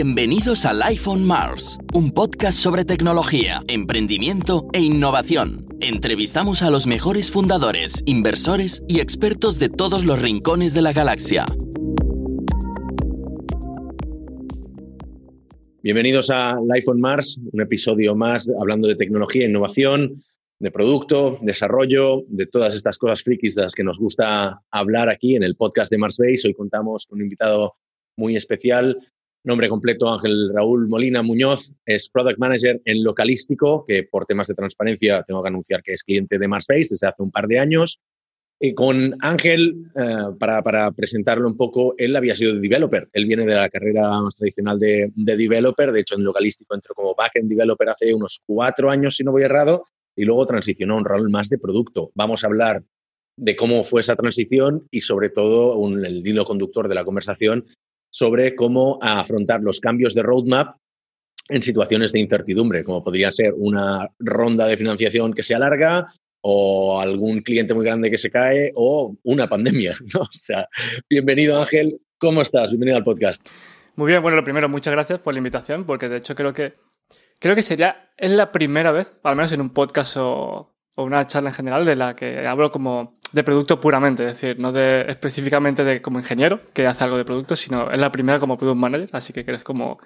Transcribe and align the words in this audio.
Bienvenidos 0.00 0.64
al 0.64 0.80
iPhone 0.84 1.24
Mars, 1.24 1.76
un 1.92 2.12
podcast 2.12 2.56
sobre 2.56 2.84
tecnología, 2.84 3.64
emprendimiento 3.66 4.68
e 4.72 4.78
innovación. 4.80 5.66
Entrevistamos 5.80 6.62
a 6.62 6.70
los 6.70 6.86
mejores 6.86 7.32
fundadores, 7.32 8.04
inversores 8.06 8.80
y 8.86 9.00
expertos 9.00 9.58
de 9.58 9.68
todos 9.68 10.04
los 10.04 10.22
rincones 10.22 10.72
de 10.72 10.82
la 10.82 10.92
galaxia. 10.92 11.46
Bienvenidos 15.82 16.30
a 16.30 16.54
Life 16.60 16.88
on 16.88 17.00
Mars, 17.00 17.40
un 17.52 17.60
episodio 17.60 18.14
más 18.14 18.48
hablando 18.60 18.86
de 18.86 18.94
tecnología, 18.94 19.48
innovación, 19.48 20.14
de 20.60 20.70
producto, 20.70 21.40
desarrollo, 21.42 22.22
de 22.28 22.46
todas 22.46 22.76
estas 22.76 22.98
cosas 22.98 23.24
frikis 23.24 23.56
de 23.56 23.62
las 23.62 23.74
que 23.74 23.82
nos 23.82 23.98
gusta 23.98 24.62
hablar 24.70 25.08
aquí 25.08 25.34
en 25.34 25.42
el 25.42 25.56
podcast 25.56 25.90
de 25.90 25.98
Mars 25.98 26.18
Base. 26.18 26.46
Hoy 26.46 26.54
contamos 26.54 27.04
con 27.06 27.18
un 27.18 27.24
invitado 27.24 27.74
muy 28.16 28.36
especial, 28.36 28.96
Nombre 29.48 29.70
completo, 29.70 30.12
Ángel 30.12 30.50
Raúl 30.52 30.88
Molina 30.88 31.22
Muñoz, 31.22 31.72
es 31.86 32.10
Product 32.10 32.38
Manager 32.38 32.82
en 32.84 33.02
Localístico, 33.02 33.82
que 33.88 34.02
por 34.02 34.26
temas 34.26 34.46
de 34.46 34.52
transparencia 34.52 35.22
tengo 35.22 35.42
que 35.42 35.48
anunciar 35.48 35.82
que 35.82 35.92
es 35.94 36.04
cliente 36.04 36.38
de 36.38 36.46
Marsbase 36.46 36.88
desde 36.90 37.06
hace 37.06 37.22
un 37.22 37.30
par 37.30 37.46
de 37.46 37.58
años. 37.58 37.98
Y 38.60 38.74
con 38.74 39.16
Ángel, 39.20 39.86
eh, 39.96 40.34
para, 40.38 40.62
para, 40.62 40.90
presentarlo 40.92 41.48
un 41.48 41.56
poco, 41.56 41.94
él 41.96 42.14
había 42.14 42.34
sido 42.34 42.60
developer. 42.60 43.08
Él 43.10 43.24
viene 43.24 43.46
de 43.46 43.54
la 43.54 43.70
carrera 43.70 44.20
más 44.20 44.36
tradicional 44.36 44.78
de, 44.78 45.10
de 45.14 45.36
developer. 45.38 45.92
De 45.92 46.00
hecho, 46.00 46.16
en 46.16 46.24
Localístico 46.24 46.74
entró 46.74 46.94
como 46.94 47.14
backend 47.14 47.48
developer 47.48 47.88
hace 47.88 48.12
unos 48.12 48.42
cuatro 48.44 48.90
años, 48.90 49.16
si 49.16 49.24
no 49.24 49.32
voy 49.32 49.44
errado, 49.44 49.86
y 50.14 50.26
luego 50.26 50.44
transicionó 50.44 50.92
a 50.92 50.98
un 50.98 51.06
rol 51.06 51.30
más 51.30 51.48
de 51.48 51.56
producto. 51.56 52.10
Vamos 52.14 52.44
a 52.44 52.48
hablar 52.48 52.82
de 53.38 53.56
cómo 53.56 53.82
fue 53.82 54.02
esa 54.02 54.14
transición 54.14 54.86
y 54.90 55.00
sobre 55.00 55.30
todo 55.30 55.82
el 55.88 56.26
hilo 56.26 56.44
conductor 56.44 56.86
de 56.86 56.96
la 56.96 57.04
conversación 57.04 57.64
sobre 58.10 58.54
cómo 58.54 58.98
afrontar 59.02 59.60
los 59.60 59.80
cambios 59.80 60.14
de 60.14 60.22
roadmap 60.22 60.76
en 61.48 61.62
situaciones 61.62 62.12
de 62.12 62.20
incertidumbre, 62.20 62.84
como 62.84 63.02
podría 63.02 63.30
ser 63.30 63.54
una 63.56 64.08
ronda 64.18 64.66
de 64.66 64.76
financiación 64.76 65.32
que 65.32 65.42
se 65.42 65.54
alarga 65.54 66.08
o 66.40 67.00
algún 67.00 67.40
cliente 67.40 67.74
muy 67.74 67.84
grande 67.84 68.10
que 68.10 68.18
se 68.18 68.30
cae 68.30 68.72
o 68.74 69.16
una 69.22 69.48
pandemia. 69.48 69.96
¿no? 70.14 70.20
O 70.20 70.28
sea, 70.32 70.68
bienvenido 71.08 71.60
Ángel, 71.60 72.00
¿cómo 72.18 72.42
estás? 72.42 72.70
Bienvenido 72.70 72.98
al 72.98 73.04
podcast. 73.04 73.46
Muy 73.96 74.08
bien, 74.08 74.22
bueno, 74.22 74.36
lo 74.36 74.44
primero, 74.44 74.68
muchas 74.68 74.92
gracias 74.92 75.18
por 75.18 75.34
la 75.34 75.38
invitación, 75.38 75.84
porque 75.84 76.08
de 76.08 76.18
hecho 76.18 76.36
creo 76.36 76.52
que 76.52 76.74
creo 77.40 77.54
que 77.54 77.62
sería, 77.62 78.12
es 78.16 78.30
la 78.32 78.52
primera 78.52 78.92
vez, 78.92 79.12
al 79.22 79.36
menos 79.36 79.52
en 79.52 79.60
un 79.60 79.70
podcast 79.70 80.16
o, 80.18 80.76
o 80.94 81.04
una 81.04 81.26
charla 81.26 81.50
en 81.50 81.54
general, 81.54 81.84
de 81.84 81.96
la 81.96 82.14
que 82.14 82.46
hablo 82.46 82.70
como 82.70 83.14
de 83.32 83.44
producto 83.44 83.80
puramente, 83.80 84.26
es 84.26 84.40
decir, 84.40 84.58
no 84.58 84.72
de 84.72 85.06
específicamente 85.08 85.84
de 85.84 86.00
como 86.00 86.18
ingeniero 86.18 86.60
que 86.72 86.86
hace 86.86 87.04
algo 87.04 87.16
de 87.16 87.24
producto, 87.24 87.56
sino 87.56 87.90
es 87.90 87.98
la 87.98 88.12
primera 88.12 88.38
como 88.38 88.56
product 88.56 88.78
manager, 88.78 89.10
así 89.12 89.32
que 89.32 89.40
eres 89.40 89.64
como 89.64 89.98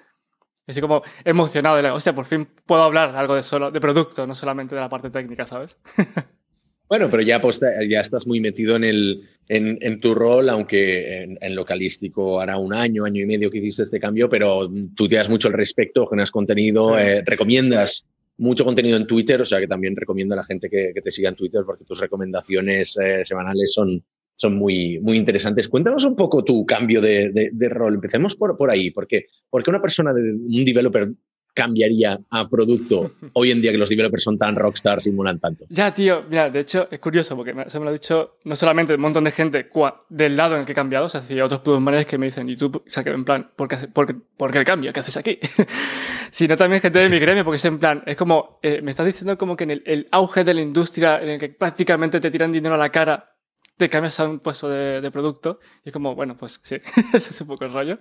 así 0.67 0.81
como 0.81 1.03
emocionado 1.25 1.75
de 1.75 1.83
la, 1.83 1.93
o 1.93 1.99
sea, 1.99 2.13
por 2.13 2.25
fin 2.25 2.47
puedo 2.65 2.83
hablar 2.83 3.15
algo 3.15 3.35
de 3.35 3.43
solo 3.43 3.71
de 3.71 3.79
producto, 3.79 4.25
no 4.27 4.35
solamente 4.35 4.75
de 4.75 4.81
la 4.81 4.89
parte 4.89 5.09
técnica, 5.09 5.45
¿sabes? 5.45 5.77
Bueno, 6.89 7.09
pero 7.09 7.23
ya, 7.23 7.41
pues, 7.41 7.59
ya 7.89 8.01
estás 8.01 8.27
muy 8.27 8.39
metido 8.39 8.75
en, 8.75 8.83
el, 8.83 9.27
en, 9.47 9.99
tu 9.99 10.13
rol, 10.13 10.47
aunque 10.47 11.23
en, 11.23 11.55
localístico 11.55 12.39
hará 12.39 12.57
un 12.57 12.71
año, 12.71 13.05
año 13.05 13.23
y 13.23 13.25
medio 13.25 13.49
que 13.49 13.57
hiciste 13.57 13.81
este 13.81 13.99
cambio, 13.99 14.29
pero 14.29 14.69
tú 14.95 15.07
te 15.07 15.15
das 15.15 15.27
mucho 15.27 15.47
al 15.47 15.55
respecto, 15.55 16.05
generas 16.05 16.29
contenido, 16.29 16.99
eh, 16.99 17.23
recomiendas 17.25 18.05
mucho 18.37 18.65
contenido 18.65 18.97
en 18.97 19.07
Twitter, 19.07 19.41
o 19.41 19.45
sea 19.45 19.59
que 19.59 19.67
también 19.67 19.95
recomiendo 19.95 20.33
a 20.33 20.37
la 20.37 20.43
gente 20.43 20.69
que, 20.69 20.93
te 20.93 21.11
siga 21.11 21.29
en 21.29 21.35
Twitter 21.35 21.63
porque 21.65 21.85
tus 21.85 21.99
recomendaciones 21.99 22.97
eh, 23.01 23.23
semanales 23.23 23.73
son, 23.73 24.03
son 24.35 24.55
muy, 24.55 24.99
muy 24.99 25.17
interesantes. 25.17 25.69
Cuéntanos 25.69 26.03
un 26.03 26.15
poco 26.15 26.43
tu 26.43 26.65
cambio 26.65 27.01
de, 27.01 27.51
rol. 27.69 27.95
Empecemos 27.95 28.35
por, 28.35 28.57
por 28.57 28.69
ahí, 28.71 28.91
porque, 28.91 29.25
porque 29.49 29.69
una 29.69 29.81
persona, 29.81 30.13
de, 30.13 30.21
un 30.21 30.65
developer 30.65 31.11
cambiaría 31.53 32.19
a 32.29 32.47
producto 32.47 33.11
hoy 33.33 33.51
en 33.51 33.61
día 33.61 33.71
que 33.71 33.77
los 33.77 33.89
developers 33.89 34.23
son 34.23 34.37
tan 34.37 34.55
rockstar, 34.55 35.01
simulan 35.01 35.39
tanto? 35.39 35.65
Ya, 35.69 35.93
tío, 35.93 36.23
mira, 36.29 36.49
de 36.49 36.59
hecho 36.59 36.87
es 36.89 36.99
curioso 36.99 37.35
porque 37.35 37.53
se 37.67 37.79
me 37.79 37.85
lo 37.85 37.89
ha 37.89 37.93
dicho 37.93 38.37
no 38.43 38.55
solamente 38.55 38.95
un 38.95 39.01
montón 39.01 39.23
de 39.23 39.31
gente 39.31 39.69
del 40.09 40.35
lado 40.35 40.55
en 40.55 40.61
el 40.61 40.65
que 40.65 40.71
he 40.71 40.75
cambiado, 40.75 41.05
o 41.05 41.09
sea, 41.09 41.21
hay 41.27 41.41
otros 41.41 41.61
product 41.61 41.83
managers 41.83 42.07
que 42.07 42.17
me 42.17 42.27
dicen, 42.27 42.49
y 42.49 42.55
tú, 42.55 42.71
o 42.73 42.83
sea, 42.85 43.03
que 43.03 43.11
en 43.11 43.25
plan, 43.25 43.51
¿por 43.55 43.67
qué, 43.67 43.77
por, 43.87 44.57
el 44.57 44.63
cambio? 44.63 44.91
¿Qué 44.91 44.99
haces 44.99 45.17
aquí? 45.17 45.39
Sino 46.31 46.55
también 46.55 46.81
gente 46.81 46.99
de 46.99 47.09
mi 47.09 47.19
gremio, 47.23 47.43
porque 47.43 47.57
es 47.57 47.65
en 47.65 47.79
plan, 47.79 48.03
es 48.05 48.15
como, 48.15 48.59
eh, 48.61 48.81
me 48.81 48.91
estás 48.91 49.05
diciendo 49.05 49.37
como 49.37 49.55
que 49.55 49.63
en 49.65 49.81
el, 49.85 50.07
auge 50.11 50.43
de 50.43 50.53
la 50.53 50.61
industria 50.61 51.21
en 51.21 51.29
el 51.29 51.39
que 51.39 51.49
prácticamente 51.49 52.19
te 52.19 52.31
tiran 52.31 52.51
dinero 52.51 52.75
a 52.75 52.77
la 52.77 52.89
cara, 52.89 53.35
te 53.77 53.89
cambias 53.89 54.19
a 54.19 54.27
un 54.27 54.39
puesto 54.39 54.69
de, 54.69 55.09
producto, 55.11 55.59
y 55.83 55.89
es 55.89 55.93
como, 55.93 56.15
bueno, 56.15 56.35
pues 56.37 56.59
sí, 56.63 56.75
ese 57.13 57.31
es 57.31 57.41
un 57.41 57.47
poco 57.47 57.65
el 57.65 57.73
rollo. 57.73 57.99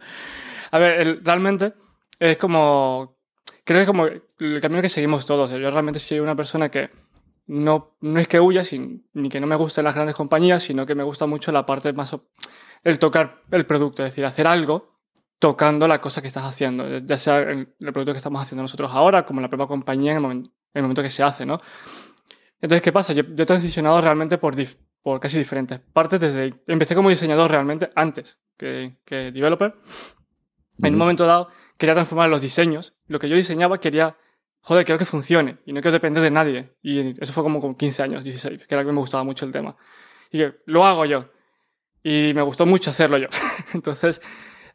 A 0.70 0.78
ver, 0.78 1.20
realmente 1.22 1.72
es 2.18 2.36
como 2.36 3.21
creo 3.64 3.78
que 3.78 3.82
es 3.82 3.86
como 3.86 4.06
el 4.06 4.60
camino 4.60 4.82
que 4.82 4.88
seguimos 4.88 5.26
todos. 5.26 5.50
Yo 5.50 5.70
realmente 5.70 5.98
soy 5.98 6.20
una 6.20 6.36
persona 6.36 6.70
que 6.70 6.90
no, 7.46 7.96
no 8.00 8.20
es 8.20 8.28
que 8.28 8.40
huya, 8.40 8.62
ni 9.12 9.28
que 9.28 9.40
no 9.40 9.46
me 9.46 9.56
gusten 9.56 9.84
las 9.84 9.94
grandes 9.94 10.16
compañías, 10.16 10.62
sino 10.62 10.86
que 10.86 10.94
me 10.94 11.02
gusta 11.02 11.26
mucho 11.26 11.52
la 11.52 11.66
parte 11.66 11.92
más, 11.92 12.16
el 12.84 12.98
tocar 12.98 13.42
el 13.50 13.66
producto, 13.66 14.04
es 14.04 14.12
decir, 14.12 14.24
hacer 14.24 14.46
algo 14.46 14.92
tocando 15.38 15.88
la 15.88 16.00
cosa 16.00 16.22
que 16.22 16.28
estás 16.28 16.44
haciendo, 16.44 16.98
ya 16.98 17.18
sea 17.18 17.40
el, 17.40 17.66
producto 17.78 18.12
que 18.12 18.18
estamos 18.18 18.40
haciendo 18.40 18.62
nosotros 18.62 18.92
ahora, 18.92 19.26
como 19.26 19.40
la 19.40 19.50
propia 19.50 19.66
compañía 19.66 20.12
en 20.12 20.18
el 20.18 20.82
momento, 20.82 21.02
que 21.02 21.10
se 21.10 21.24
hace, 21.24 21.44
¿no? 21.44 21.60
Entonces, 22.60 22.80
¿qué 22.80 22.92
pasa? 22.92 23.12
Yo, 23.12 23.22
he 23.22 23.44
transicionado 23.44 24.00
realmente 24.00 24.38
por, 24.38 24.54
por 25.02 25.18
casi 25.18 25.38
diferentes 25.38 25.80
partes. 25.80 26.20
Desde, 26.20 26.62
empecé 26.68 26.94
como 26.94 27.10
diseñador 27.10 27.50
realmente 27.50 27.90
antes 27.96 28.38
que, 28.56 29.00
que 29.04 29.32
developer. 29.32 29.74
En 30.80 30.92
un 30.92 30.98
momento 30.98 31.26
dado, 31.26 31.48
quería 31.82 31.94
transformar 31.94 32.30
los 32.30 32.40
diseños. 32.40 32.94
Lo 33.08 33.18
que 33.18 33.28
yo 33.28 33.34
diseñaba 33.34 33.78
quería, 33.78 34.16
joder, 34.60 34.84
quiero 34.84 35.00
que 35.00 35.04
funcione 35.04 35.58
y 35.66 35.72
no 35.72 35.80
quiero 35.80 35.94
depender 35.94 36.22
de 36.22 36.30
nadie. 36.30 36.76
Y 36.80 37.20
eso 37.20 37.32
fue 37.32 37.42
como 37.42 37.58
con 37.60 37.74
15 37.74 38.04
años, 38.04 38.22
16, 38.22 38.68
que 38.68 38.74
era 38.74 38.84
que 38.84 38.92
me 38.92 39.00
gustaba 39.00 39.24
mucho 39.24 39.44
el 39.44 39.50
tema. 39.50 39.74
Y 40.30 40.44
lo 40.66 40.86
hago 40.86 41.04
yo. 41.06 41.28
Y 42.04 42.30
me 42.36 42.42
gustó 42.42 42.66
mucho 42.66 42.90
hacerlo 42.90 43.18
yo. 43.18 43.26
Entonces, 43.74 44.22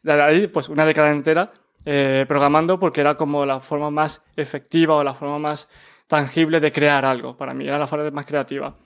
de 0.02 0.12
ahí, 0.20 0.48
pues 0.48 0.68
una 0.68 0.84
década 0.84 1.10
entera 1.10 1.50
eh, 1.86 2.26
programando 2.28 2.78
porque 2.78 3.00
era 3.00 3.14
como 3.14 3.46
la 3.46 3.60
forma 3.60 3.90
más 3.90 4.22
efectiva 4.36 4.96
o 4.96 5.02
la 5.02 5.14
forma 5.14 5.38
más 5.38 5.66
tangible 6.08 6.60
de 6.60 6.70
crear 6.72 7.06
algo. 7.06 7.38
Para 7.38 7.54
mí 7.54 7.66
era 7.66 7.78
la 7.78 7.86
forma 7.86 8.10
más 8.10 8.26
creativa. 8.26 8.76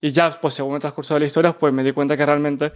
Y 0.00 0.12
ya, 0.12 0.30
pues 0.30 0.54
según 0.54 0.76
el 0.76 0.80
transcurso 0.80 1.14
de 1.14 1.20
la 1.20 1.26
historia, 1.26 1.58
pues 1.58 1.74
me 1.74 1.82
di 1.82 1.90
cuenta 1.90 2.16
que 2.16 2.24
realmente 2.24 2.72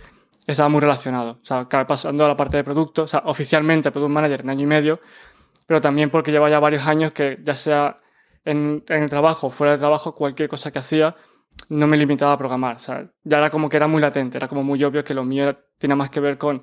estaba 0.46 0.68
muy 0.68 0.80
relacionado. 0.80 1.38
O 1.42 1.44
sea, 1.44 1.68
pasando 1.86 2.24
a 2.24 2.28
la 2.28 2.36
parte 2.36 2.56
de 2.56 2.64
producto, 2.64 3.04
o 3.04 3.06
sea, 3.06 3.22
oficialmente 3.26 3.90
Product 3.90 4.12
Manager 4.12 4.40
en 4.40 4.50
año 4.50 4.62
y 4.62 4.66
medio, 4.66 5.00
pero 5.66 5.80
también 5.80 6.10
porque 6.10 6.32
lleva 6.32 6.50
ya 6.50 6.60
varios 6.60 6.86
años 6.86 7.12
que 7.12 7.38
ya 7.42 7.54
sea 7.54 8.00
en, 8.44 8.84
el 8.88 9.08
trabajo 9.08 9.50
fuera 9.50 9.72
de 9.72 9.78
trabajo, 9.78 10.14
cualquier 10.14 10.48
cosa 10.48 10.70
que 10.72 10.80
hacía, 10.80 11.14
no 11.68 11.86
me 11.86 11.96
limitaba 11.96 12.32
a 12.32 12.38
programar. 12.38 12.76
O 12.76 12.80
sea, 12.80 13.08
ya 13.22 13.38
era 13.38 13.50
como 13.50 13.68
que 13.68 13.76
era 13.76 13.86
muy 13.86 14.00
latente, 14.00 14.38
era 14.38 14.48
como 14.48 14.64
muy 14.64 14.82
obvio 14.84 15.04
que 15.04 15.14
lo 15.14 15.24
mío 15.24 15.56
tiene 15.78 15.94
más 15.94 16.10
que 16.10 16.20
ver 16.20 16.38
con 16.38 16.62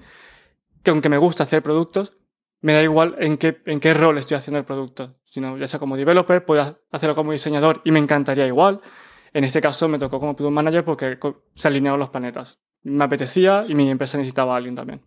que 0.84 0.92
aunque 0.92 1.10
me 1.10 1.18
gusta 1.18 1.44
hacer 1.44 1.62
productos, 1.62 2.16
me 2.62 2.74
da 2.74 2.84
igual 2.84 3.16
en 3.20 3.38
qué, 3.38 3.62
en 3.66 3.80
qué 3.80 3.94
rol 3.94 4.18
estoy 4.18 4.36
haciendo 4.38 4.60
el 4.60 4.66
producto. 4.66 5.16
Sino, 5.26 5.58
ya 5.58 5.68
sea 5.68 5.80
como 5.80 5.96
developer, 5.96 6.44
puedo 6.44 6.82
hacerlo 6.92 7.16
como 7.16 7.32
diseñador 7.32 7.82
y 7.86 7.92
me 7.92 8.00
encantaría 8.00 8.48
igual. 8.48 8.82
En 9.32 9.44
este 9.44 9.62
caso 9.62 9.88
me 9.88 10.00
tocó 10.00 10.20
como 10.20 10.36
Product 10.36 10.54
Manager 10.54 10.84
porque 10.84 11.20
se 11.54 11.68
alinearon 11.68 12.00
los 12.00 12.10
planetas 12.10 12.60
me 12.84 13.04
apetecía 13.04 13.66
y 13.68 13.76
mi 13.76 13.90
empresa 13.90 14.18
necesitaba 14.18 14.54
a 14.54 14.58
alguien 14.58 14.76
también. 14.76 15.02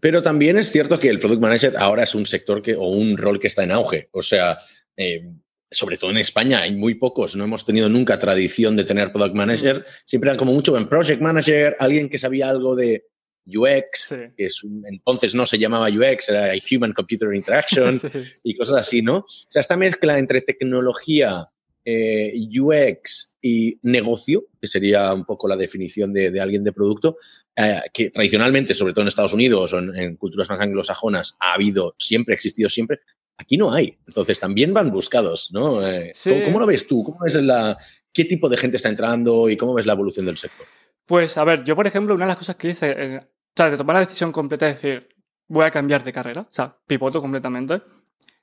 Pero 0.00 0.22
también 0.22 0.58
es 0.58 0.70
cierto 0.70 0.98
que 0.98 1.08
el 1.08 1.18
product 1.18 1.40
manager 1.40 1.74
ahora 1.78 2.02
es 2.02 2.14
un 2.14 2.26
sector 2.26 2.62
que, 2.62 2.74
o 2.74 2.84
un 2.84 3.16
rol 3.16 3.40
que 3.40 3.46
está 3.46 3.64
en 3.64 3.72
auge. 3.72 4.08
O 4.12 4.20
sea, 4.20 4.58
eh, 4.96 5.26
sobre 5.70 5.96
todo 5.96 6.10
en 6.10 6.18
España 6.18 6.60
hay 6.60 6.74
muy 6.74 6.94
pocos, 6.94 7.34
no 7.34 7.44
hemos 7.44 7.64
tenido 7.64 7.88
nunca 7.88 8.18
tradición 8.18 8.76
de 8.76 8.84
tener 8.84 9.12
product 9.12 9.34
manager. 9.34 9.78
Mm. 9.78 9.84
Siempre 10.04 10.28
eran 10.28 10.38
como 10.38 10.52
mucho 10.52 10.76
en 10.76 10.88
project 10.88 11.20
manager, 11.20 11.76
alguien 11.78 12.08
que 12.08 12.18
sabía 12.18 12.48
algo 12.48 12.76
de 12.76 13.06
UX, 13.46 14.14
que 14.36 14.46
es 14.46 14.60
entonces 14.90 15.34
no 15.34 15.46
se 15.46 15.58
llamaba 15.58 15.88
UX, 15.88 16.28
era 16.28 16.52
Human 16.70 16.92
Computer 16.92 17.32
Interaction 17.32 18.00
y 18.42 18.56
cosas 18.56 18.80
así, 18.80 19.02
¿no? 19.02 19.18
O 19.18 19.26
sea, 19.48 19.60
esta 19.60 19.76
mezcla 19.76 20.18
entre 20.18 20.40
tecnología, 20.40 21.48
eh, 21.84 22.32
UX 22.60 23.35
y 23.46 23.78
negocio, 23.82 24.46
que 24.60 24.66
sería 24.66 25.12
un 25.14 25.24
poco 25.24 25.46
la 25.46 25.56
definición 25.56 26.12
de, 26.12 26.40
alguien 26.40 26.64
de 26.64 26.72
producto, 26.72 27.16
eh, 27.54 27.80
que 27.92 28.10
tradicionalmente, 28.10 28.74
sobre 28.74 28.92
todo 28.92 29.02
en 29.02 29.08
Estados 29.08 29.34
Unidos 29.34 29.72
o 29.72 29.78
en, 29.78 30.16
culturas 30.16 30.48
más 30.48 30.60
anglosajonas, 30.60 31.36
ha 31.38 31.52
habido 31.52 31.94
siempre, 31.96 32.32
ha 32.32 32.34
existido 32.34 32.68
siempre. 32.68 32.98
Aquí 33.36 33.56
no 33.56 33.72
hay. 33.72 33.96
Entonces 34.04 34.40
también 34.40 34.74
van 34.74 34.90
buscados, 34.90 35.50
¿no? 35.52 35.86
Eh, 35.86 36.12
¿cómo, 36.44 36.58
lo 36.58 36.66
ves 36.66 36.88
tú? 36.88 37.00
¿Cómo 37.04 37.20
ves 37.22 37.36
la, 37.36 37.78
¿Qué 38.12 38.24
tipo 38.24 38.48
de 38.48 38.56
gente 38.56 38.78
está 38.78 38.88
entrando 38.88 39.48
y 39.48 39.56
cómo 39.56 39.74
ves 39.74 39.86
la 39.86 39.92
evolución 39.92 40.26
del 40.26 40.38
sector? 40.38 40.66
Pues 41.04 41.38
a 41.38 41.44
ver, 41.44 41.62
yo 41.62 41.76
por 41.76 41.86
ejemplo, 41.86 42.16
una 42.16 42.24
de 42.24 42.30
las 42.30 42.38
cosas 42.38 42.56
que 42.56 42.70
hice, 42.70 42.90
o 42.90 43.20
sea, 43.54 43.70
de 43.70 43.76
tomar 43.76 43.94
la 43.94 44.00
decisión 44.00 44.32
completa 44.32 44.66
de 44.66 44.72
decir, 44.72 45.08
voy 45.46 45.64
a 45.64 45.70
cambiar 45.70 46.02
de 46.02 46.12
carrera, 46.12 46.40
o 46.40 46.52
sea, 46.52 46.76
pivoto 46.84 47.20
completamente, 47.20 47.80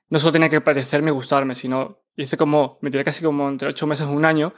no 0.08 0.18
solo 0.18 0.32
tenía 0.32 0.48
que 0.48 0.62
parecerme 0.62 1.10
gustarme, 1.10 1.54
sino 1.54 2.04
hice 2.16 2.38
como, 2.38 2.78
me 2.80 2.90
tiré 2.90 3.04
casi 3.04 3.22
como 3.22 3.46
entre 3.48 3.68
ocho 3.68 3.86
meses 3.86 4.06
un 4.06 4.24
año 4.24 4.54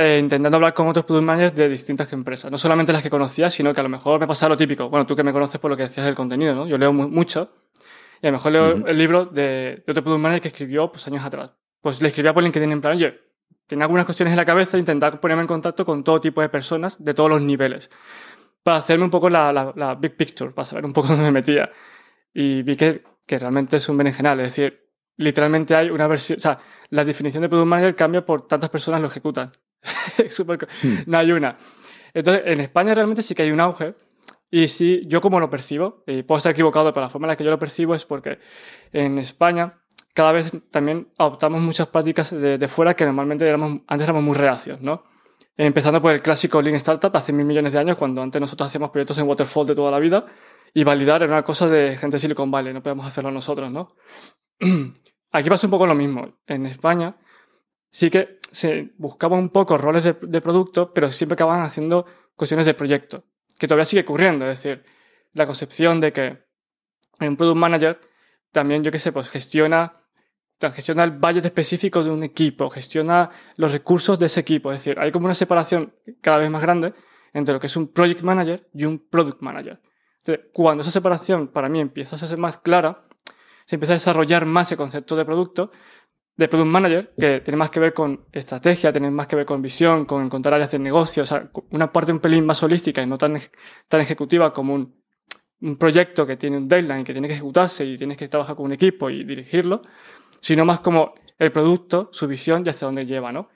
eh, 0.00 0.16
intentando 0.16 0.54
hablar 0.54 0.74
con 0.74 0.86
otros 0.86 1.04
product 1.04 1.24
managers 1.24 1.56
de 1.56 1.68
distintas 1.68 2.12
empresas. 2.12 2.52
No 2.52 2.56
solamente 2.56 2.92
las 2.92 3.02
que 3.02 3.10
conocía, 3.10 3.50
sino 3.50 3.74
que 3.74 3.80
a 3.80 3.82
lo 3.82 3.88
mejor 3.88 4.20
me 4.20 4.28
pasaba 4.28 4.50
lo 4.50 4.56
típico. 4.56 4.88
Bueno, 4.88 5.04
tú 5.04 5.16
que 5.16 5.24
me 5.24 5.32
conoces 5.32 5.58
por 5.58 5.72
lo 5.72 5.76
que 5.76 5.82
decías 5.82 6.06
del 6.06 6.14
contenido, 6.14 6.54
¿no? 6.54 6.68
Yo 6.68 6.78
leo 6.78 6.92
mucho. 6.92 7.50
Y 8.22 8.28
a 8.28 8.30
lo 8.30 8.36
mejor 8.36 8.52
leo 8.52 8.86
el 8.86 8.96
libro 8.96 9.24
de, 9.24 9.82
otro 9.88 10.04
product 10.04 10.22
manager 10.22 10.42
que 10.42 10.48
escribió 10.48 10.92
pues, 10.92 11.04
años 11.08 11.24
atrás. 11.24 11.50
Pues 11.80 12.00
le 12.00 12.08
escribía 12.08 12.32
por 12.32 12.44
LinkedIn 12.44 12.70
en 12.70 12.80
plan, 12.80 12.94
oye, 12.94 13.18
tenía 13.66 13.86
algunas 13.86 14.06
cuestiones 14.06 14.30
en 14.30 14.36
la 14.36 14.44
cabeza 14.44 14.76
e 14.76 14.80
intentar 14.80 15.18
ponerme 15.18 15.42
en 15.42 15.48
contacto 15.48 15.84
con 15.84 16.04
todo 16.04 16.20
tipo 16.20 16.42
de 16.42 16.48
personas 16.48 17.02
de 17.02 17.12
todos 17.12 17.28
los 17.28 17.42
niveles. 17.42 17.90
Para 18.62 18.76
hacerme 18.76 19.02
un 19.04 19.10
poco 19.10 19.28
la, 19.28 19.52
la, 19.74 19.94
big 19.96 20.16
picture, 20.16 20.52
para 20.52 20.64
saber 20.64 20.84
un 20.84 20.92
poco 20.92 21.08
dónde 21.08 21.24
me 21.24 21.32
metía. 21.32 21.72
Y 22.32 22.62
vi 22.62 22.76
que, 22.76 23.02
que 23.26 23.36
realmente 23.36 23.78
es 23.78 23.88
un 23.88 23.96
berenjenal. 23.96 24.38
Es 24.38 24.54
decir, 24.54 24.80
literalmente 25.16 25.74
hay 25.74 25.90
una 25.90 26.06
versión. 26.06 26.38
O 26.38 26.40
sea, 26.40 26.60
la 26.90 27.04
definición 27.04 27.42
de 27.42 27.48
product 27.48 27.66
manager 27.66 27.96
cambia 27.96 28.24
por 28.24 28.46
tantas 28.46 28.70
personas 28.70 29.00
lo 29.00 29.08
ejecutan. 29.08 29.50
Hmm. 30.82 30.96
No 31.06 31.18
hay 31.18 31.32
una. 31.32 31.56
Entonces, 32.12 32.42
en 32.46 32.60
España 32.60 32.94
realmente 32.94 33.22
sí 33.22 33.34
que 33.34 33.42
hay 33.42 33.50
un 33.50 33.60
auge. 33.60 33.94
Y 34.50 34.68
sí, 34.68 35.02
yo 35.06 35.20
como 35.20 35.40
lo 35.40 35.50
percibo, 35.50 36.02
y 36.06 36.22
puedo 36.22 36.38
estar 36.38 36.52
equivocado, 36.52 36.92
pero 36.92 37.04
la 37.04 37.10
forma 37.10 37.26
en 37.26 37.30
la 37.30 37.36
que 37.36 37.44
yo 37.44 37.50
lo 37.50 37.58
percibo 37.58 37.94
es 37.94 38.06
porque 38.06 38.38
en 38.92 39.18
España 39.18 39.82
cada 40.14 40.32
vez 40.32 40.52
también 40.70 41.12
adoptamos 41.18 41.60
muchas 41.60 41.88
prácticas 41.88 42.30
de, 42.30 42.66
fuera 42.68 42.94
que 42.94 43.04
normalmente 43.04 43.46
éramos, 43.46 43.82
antes 43.86 44.04
éramos 44.04 44.22
muy 44.22 44.34
reacios, 44.34 44.80
¿no? 44.80 45.04
Empezando 45.56 46.00
por 46.00 46.12
el 46.12 46.22
clásico 46.22 46.62
Lean 46.62 46.76
Startup 46.76 47.14
hace 47.14 47.32
mil 47.32 47.44
millones 47.44 47.72
de 47.72 47.78
años, 47.78 47.96
cuando 47.96 48.22
antes 48.22 48.40
nosotros 48.40 48.68
hacíamos 48.68 48.90
proyectos 48.90 49.18
en 49.18 49.26
Waterfall 49.26 49.66
de 49.66 49.74
toda 49.74 49.90
la 49.90 49.98
vida, 49.98 50.24
y 50.72 50.82
validar 50.82 51.22
era 51.22 51.32
una 51.32 51.42
cosa 51.42 51.68
de 51.68 51.96
gente 51.96 52.16
de 52.16 52.20
Silicon 52.20 52.50
Valley, 52.50 52.72
no 52.72 52.82
podemos 52.82 53.06
hacerlo 53.06 53.30
nosotros, 53.30 53.70
¿no? 53.70 53.94
Aquí 55.30 55.48
pasa 55.48 55.66
un 55.66 55.70
poco 55.70 55.86
lo 55.86 55.94
mismo. 55.94 56.38
En 56.46 56.66
España 56.66 57.16
sí 57.90 58.10
que 58.10 58.37
se 58.50 58.92
buscaban 58.98 59.38
un 59.38 59.48
poco 59.50 59.78
roles 59.78 60.04
de, 60.04 60.40
producto, 60.40 60.92
pero 60.92 61.12
siempre 61.12 61.34
acababan 61.34 61.62
haciendo 61.62 62.06
cuestiones 62.34 62.66
de 62.66 62.74
proyecto, 62.74 63.24
que 63.58 63.66
todavía 63.66 63.84
sigue 63.84 64.02
ocurriendo. 64.02 64.48
Es 64.48 64.62
decir, 64.62 64.84
la 65.32 65.46
concepción 65.46 66.00
de 66.00 66.12
que 66.12 66.44
un 67.20 67.36
product 67.36 67.56
manager 67.56 68.00
también, 68.52 68.82
yo 68.82 68.90
qué 68.90 68.98
sé, 68.98 69.12
pues 69.12 69.28
gestiona, 69.28 69.96
gestiona 70.60 71.04
el 71.04 71.12
budget 71.12 71.44
específico 71.44 72.02
de 72.02 72.10
un 72.10 72.22
equipo, 72.22 72.70
gestiona 72.70 73.30
los 73.56 73.72
recursos 73.72 74.18
de 74.18 74.26
ese 74.26 74.40
equipo. 74.40 74.72
Es 74.72 74.80
decir, 74.80 74.98
hay 74.98 75.10
como 75.10 75.26
una 75.26 75.34
separación 75.34 75.94
cada 76.20 76.38
vez 76.38 76.50
más 76.50 76.62
grande 76.62 76.94
entre 77.32 77.54
lo 77.54 77.60
que 77.60 77.66
es 77.66 77.76
un 77.76 77.92
project 77.92 78.22
manager 78.22 78.68
y 78.72 78.84
un 78.84 78.98
product 79.08 79.42
manager. 79.42 79.80
Cuando 80.52 80.82
esa 80.82 80.90
separación 80.90 81.48
para 81.48 81.68
mí 81.68 81.80
empieza 81.80 82.16
a 82.16 82.18
ser 82.18 82.38
más 82.38 82.58
clara, 82.58 83.06
se 83.64 83.76
empieza 83.76 83.92
a 83.92 83.96
desarrollar 83.96 84.46
más 84.46 84.70
el 84.72 84.78
concepto 84.78 85.16
de 85.16 85.24
producto, 85.24 85.70
de 86.38 86.46
product 86.46 86.70
manager, 86.70 87.12
que 87.18 87.40
tiene 87.40 87.56
más 87.56 87.68
que 87.68 87.80
ver 87.80 87.92
con 87.92 88.24
estrategia, 88.30 88.92
tiene 88.92 89.10
más 89.10 89.26
que 89.26 89.34
ver 89.34 89.44
con 89.44 89.60
visión, 89.60 90.06
con 90.06 90.24
encontrar 90.24 90.54
áreas 90.54 90.70
de 90.70 90.78
negocio, 90.78 91.24
o 91.24 91.26
sea, 91.26 91.50
una 91.70 91.92
parte 91.92 92.12
un 92.12 92.20
pelín 92.20 92.46
más 92.46 92.62
holística 92.62 93.02
y 93.02 93.06
no 93.06 93.18
tan, 93.18 93.40
tan 93.88 94.00
ejecutiva 94.00 94.52
como 94.52 94.74
un, 94.74 94.94
un 95.60 95.76
proyecto 95.76 96.24
que 96.24 96.36
tiene 96.36 96.56
un 96.56 96.68
deadline, 96.68 97.02
que 97.02 97.12
tiene 97.12 97.26
que 97.26 97.34
ejecutarse 97.34 97.84
y 97.84 97.98
tienes 97.98 98.16
que 98.16 98.28
trabajar 98.28 98.54
con 98.54 98.66
un 98.66 98.72
equipo 98.72 99.10
y 99.10 99.24
dirigirlo, 99.24 99.82
sino 100.40 100.64
más 100.64 100.78
como 100.78 101.14
el 101.40 101.50
producto, 101.50 102.08
su 102.12 102.28
visión 102.28 102.62
y 102.64 102.68
hacia 102.68 102.86
dónde 102.86 103.04
lleva, 103.04 103.32
¿no? 103.32 103.48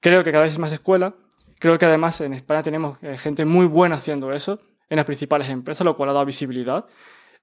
Creo 0.00 0.24
que 0.24 0.32
cada 0.32 0.42
vez 0.42 0.54
es 0.54 0.58
más 0.58 0.72
escuela. 0.72 1.14
Creo 1.60 1.78
que 1.78 1.86
además 1.86 2.20
en 2.20 2.32
España 2.32 2.62
tenemos 2.62 2.98
eh, 3.02 3.16
gente 3.18 3.44
muy 3.44 3.66
buena 3.66 3.94
haciendo 3.94 4.32
eso 4.32 4.58
en 4.90 4.96
las 4.96 5.06
principales 5.06 5.48
empresas, 5.48 5.84
lo 5.84 5.96
cual 5.96 6.10
ha 6.10 6.12
dado 6.12 6.26
visibilidad. 6.26 6.86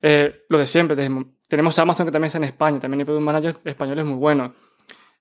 Eh, 0.01 0.44
lo 0.50 0.57
de 0.57 0.68
siempre, 0.68 0.97
tenemos 1.47 1.79
Amazon 1.79 2.06
que 2.06 2.12
también 2.12 2.27
está 2.27 2.38
en 2.38 2.44
España, 2.44 2.79
también 2.79 3.00
hay 3.00 3.06
Product 3.06 3.24
Manager 3.24 3.57
español 3.63 4.03
muy 4.03 4.18
bueno. 4.18 4.53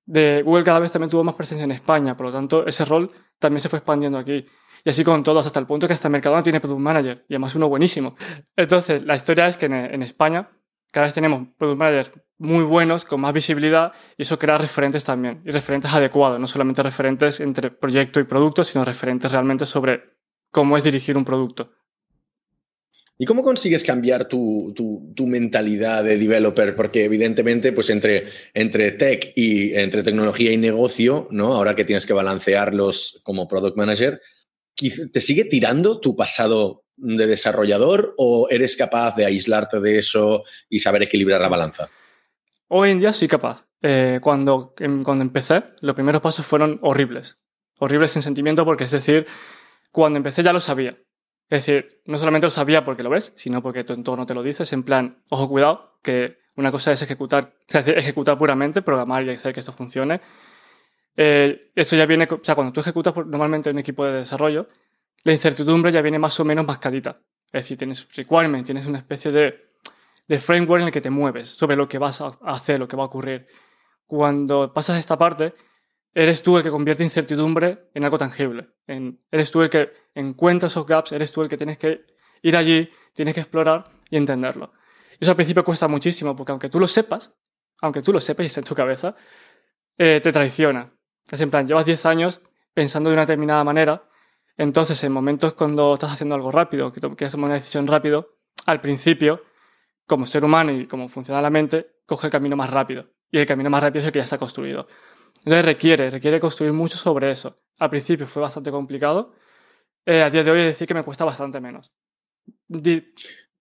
De 0.04 0.42
Google 0.42 0.64
cada 0.64 0.80
vez 0.80 0.90
también 0.90 1.10
tuvo 1.10 1.24
más 1.24 1.34
presencia 1.34 1.64
en 1.64 1.70
España, 1.70 2.16
por 2.16 2.26
lo 2.26 2.32
tanto 2.32 2.66
ese 2.66 2.84
rol 2.84 3.10
también 3.38 3.60
se 3.60 3.68
fue 3.68 3.78
expandiendo 3.78 4.18
aquí. 4.18 4.46
Y 4.84 4.90
así 4.90 5.04
con 5.04 5.22
todos, 5.22 5.46
hasta 5.46 5.60
el 5.60 5.66
punto 5.66 5.86
que 5.86 5.92
hasta 5.92 6.08
Mercadona 6.08 6.42
tiene 6.42 6.60
Product 6.60 6.80
Manager, 6.80 7.24
y 7.28 7.34
además 7.34 7.54
uno 7.54 7.68
buenísimo. 7.68 8.16
Entonces, 8.56 9.04
la 9.04 9.14
historia 9.14 9.46
es 9.46 9.56
que 9.56 9.66
en, 9.66 10.02
España 10.02 10.50
cada 10.90 11.06
vez 11.06 11.14
tenemos 11.14 11.46
Product 11.56 11.78
Managers 11.78 12.12
muy 12.38 12.64
buenos, 12.64 13.04
con 13.04 13.20
más 13.20 13.32
visibilidad, 13.32 13.92
y 14.16 14.22
eso 14.22 14.38
crea 14.38 14.58
referentes 14.58 15.04
también, 15.04 15.40
y 15.44 15.50
referentes 15.50 15.92
adecuados, 15.94 16.40
no 16.40 16.48
solamente 16.48 16.82
referentes 16.82 17.38
entre 17.38 17.70
proyecto 17.70 18.18
y 18.18 18.24
producto, 18.24 18.64
sino 18.64 18.84
referentes 18.84 19.30
realmente 19.30 19.66
sobre 19.66 20.16
cómo 20.50 20.76
es 20.76 20.82
dirigir 20.82 21.16
un 21.16 21.24
producto. 21.24 21.72
¿Y 23.22 23.24
cómo 23.24 23.44
consigues 23.44 23.84
cambiar 23.84 24.24
tu, 24.24 24.74
mentalidad 25.28 26.02
de 26.02 26.18
developer? 26.18 26.74
Porque 26.74 27.04
evidentemente, 27.04 27.70
pues 27.70 27.88
entre, 27.90 28.26
entre 28.52 28.90
tech 28.90 29.32
y 29.36 29.76
entre 29.76 30.02
tecnología 30.02 30.50
y 30.50 30.56
negocio, 30.56 31.28
¿no? 31.30 31.54
Ahora 31.54 31.76
que 31.76 31.84
tienes 31.84 32.04
que 32.04 32.14
balancearlos 32.14 33.20
como 33.22 33.46
product 33.46 33.76
manager, 33.76 34.20
¿te 35.12 35.20
sigue 35.20 35.44
tirando 35.44 36.00
tu 36.00 36.16
pasado 36.16 36.82
de 36.96 37.28
desarrollador 37.28 38.12
o 38.18 38.48
eres 38.50 38.76
capaz 38.76 39.14
de 39.14 39.24
aislarte 39.24 39.78
de 39.78 39.98
eso 39.98 40.42
y 40.68 40.80
saber 40.80 41.04
equilibrar 41.04 41.40
la 41.40 41.48
balanza? 41.48 41.90
Hoy 42.66 42.90
en 42.90 42.98
día 42.98 43.12
soy 43.12 43.28
capaz. 43.28 43.64
Eh, 43.82 44.18
cuando, 44.20 44.74
em, 44.80 45.04
cuando 45.04 45.22
empecé, 45.22 45.62
los 45.80 45.94
primeros 45.94 46.20
pasos 46.20 46.44
fueron 46.44 46.80
horribles. 46.82 47.38
Horribles 47.78 48.16
en 48.16 48.22
sentimiento 48.22 48.64
porque, 48.64 48.82
es 48.82 48.90
decir, 48.90 49.28
cuando 49.92 50.16
empecé 50.16 50.42
ya 50.42 50.52
lo 50.52 50.58
sabía. 50.58 50.98
Es 51.52 51.66
decir, 51.66 52.00
no 52.06 52.16
solamente 52.16 52.46
lo 52.46 52.50
sabía 52.50 52.82
porque 52.82 53.02
lo 53.02 53.10
ves, 53.10 53.34
sino 53.36 53.60
porque 53.60 53.84
tu 53.84 53.92
entorno 53.92 54.24
te 54.24 54.32
lo 54.32 54.42
dices, 54.42 54.72
en 54.72 54.84
plan, 54.84 55.22
ojo, 55.28 55.50
cuidado, 55.50 55.98
que 56.02 56.38
una 56.56 56.72
cosa 56.72 56.92
es 56.92 57.02
ejecutar, 57.02 57.52
ejecutar 57.68 58.38
puramente, 58.38 58.80
programar 58.80 59.22
y 59.24 59.28
hacer 59.28 59.52
que 59.52 59.60
esto 59.60 59.70
funcione. 59.70 60.22
Eh, 61.14 61.70
esto 61.74 61.94
ya 61.94 62.06
viene, 62.06 62.26
o 62.30 62.40
sea, 62.42 62.54
cuando 62.54 62.72
tú 62.72 62.80
ejecutas 62.80 63.14
normalmente 63.26 63.68
en 63.68 63.76
un 63.76 63.80
equipo 63.80 64.02
de 64.06 64.14
desarrollo, 64.14 64.66
la 65.24 65.32
incertidumbre 65.32 65.92
ya 65.92 66.00
viene 66.00 66.18
más 66.18 66.40
o 66.40 66.44
menos 66.46 66.66
mascadita. 66.66 67.20
Es 67.48 67.64
decir, 67.64 67.76
tienes 67.76 68.08
requirement, 68.16 68.64
tienes 68.64 68.86
una 68.86 68.96
especie 68.96 69.30
de, 69.30 69.74
de 70.26 70.38
framework 70.38 70.80
en 70.80 70.86
el 70.86 70.92
que 70.92 71.02
te 71.02 71.10
mueves 71.10 71.50
sobre 71.50 71.76
lo 71.76 71.86
que 71.86 71.98
vas 71.98 72.22
a 72.22 72.38
hacer, 72.46 72.80
lo 72.80 72.88
que 72.88 72.96
va 72.96 73.02
a 73.02 73.06
ocurrir. 73.08 73.46
Cuando 74.06 74.72
pasas 74.72 74.98
esta 74.98 75.18
parte, 75.18 75.52
eres 76.14 76.42
tú 76.42 76.56
el 76.56 76.62
que 76.62 76.70
convierte 76.70 77.04
incertidumbre 77.04 77.90
en 77.94 78.04
algo 78.04 78.18
tangible. 78.18 78.68
eres 78.86 79.50
tú 79.50 79.62
el 79.62 79.70
que 79.70 79.92
encuentra 80.14 80.66
esos 80.66 80.86
gaps, 80.86 81.12
eres 81.12 81.32
tú 81.32 81.42
el 81.42 81.48
que 81.48 81.56
tienes 81.56 81.78
que 81.78 82.04
ir 82.42 82.56
allí, 82.56 82.90
tienes 83.14 83.34
que 83.34 83.40
explorar 83.40 83.88
y 84.10 84.16
entenderlo. 84.16 84.72
Eso 85.18 85.30
al 85.30 85.36
principio 85.36 85.64
cuesta 85.64 85.88
muchísimo, 85.88 86.34
porque 86.34 86.52
aunque 86.52 86.68
tú 86.68 86.80
lo 86.80 86.86
sepas, 86.86 87.34
aunque 87.80 88.02
tú 88.02 88.12
lo 88.12 88.20
sepas 88.20 88.44
y 88.44 88.46
esté 88.46 88.60
en 88.60 88.66
tu 88.66 88.74
cabeza, 88.74 89.14
eh, 89.98 90.20
te 90.22 90.32
traiciona. 90.32 90.92
Es 91.30 91.40
en 91.40 91.50
plan, 91.50 91.66
llevas 91.66 91.86
10 91.86 92.06
años 92.06 92.40
pensando 92.74 93.10
de 93.10 93.14
una 93.14 93.22
determinada 93.22 93.64
manera, 93.64 94.08
entonces 94.56 95.02
en 95.04 95.12
momentos 95.12 95.54
cuando 95.54 95.94
estás 95.94 96.12
haciendo 96.12 96.34
algo 96.34 96.50
rápido, 96.50 96.92
que 96.92 97.00
quieres 97.00 97.32
tomar 97.32 97.46
una 97.46 97.54
decisión 97.54 97.86
rápido, 97.86 98.38
al 98.66 98.80
principio, 98.80 99.44
como 100.06 100.26
ser 100.26 100.44
humano 100.44 100.72
y 100.72 100.86
como 100.86 101.08
funciona 101.08 101.40
la 101.40 101.50
mente, 101.50 102.00
coge 102.06 102.26
el 102.26 102.30
camino 102.30 102.56
más 102.56 102.70
rápido. 102.70 103.06
Y 103.30 103.38
el 103.38 103.46
camino 103.46 103.70
más 103.70 103.82
rápido 103.82 104.00
es 104.00 104.06
el 104.06 104.12
que 104.12 104.18
ya 104.18 104.24
está 104.24 104.38
construido. 104.38 104.86
Entonces 105.38 105.64
requiere, 105.64 106.10
requiere 106.10 106.40
construir 106.40 106.72
mucho 106.72 106.96
sobre 106.96 107.30
eso. 107.30 107.58
Al 107.78 107.90
principio 107.90 108.26
fue 108.26 108.42
bastante 108.42 108.70
complicado. 108.70 109.32
Eh, 110.06 110.22
a 110.22 110.30
día 110.30 110.42
de 110.42 110.50
hoy 110.50 110.62
decir 110.62 110.86
que 110.86 110.94
me 110.94 111.02
cuesta 111.02 111.24
bastante 111.24 111.60
menos. 111.60 111.92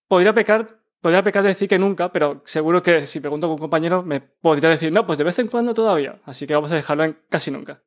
podría 0.07 0.33
pecar, 0.33 0.67
podría 0.99 1.23
pecar 1.23 1.43
de 1.43 1.49
decir 1.49 1.67
que 1.67 1.79
nunca, 1.79 2.11
pero 2.11 2.41
seguro 2.45 2.81
que 2.81 3.05
si 3.07 3.19
pregunto 3.19 3.47
con 3.47 3.53
un 3.53 3.59
compañero 3.59 4.03
me 4.03 4.21
podría 4.21 4.69
decir, 4.69 4.91
no, 4.91 5.05
pues 5.05 5.17
de 5.17 5.23
vez 5.23 5.37
en 5.39 5.47
cuando 5.47 5.73
todavía. 5.73 6.19
Así 6.25 6.47
que 6.47 6.53
vamos 6.53 6.71
a 6.71 6.75
dejarlo 6.75 7.03
en 7.03 7.17
casi 7.29 7.51
nunca. 7.51 7.83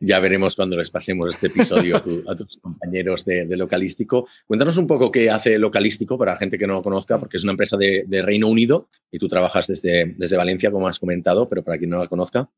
Ya 0.00 0.18
veremos 0.20 0.56
cuando 0.56 0.76
les 0.76 0.90
pasemos 0.90 1.34
este 1.34 1.46
episodio 1.46 1.96
a, 2.28 2.36
tus 2.36 2.58
compañeros 2.58 3.24
de, 3.24 3.46
Localístico. 3.56 4.28
Cuéntanos 4.46 4.76
un 4.76 4.86
poco 4.86 5.10
qué 5.10 5.30
hace 5.30 5.58
Localístico 5.58 6.18
para 6.18 6.36
gente 6.36 6.58
que 6.58 6.66
no 6.66 6.74
lo 6.74 6.82
conozca, 6.82 7.18
porque 7.18 7.36
es 7.36 7.44
una 7.44 7.52
empresa 7.52 7.76
de, 7.76 8.04
de 8.06 8.22
Reino 8.22 8.48
Unido 8.48 8.88
y 9.10 9.18
tú 9.18 9.28
trabajas 9.28 9.66
desde, 9.66 10.14
desde 10.18 10.36
Valencia, 10.36 10.70
como 10.70 10.88
has 10.88 10.98
comentado, 10.98 11.48
pero 11.48 11.62
para 11.62 11.78
quien 11.78 11.90
no 11.90 11.98
la 11.98 12.08
conozca. 12.08 12.50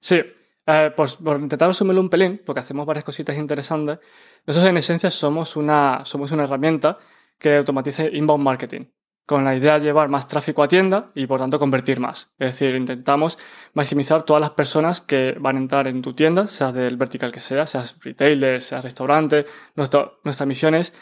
Sí, 0.00 0.20
eh, 0.66 0.92
pues 0.96 1.16
por 1.16 1.38
intentar 1.38 1.68
resumirlo 1.68 2.00
un 2.00 2.08
pelín, 2.08 2.42
porque 2.44 2.60
hacemos 2.60 2.86
varias 2.86 3.04
cositas 3.04 3.36
interesantes, 3.36 3.98
nosotros 4.46 4.70
en 4.70 4.76
esencia 4.76 5.10
somos 5.10 5.56
una, 5.56 6.02
somos 6.04 6.32
una 6.32 6.44
herramienta 6.44 6.98
que 7.38 7.56
automatiza 7.56 8.04
inbound 8.04 8.44
marketing, 8.44 8.86
con 9.26 9.44
la 9.44 9.56
idea 9.56 9.78
de 9.78 9.86
llevar 9.86 10.08
más 10.08 10.26
tráfico 10.26 10.62
a 10.62 10.68
tienda 10.68 11.12
y 11.14 11.26
por 11.26 11.40
tanto 11.40 11.58
convertir 11.58 12.00
más. 12.00 12.32
Es 12.38 12.48
decir, 12.48 12.74
intentamos 12.74 13.38
maximizar 13.74 14.22
todas 14.22 14.40
las 14.40 14.50
personas 14.50 15.00
que 15.00 15.36
van 15.40 15.56
a 15.56 15.60
entrar 15.60 15.86
en 15.86 16.02
tu 16.02 16.14
tienda, 16.14 16.46
sea 16.46 16.72
del 16.72 16.96
vertical 16.96 17.32
que 17.32 17.40
sea, 17.40 17.66
seas 17.66 17.96
retailer, 18.00 18.62
sea 18.62 18.80
restaurante. 18.82 19.46
nuestra 19.76 20.46
misión 20.46 20.74
es 20.74 20.94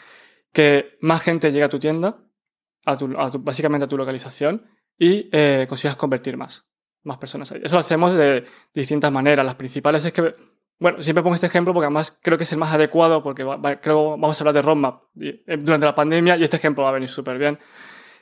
que 0.53 0.97
más 1.01 1.21
gente 1.21 1.51
llegue 1.51 1.65
a 1.65 1.69
tu 1.69 1.79
tienda, 1.79 2.17
a 2.85 2.97
tu, 2.97 3.07
básicamente 3.39 3.85
a 3.85 3.87
tu 3.87 3.97
localización, 3.97 4.67
y 4.97 5.29
eh, 5.31 5.65
consigas 5.69 5.95
convertir 5.95 6.37
más 6.37 6.68
más 7.09 7.17
personas 7.17 7.51
ahí. 7.51 7.61
Eso 7.63 7.75
lo 7.75 7.81
hacemos 7.81 8.13
de 8.13 8.45
distintas 8.73 9.11
maneras. 9.11 9.45
Las 9.45 9.55
principales 9.55 10.05
es 10.05 10.13
que, 10.13 10.35
bueno, 10.79 11.03
siempre 11.03 11.21
pongo 11.21 11.35
este 11.35 11.47
ejemplo 11.47 11.73
porque 11.73 11.85
además 11.85 12.17
creo 12.21 12.37
que 12.37 12.45
es 12.45 12.51
el 12.51 12.57
más 12.57 12.73
adecuado 12.73 13.21
porque 13.21 13.43
creo 13.43 13.81
creo 13.81 14.09
vamos 14.11 14.39
a 14.39 14.43
hablar 14.43 14.55
de 14.55 14.61
roadmap 14.61 15.03
eh, 15.19 15.57
durante 15.59 15.85
la 15.85 15.95
pandemia 15.95 16.37
y 16.37 16.43
este 16.43 16.57
ejemplo 16.57 16.83
va 16.83 16.89
a 16.89 16.93
venir 16.93 17.09
súper 17.09 17.37
bien, 17.37 17.59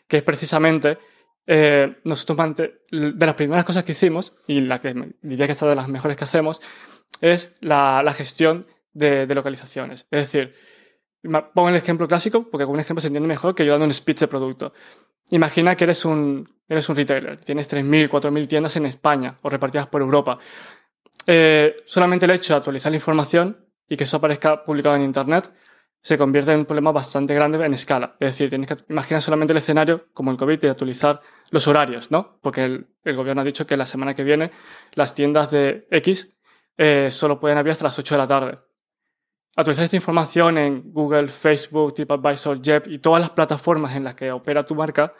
que 0.07 0.17
es 0.17 0.23
precisamente 0.23 0.97
eh, 1.45 1.97
nosotros 2.03 2.55
de 2.57 3.25
las 3.25 3.35
primeras 3.35 3.63
cosas 3.63 3.83
que 3.83 3.93
hicimos 3.93 4.33
y 4.47 4.61
la 4.61 4.81
que 4.81 5.13
diría 5.21 5.45
que 5.45 5.53
está 5.53 5.67
de 5.67 5.75
las 5.75 5.87
mejores 5.87 6.17
que 6.17 6.25
hacemos 6.25 6.61
es 7.21 7.53
la, 7.61 8.01
la 8.03 8.13
gestión 8.13 8.67
de, 8.93 9.25
de, 9.27 9.35
localizaciones. 9.35 10.07
Es 10.11 10.21
decir, 10.31 10.53
pongo 11.53 11.69
el 11.69 11.75
ejemplo 11.75 12.07
clásico 12.07 12.47
porque 12.49 12.65
con 12.65 12.75
un 12.75 12.79
ejemplo 12.79 13.01
se 13.01 13.07
entiende 13.07 13.27
mejor 13.27 13.55
que 13.55 13.65
yo 13.65 13.71
dando 13.71 13.85
un 13.85 13.93
speech 13.93 14.19
de 14.19 14.27
producto. 14.27 14.73
Imagina 15.29 15.75
que 15.75 15.83
eres 15.83 16.05
un, 16.05 16.49
eres 16.67 16.87
un 16.89 16.95
retailer, 16.95 17.37
tienes 17.43 17.71
3.000, 17.71 18.09
4.000 18.09 18.47
tiendas 18.47 18.75
en 18.75 18.85
España 18.85 19.37
o 19.41 19.49
repartidas 19.49 19.87
por 19.87 20.01
Europa. 20.01 20.37
Eh, 21.25 21.83
solamente 21.85 22.25
el 22.25 22.31
hecho 22.31 22.53
de 22.53 22.57
actualizar 22.57 22.91
la 22.91 22.97
información 22.97 23.57
y 23.89 23.97
que 23.97 24.05
eso 24.05 24.17
aparezca 24.17 24.63
publicado 24.63 24.95
en 24.95 25.03
Internet 25.03 25.51
se 26.01 26.17
convierte 26.17 26.53
en 26.53 26.59
un 26.59 26.65
problema 26.65 26.93
bastante 26.93 27.33
grande 27.33 27.63
en 27.65 27.73
escala. 27.73 28.15
Es 28.19 28.29
decir, 28.29 28.49
tienes 28.49 28.69
que 28.69 28.77
imaginar 28.87 29.21
solamente 29.21 29.51
el 29.51 29.57
escenario 29.57 30.07
como 30.13 30.31
el 30.31 30.37
COVID 30.37 30.59
de 30.59 30.69
actualizar 30.69 31.19
los 31.51 31.67
horarios, 31.67 32.11
¿no? 32.11 32.39
Porque 32.41 32.63
el, 32.63 33.15
gobierno 33.15 33.41
ha 33.41 33.45
dicho 33.45 33.67
que 33.67 33.75
la 33.75 33.85
semana 33.85 34.13
que 34.13 34.23
viene 34.23 34.51
las 34.93 35.13
tiendas 35.13 35.51
de 35.51 35.85
X 35.91 36.33
eh, 36.77 37.09
solo 37.11 37.39
pueden 37.39 37.57
abrir 37.57 37.73
hasta 37.73 37.85
las 37.85 37.99
8 37.99 38.15
de 38.15 38.19
la 38.19 38.27
tarde. 38.27 38.59
Actualizar 39.59 39.85
esta 39.85 39.95
información 39.95 40.59
en 40.59 40.93
Google, 40.93 41.27
Facebook, 41.27 41.95
TripAdvisor, 41.95 42.61
Jep 42.61 42.89
y 42.89 42.99
todas 42.99 43.19
las 43.19 43.31
plataformas 43.31 43.95
en 43.95 44.03
las 44.03 44.13
que 44.13 44.31
opera 44.31 44.63
tu 44.63 44.75
marca 44.75 45.15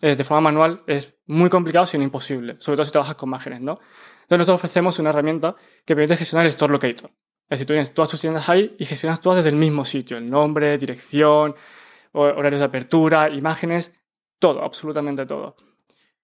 eh, 0.00 0.16
de 0.16 0.24
forma 0.24 0.40
manual 0.40 0.82
es 0.88 1.16
muy 1.26 1.48
complicado, 1.48 1.86
sino 1.86 2.02
imposible, 2.02 2.56
sobre 2.58 2.74
todo 2.74 2.84
si 2.84 2.90
trabajas 2.90 3.14
con 3.14 3.28
imágenes, 3.28 3.60
¿no? 3.60 3.78
Entonces 4.22 4.38
nosotros 4.38 4.56
ofrecemos 4.56 4.98
una 4.98 5.10
herramienta 5.10 5.54
que 5.84 5.94
permite 5.94 6.16
gestionar 6.16 6.44
el 6.44 6.50
Store 6.50 6.72
Locator. 6.72 7.08
Es 7.44 7.50
decir, 7.50 7.66
tú 7.68 7.72
tienes 7.74 7.94
todas 7.94 8.10
tus 8.10 8.20
tiendas 8.20 8.48
ahí 8.48 8.74
y 8.80 8.84
gestionas 8.84 9.20
todas 9.20 9.36
desde 9.36 9.50
el 9.50 9.56
mismo 9.56 9.84
sitio. 9.84 10.16
El 10.16 10.26
nombre, 10.26 10.76
dirección, 10.76 11.54
horarios 12.10 12.58
de 12.58 12.64
apertura, 12.64 13.28
imágenes, 13.28 13.92
todo, 14.40 14.64
absolutamente 14.64 15.24
todo. 15.24 15.54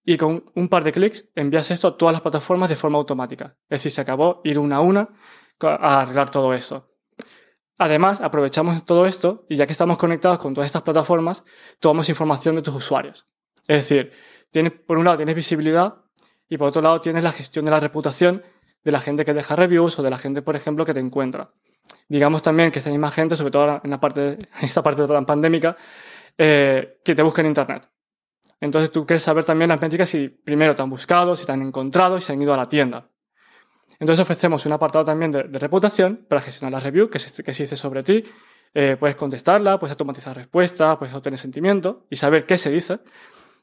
Y 0.04 0.16
con 0.16 0.50
un 0.56 0.68
par 0.68 0.82
de 0.82 0.90
clics 0.90 1.30
envías 1.37 1.70
esto 1.70 1.87
a 1.87 1.96
todas 1.96 2.14
las 2.14 2.20
plataformas 2.20 2.68
de 2.68 2.75
forma 2.75 2.99
automática. 2.99 3.56
Es 3.68 3.78
decir, 3.78 3.92
se 3.92 4.00
acabó 4.00 4.40
ir 4.42 4.58
una 4.58 4.76
a 4.76 4.80
una 4.80 5.08
a 5.61 6.00
arreglar 6.00 6.30
todo 6.30 6.52
eso. 6.52 6.93
Además, 7.78 8.21
aprovechamos 8.21 8.85
todo 8.85 9.07
esto 9.07 9.47
y 9.49 9.57
ya 9.57 9.66
que 9.66 9.73
estamos 9.73 9.99
conectados 9.99 10.38
con 10.38 10.54
todas 10.54 10.66
estas 10.66 10.83
plataformas, 10.83 11.45
tomamos 11.81 12.09
información 12.09 12.54
de 12.57 12.62
tus 12.62 12.75
usuarios. 12.75 13.26
Es 13.66 13.88
decir, 13.88 14.12
tienes, 14.50 14.73
por 14.73 14.99
un 14.99 15.04
lado 15.04 15.16
tienes 15.16 15.35
visibilidad 15.35 15.97
y 16.49 16.57
por 16.57 16.69
otro 16.69 16.83
lado 16.83 17.00
tienes 17.00 17.25
la 17.25 17.33
gestión 17.33 17.64
de 17.64 17.73
la 17.73 17.81
reputación 17.81 18.43
de 18.85 18.93
la 18.93 19.00
gente 19.00 19.25
que 19.25 19.35
deja 19.35 19.57
reviews 19.57 19.99
o 19.99 20.02
de 20.02 20.11
la 20.11 20.19
gente, 20.19 20.43
por 20.43 20.57
ejemplo, 20.57 20.85
que 20.85 20.95
te 20.95 21.00
encuentra. 21.00 21.50
Digamos 22.09 22.43
también 22.43 22.71
que 22.71 22.78
esta 22.78 22.90
misma 22.90 23.11
gente, 23.11 23.35
sobre 23.35 23.50
todo 23.50 23.81
en, 23.83 23.90
la 23.90 23.99
parte, 23.99 24.38
en 24.61 24.64
esta 24.64 24.83
parte 24.83 25.02
de 25.02 25.09
la 25.09 25.23
pandémica, 25.23 25.76
eh, 26.37 27.00
que 27.04 27.14
te 27.14 27.23
busca 27.23 27.40
en 27.40 27.49
Internet. 27.49 27.88
Entonces 28.61 28.90
tú 28.90 29.07
quieres 29.07 29.23
saber 29.23 29.45
también 29.45 29.69
las 29.69 29.81
métricas 29.81 30.09
si 30.09 30.28
primero 30.28 30.75
te 30.75 30.83
han 30.83 30.90
buscado, 30.90 31.35
si 31.35 31.45
te 31.45 31.52
han 31.52 31.62
encontrado 31.62 32.21
si 32.21 32.33
han 32.33 32.40
ido 32.40 32.54
a 32.54 32.57
la 32.57 32.66
tienda. 32.66 33.09
Entonces 33.98 34.22
ofrecemos 34.22 34.66
un 34.66 34.72
apartado 34.72 35.04
también 35.04 35.30
de, 35.30 35.42
reputación 35.42 36.26
para 36.28 36.40
gestionar 36.40 36.72
la 36.72 36.80
review 36.80 37.08
que 37.08 37.18
se, 37.18 37.42
que 37.42 37.54
se 37.54 37.64
dice 37.64 37.76
sobre 37.76 38.02
ti. 38.02 38.24
Eh, 38.74 38.96
puedes 38.98 39.16
contestarla, 39.16 39.78
puedes 39.78 39.92
automatizar 39.92 40.36
respuestas, 40.36 40.96
puedes 40.96 41.14
obtener 41.14 41.38
sentimiento 41.38 42.06
y 42.10 42.16
saber 42.16 42.44
qué 42.44 42.58
se 42.58 42.70
dice. 42.70 42.98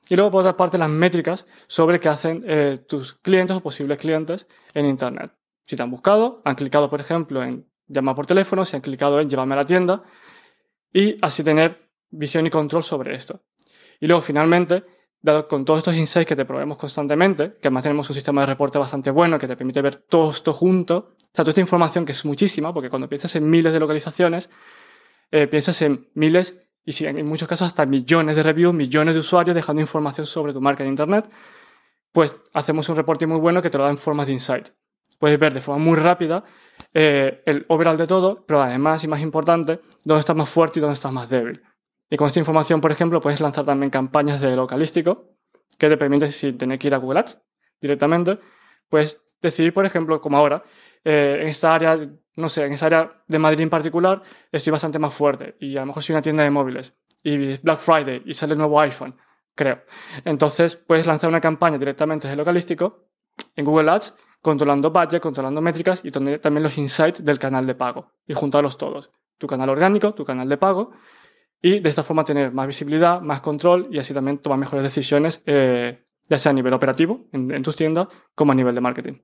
Y 0.10 0.16
luego, 0.16 0.32
por 0.32 0.42
otra 0.42 0.58
parte, 0.58 0.78
las 0.78 0.90
métricas 0.90 1.46
sobre 1.68 2.00
qué 2.00 2.10
hacen 2.10 2.44
eh, 2.48 2.80
tus 2.88 3.14
clientes 3.14 3.56
o 3.56 3.62
posibles 3.62 3.98
clientes 3.98 4.48
en 4.74 4.86
Internet. 4.86 5.34
Si 5.66 5.76
te 5.76 5.84
han 5.84 5.92
buscado, 5.92 6.42
han 6.44 6.56
clicado, 6.56 6.90
por 6.90 7.00
ejemplo, 7.00 7.44
en 7.44 7.70
llamar 7.88 8.16
por 8.16 8.26
teléfono, 8.26 8.66
si 8.66 8.76
han 8.76 8.82
clicado 8.82 9.20
en 9.20 9.30
llevarme 9.30 9.54
a 9.54 9.58
la 9.58 9.64
tienda, 9.66 10.04
y 10.94 11.18
así 11.22 11.44
tener 11.44 11.90
visión 12.10 12.46
y 12.46 12.50
control 12.50 12.84
sobre 12.84 13.16
esto. 13.16 13.44
Y 14.00 14.08
luego, 14.08 14.22
finalmente, 14.22 14.84
dado 15.22 15.48
con 15.48 15.66
todos 15.66 15.80
estos 15.80 15.96
insights 15.96 16.28
que 16.28 16.36
te 16.36 16.46
proveemos 16.46 16.78
constantemente, 16.78 17.54
que 17.62 17.68
además 17.68 17.84
tenemos 17.84 18.10
un 18.10 18.16
sistema 18.16 18.42
de 18.42 18.48
reporte 18.48 18.78
bastante 18.78 19.12
bueno 19.12 19.38
que 19.38 19.48
te 19.48 19.56
permite 19.56 19.82
ver 19.82 19.96
todo 19.96 20.32
esto 20.32 20.54
junto, 20.54 20.98
o 20.98 21.16
sea, 21.34 21.44
toda 21.44 21.50
esta 21.50 21.62
información 21.62 22.06
que 22.06 22.12
es 22.12 22.26
muchísima, 22.26 22.74
porque 22.74 22.90
cuando 22.90 23.08
piensas 23.08 23.36
en 23.36 23.50
miles 23.50 23.72
de 23.72 23.80
localizaciones, 23.80 24.50
eh, 25.32 25.48
piensas 25.48 25.82
en 25.82 26.10
miles 26.16 26.58
y 26.84 26.94
si 26.94 27.06
en 27.06 27.26
muchos 27.26 27.48
casos 27.48 27.68
hasta 27.68 27.86
millones 27.86 28.36
de 28.36 28.44
reviews, 28.44 28.74
millones 28.74 29.14
de 29.14 29.20
usuarios 29.20 29.56
dejando 29.56 29.82
información 29.82 30.26
sobre 30.26 30.54
tu 30.54 30.62
marca 30.62 30.84
en 30.84 30.90
Internet, 30.90 31.30
pues 32.12 32.36
hacemos 32.54 32.90
un 32.90 32.96
reporte 32.96 33.28
muy 33.28 33.40
bueno 33.40 33.62
que 33.62 33.70
te 33.70 33.78
lo 33.78 33.84
da 33.84 33.92
en 33.92 33.98
forma 33.98 34.26
de 34.26 34.34
insight. 34.34 34.70
Puedes 35.20 35.40
ver 35.40 35.54
de 35.54 35.62
forma 35.62 35.84
muy 35.84 35.98
rápida 35.98 36.44
eh, 36.94 37.44
el 37.46 37.66
overall 37.70 37.98
de 37.98 38.08
todo, 38.08 38.44
pero 38.46 38.62
además, 38.62 39.04
y 39.04 39.08
más 39.08 39.22
importante, 39.22 39.80
dónde 40.04 40.20
estás 40.20 40.36
más 40.36 40.50
fuerte 40.50 40.80
y 40.80 40.82
dónde 40.82 40.96
estás 40.96 41.12
más 41.12 41.30
débil. 41.30 41.62
Y 42.12 42.18
con 42.18 42.28
esta 42.28 42.38
información, 42.38 42.80
por 42.80 42.92
ejemplo, 42.92 43.20
puedes 43.20 43.42
lanzar 43.42 43.66
también 43.66 43.90
campañas 43.90 44.40
de 44.40 44.56
localístico 44.56 45.32
que 45.80 45.90
te 45.90 45.98
permiten, 45.98 46.32
sin 46.32 46.60
tener 46.60 46.78
que 46.78 46.88
ir 46.88 46.94
a 46.94 46.98
Google 46.98 47.22
Ads 47.22 47.42
directamente, 47.82 48.38
puedes 48.88 49.20
decidir, 49.42 49.74
por 49.74 49.86
ejemplo, 49.88 50.22
como 50.22 50.38
ahora, 50.38 50.64
eh, 51.04 51.40
en 51.42 51.48
esta 51.48 51.74
área 51.74 51.98
no 52.36 52.50
sé, 52.50 52.66
en 52.66 52.74
esa 52.74 52.86
área 52.88 53.24
de 53.28 53.40
Madrid 53.40 53.62
en 53.62 53.70
particular 53.70 54.22
estoy 54.52 54.72
bastante 54.72 55.00
más 55.00 55.14
fuerte 55.14 55.56
y 55.60 55.78
a 55.78 55.82
lo 55.82 55.88
mejor 55.88 56.04
soy 56.04 56.14
una 56.14 56.22
tienda 56.22 56.44
de 56.44 56.50
móviles 56.50 56.96
y 57.24 57.58
Black 57.58 57.80
Friday 57.80 58.24
y 58.26 58.34
sale 58.34 58.54
el 58.54 58.58
nuevo 58.58 58.80
iPhone, 58.80 59.16
creo. 59.56 59.84
Entonces 60.26 60.76
puedes 60.76 61.06
lanzar 61.06 61.30
una 61.30 61.42
campaña 61.42 61.78
directamente 61.78 62.28
desde 62.28 62.38
localístico 62.38 63.08
en 63.56 63.66
Google 63.66 63.92
Ads, 63.92 64.16
controlando 64.42 64.92
budget, 64.92 65.22
controlando 65.22 65.62
métricas 65.62 66.04
y 66.04 66.12
también 66.12 66.64
los 66.64 66.78
insights 66.78 67.24
del 67.24 67.38
canal 67.38 67.68
de 67.68 67.76
pago 67.76 68.12
y 68.26 68.34
juntarlos 68.34 68.78
todos. 68.78 69.12
Tu 69.38 69.48
canal 69.48 69.70
orgánico, 69.70 70.14
tu 70.14 70.24
canal 70.24 70.48
de 70.50 70.58
pago 70.58 70.92
y 71.62 71.80
de 71.80 71.90
esta 71.90 72.04
forma 72.04 72.24
tener 72.24 72.52
más 72.52 72.68
visibilidad, 72.68 73.22
más 73.22 73.42
control 73.42 73.88
y 73.92 74.00
así 74.00 74.14
también 74.14 74.40
tomar 74.40 74.60
mejores 74.60 74.84
decisiones, 74.84 75.42
eh, 75.46 76.04
ya 76.28 76.40
sea 76.40 76.52
a 76.52 76.54
nivel 76.54 76.74
operativo 76.74 77.28
en 77.34 77.62
tus 77.64 77.76
tiendas 77.76 78.08
como 78.36 78.52
a 78.52 78.56
nivel 78.56 78.74
de 78.74 78.82
marketing. 78.82 79.16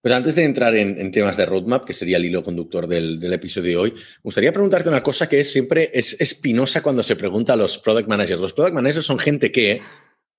Pues 0.00 0.14
antes 0.14 0.34
de 0.34 0.44
entrar 0.44 0.74
en, 0.74 1.10
temas 1.10 1.36
de 1.36 1.46
roadmap, 1.46 1.84
que 1.84 1.92
sería 1.92 2.16
el 2.16 2.24
hilo 2.24 2.42
conductor 2.42 2.86
del, 2.86 3.32
episodio 3.32 3.70
de 3.70 3.76
hoy, 3.76 3.90
me 3.92 4.22
gustaría 4.24 4.52
preguntarte 4.52 4.88
una 4.88 5.02
cosa 5.02 5.28
que 5.28 5.40
es 5.40 5.52
siempre 5.52 5.90
es 5.94 6.20
espinosa 6.20 6.82
cuando 6.82 7.02
se 7.02 7.16
pregunta 7.16 7.52
a 7.52 7.56
los 7.56 7.78
product 7.78 8.08
managers. 8.08 8.40
Los 8.40 8.52
product 8.52 8.74
managers 8.74 9.06
son 9.06 9.18
gente 9.18 9.52
que 9.52 9.80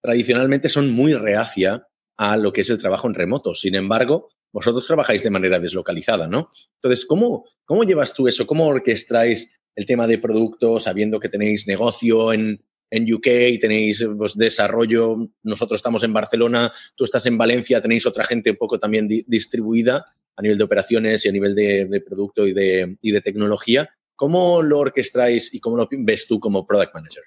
tradicionalmente 0.02 0.68
son 0.68 0.92
muy 0.92 1.14
reacia 1.14 1.88
a 2.18 2.36
lo 2.36 2.52
que 2.52 2.62
es 2.62 2.70
el 2.70 2.78
trabajo 2.78 3.08
en 3.08 3.14
remoto. 3.14 3.56
Sin 3.56 3.76
embargo, 3.76 4.30
vosotros 4.52 4.86
trabajáis 4.86 5.24
de 5.24 5.30
manera 5.30 5.60
deslocalizada, 5.60 6.28
¿no? 6.28 6.52
Entonces, 6.76 7.06
¿cómo, 7.06 7.46
cómo 7.64 7.86
llevas 7.86 8.14
tú 8.14 8.28
eso? 8.28 8.46
¿Cómo 8.46 8.68
orquestáis 8.68 9.62
el 9.76 9.86
tema 9.86 10.08
de 10.08 10.18
productos 10.18 10.84
sabiendo 10.84 11.20
que 11.20 11.30
tenéis 11.30 11.68
negocio 11.68 12.34
en, 12.34 12.64
en 12.94 13.12
UK 13.12 13.60
tenéis 13.60 14.06
pues, 14.18 14.38
desarrollo, 14.38 15.18
nosotros 15.42 15.80
estamos 15.80 16.04
en 16.04 16.14
Barcelona, 16.14 16.72
tú 16.96 17.06
estás 17.06 17.26
en 17.26 17.38
Valencia, 17.40 17.82
tenéis 17.82 18.06
otra 18.06 18.24
gente 18.24 18.52
un 18.52 18.58
poco 18.58 18.80
también 18.80 19.08
distribuida 19.08 20.06
a 20.36 20.42
nivel 20.42 20.60
de 20.60 20.64
operaciones 20.64 21.26
y 21.26 21.30
a 21.30 21.32
nivel 21.32 21.56
de, 21.56 22.04
producto 22.06 22.46
y 22.46 22.54
de, 22.54 22.98
y 23.02 23.12
de, 23.12 23.22
tecnología. 23.22 23.90
¿Cómo 24.16 24.62
lo 24.62 24.80
orquestáis 24.80 25.54
y 25.54 25.60
cómo 25.60 25.76
lo 25.76 25.88
ves 25.90 26.28
tú 26.28 26.40
como 26.40 26.68
product 26.68 26.94
manager? 26.94 27.24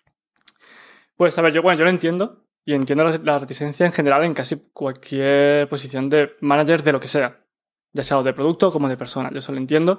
Pues 1.17 1.37
a 1.37 1.43
ver, 1.43 1.53
yo, 1.53 1.63
bueno, 1.63 1.79
yo 1.79 1.85
lo 1.85 1.91
entiendo 1.91 2.47
y 2.65 2.75
entiendo 2.75 3.05
la, 3.05 3.39
reticencia 3.39 3.87
en 3.87 3.93
general 3.93 4.25
en 4.25 4.35
casi 4.35 4.57
cualquier 4.73 5.69
posición 5.69 6.09
de 6.09 6.37
manager 6.41 6.83
de 6.83 6.93
lo 6.93 7.01
que 7.01 7.09
sea, 7.09 7.45
ya 7.93 8.03
sea 8.03 8.23
de 8.23 8.33
producto 8.33 8.71
como 8.71 8.89
de 8.89 8.97
persona, 8.97 9.31
yo 9.33 9.39
eso 9.39 9.53
lo 9.53 9.59
entiendo. 9.59 9.99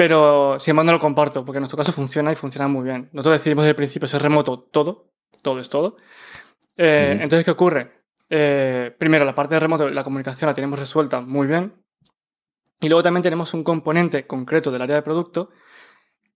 Pero 0.00 0.58
sin 0.58 0.70
embargo 0.70 0.86
no 0.86 0.92
lo 0.92 0.98
comparto, 0.98 1.44
porque 1.44 1.58
en 1.58 1.60
nuestro 1.60 1.76
caso 1.76 1.92
funciona 1.92 2.32
y 2.32 2.34
funciona 2.34 2.66
muy 2.66 2.84
bien. 2.84 3.10
Nosotros 3.12 3.38
decidimos 3.38 3.64
desde 3.64 3.72
el 3.72 3.76
principio 3.76 4.08
ser 4.08 4.22
remoto 4.22 4.58
todo, 4.58 5.10
todo 5.42 5.60
es 5.60 5.68
todo. 5.68 5.98
Eh, 6.74 7.18
entonces, 7.20 7.44
¿qué 7.44 7.50
ocurre? 7.50 7.92
Eh, 8.30 8.96
primero, 8.98 9.26
la 9.26 9.34
parte 9.34 9.56
de 9.56 9.60
remoto, 9.60 9.90
la 9.90 10.02
comunicación 10.02 10.48
la 10.48 10.54
tenemos 10.54 10.78
resuelta 10.78 11.20
muy 11.20 11.46
bien. 11.46 11.74
Y 12.80 12.88
luego 12.88 13.02
también 13.02 13.22
tenemos 13.22 13.52
un 13.52 13.62
componente 13.62 14.26
concreto 14.26 14.70
del 14.70 14.80
área 14.80 14.96
de 14.96 15.02
producto 15.02 15.50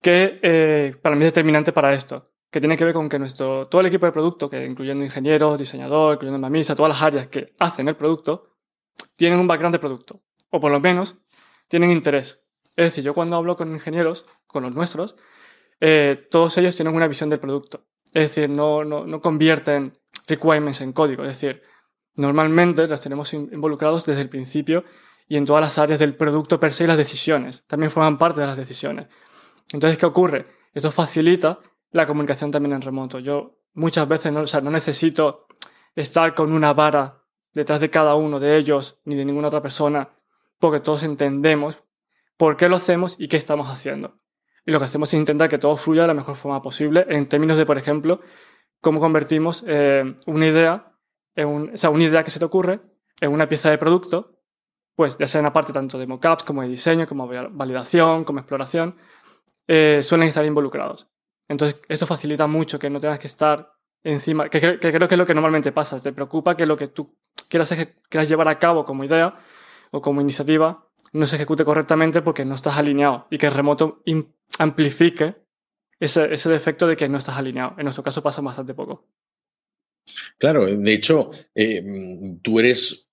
que 0.02 0.40
eh, 0.42 0.94
para 1.00 1.16
mí 1.16 1.25
es 1.25 1.33
determinante 1.33 1.73
para 1.73 1.94
esto, 1.94 2.33
que 2.50 2.61
tiene 2.61 2.76
que 2.76 2.85
ver 2.85 2.92
con 2.92 3.09
que 3.09 3.18
nuestro, 3.18 3.66
todo 3.68 3.80
el 3.80 3.87
equipo 3.87 4.04
de 4.04 4.12
producto, 4.12 4.50
que 4.50 4.62
incluyendo 4.62 5.04
ingenieros, 5.04 5.56
diseñador, 5.56 6.16
incluyendo 6.16 6.38
mamisa, 6.38 6.76
todas 6.76 6.90
las 6.90 7.00
áreas 7.00 7.28
que 7.28 7.54
hacen 7.59 7.88
el 7.88 7.97
producto, 7.97 8.59
tienen 9.16 9.38
un 9.38 9.47
background 9.47 9.75
de 9.75 9.78
producto, 9.78 10.21
o 10.50 10.61
por 10.61 10.71
lo 10.71 10.80
menos 10.80 11.16
tienen 11.66 11.90
interés 11.90 12.43
es 12.76 12.87
decir, 12.87 13.04
yo 13.04 13.14
cuando 13.14 13.37
hablo 13.37 13.57
con 13.57 13.73
ingenieros, 13.73 14.26
con 14.47 14.64
los 14.64 14.75
nuestros, 14.75 15.16
eh, 15.81 16.26
todos 16.31 16.57
ellos 16.59 16.75
tienen 16.75 16.95
una 16.95 17.09
visión 17.09 17.31
del 17.31 17.40
producto. 17.40 17.85
Es 18.07 18.35
decir, 18.35 18.50
no, 18.50 18.85
no, 18.85 19.07
no 19.07 19.21
convierten 19.21 19.99
requirements 20.26 20.81
en 20.81 20.93
código. 20.93 21.23
Es 21.25 21.40
decir, 21.40 21.62
normalmente 22.16 22.87
los 22.87 23.00
tenemos 23.00 23.33
involucrados 23.35 24.04
desde 24.04 24.23
el 24.23 24.28
principio 24.28 24.85
y 25.28 25.37
en 25.37 25.45
todas 25.45 25.62
las 25.62 25.78
áreas 25.78 25.99
del 25.99 26.16
producto 26.16 26.61
per 26.61 26.73
se 26.73 26.85
y 26.85 26.87
las 26.87 26.97
decisiones. 26.97 27.64
También 27.66 27.90
forman 27.90 28.19
parte 28.19 28.40
de 28.40 28.47
las 28.47 28.57
decisiones. 28.57 29.07
Entonces, 29.73 29.99
¿qué 29.99 30.07
ocurre? 30.07 30.47
Esto 30.73 30.90
facilita 30.90 31.61
la 31.90 32.07
comunicación 32.07 32.50
también 32.50 32.75
en 32.75 32.83
remoto. 32.83 33.19
Yo 33.19 33.59
muchas 33.75 34.07
veces 34.09 34.33
no, 34.33 34.43
no 34.62 34.71
necesito 34.71 35.47
estar 35.95 36.35
con 36.35 36.52
una 36.52 36.73
vara 36.73 37.23
detrás 37.52 37.81
de 37.81 37.90
cada 37.90 38.16
uno 38.16 38.40
de 38.40 38.57
ellos 38.57 38.99
ni 39.04 39.14
de 39.14 39.25
ninguna 39.25 39.49
otra 39.49 39.62
persona 39.62 40.11
porque 40.59 40.81
todos 40.81 41.02
entendemos 41.02 41.84
por 42.37 42.57
qué 42.57 42.69
lo 42.69 42.76
hacemos 42.76 43.17
y 43.19 43.29
qué 43.29 43.37
estamos 43.37 43.69
haciendo. 43.69 44.19
Y 44.67 44.73
lo 44.73 44.79
que 44.79 44.87
hacemos 44.87 45.11
es 45.11 45.19
intentar 45.19 45.49
que 45.49 45.59
todo 45.59 45.76
fluya 45.76 46.03
de 46.03 46.09
la 46.09 46.14
mejor 46.14 46.37
forma 46.37 46.62
posible 46.62 47.07
en 47.09 47.29
términos 47.29 47.57
de, 47.57 47.67
por 47.67 47.79
ejemplo, 47.79 48.21
cómo 48.81 49.00
convertimos 49.00 49.64
eh, 49.67 50.17
una 50.26 50.47
idea, 50.47 50.93
en 51.35 51.75
o 51.75 51.76
sea, 51.76 51.91
una 51.91 52.05
idea 52.05 52.25
que 52.25 52.31
se 52.31 52.38
te 52.38 52.45
ocurre 52.45 52.81
en 53.21 53.33
una 53.33 53.49
pieza 53.49 53.71
de 53.71 53.79
producto, 53.79 54.41
pues 54.97 55.19
ya 55.19 55.26
sea 55.26 55.41
en 55.41 55.45
la 55.45 55.53
parte 55.53 55.73
tanto 55.73 55.99
de 55.99 56.07
mockups 56.07 56.45
como 56.45 56.62
de 56.62 56.69
diseño, 56.69 57.07
como 57.07 57.26
validación, 57.26 58.25
como 58.25 58.38
exploración, 58.38 58.97
eh, 59.67 60.00
suelen 60.03 60.29
estar 60.29 60.45
involucrados. 60.45 61.09
Entonces, 61.49 61.81
esto 61.88 62.07
facilita 62.07 62.47
mucho 62.47 62.79
que 62.79 62.88
no 62.88 63.00
tengas 63.00 63.19
que 63.19 63.26
estar 63.26 63.73
encima, 64.03 64.49
que, 64.49 64.79
creo 64.79 65.09
que 65.09 65.14
es 65.14 65.19
lo 65.19 65.26
que 65.26 65.35
normalmente 65.35 65.73
pasa. 65.73 66.00
Te 66.00 66.12
preocupa 66.12 66.57
que 66.57 66.64
lo 66.64 66.76
que 66.76 66.88
tú 66.88 67.19
quieras, 67.49 67.75
quieras 68.09 68.29
llevar 68.29 68.49
a 68.49 68.59
cabo 68.59 68.85
como 68.85 69.05
idea 69.05 69.37
o 69.91 70.00
como 70.00 70.21
iniciativa 70.21 70.84
no 71.14 71.26
se 71.26 71.37
ejecute 71.37 71.64
correctamente 71.64 72.23
porque 72.23 72.44
no 72.44 72.54
estás 72.54 72.76
alineado 72.76 73.26
y 73.30 73.38
que 73.38 73.47
el 73.47 73.52
remoto 73.52 74.02
amplifique 74.59 75.37
ese, 76.00 76.35
ese 76.35 76.50
defecto 76.50 76.87
de 76.87 76.97
que 76.97 77.09
no 77.09 77.18
estás 77.18 77.37
alineado. 77.37 77.75
En 77.78 77.85
nuestro 77.85 78.02
caso 78.02 78.23
pasa 78.23 78.42
bastante 78.42 78.75
poco. 78.75 79.06
Claro, 80.38 80.66
de 80.66 80.92
hecho, 80.92 81.30
eh, 81.54 82.37
tú 82.42 82.59
eres 82.59 83.09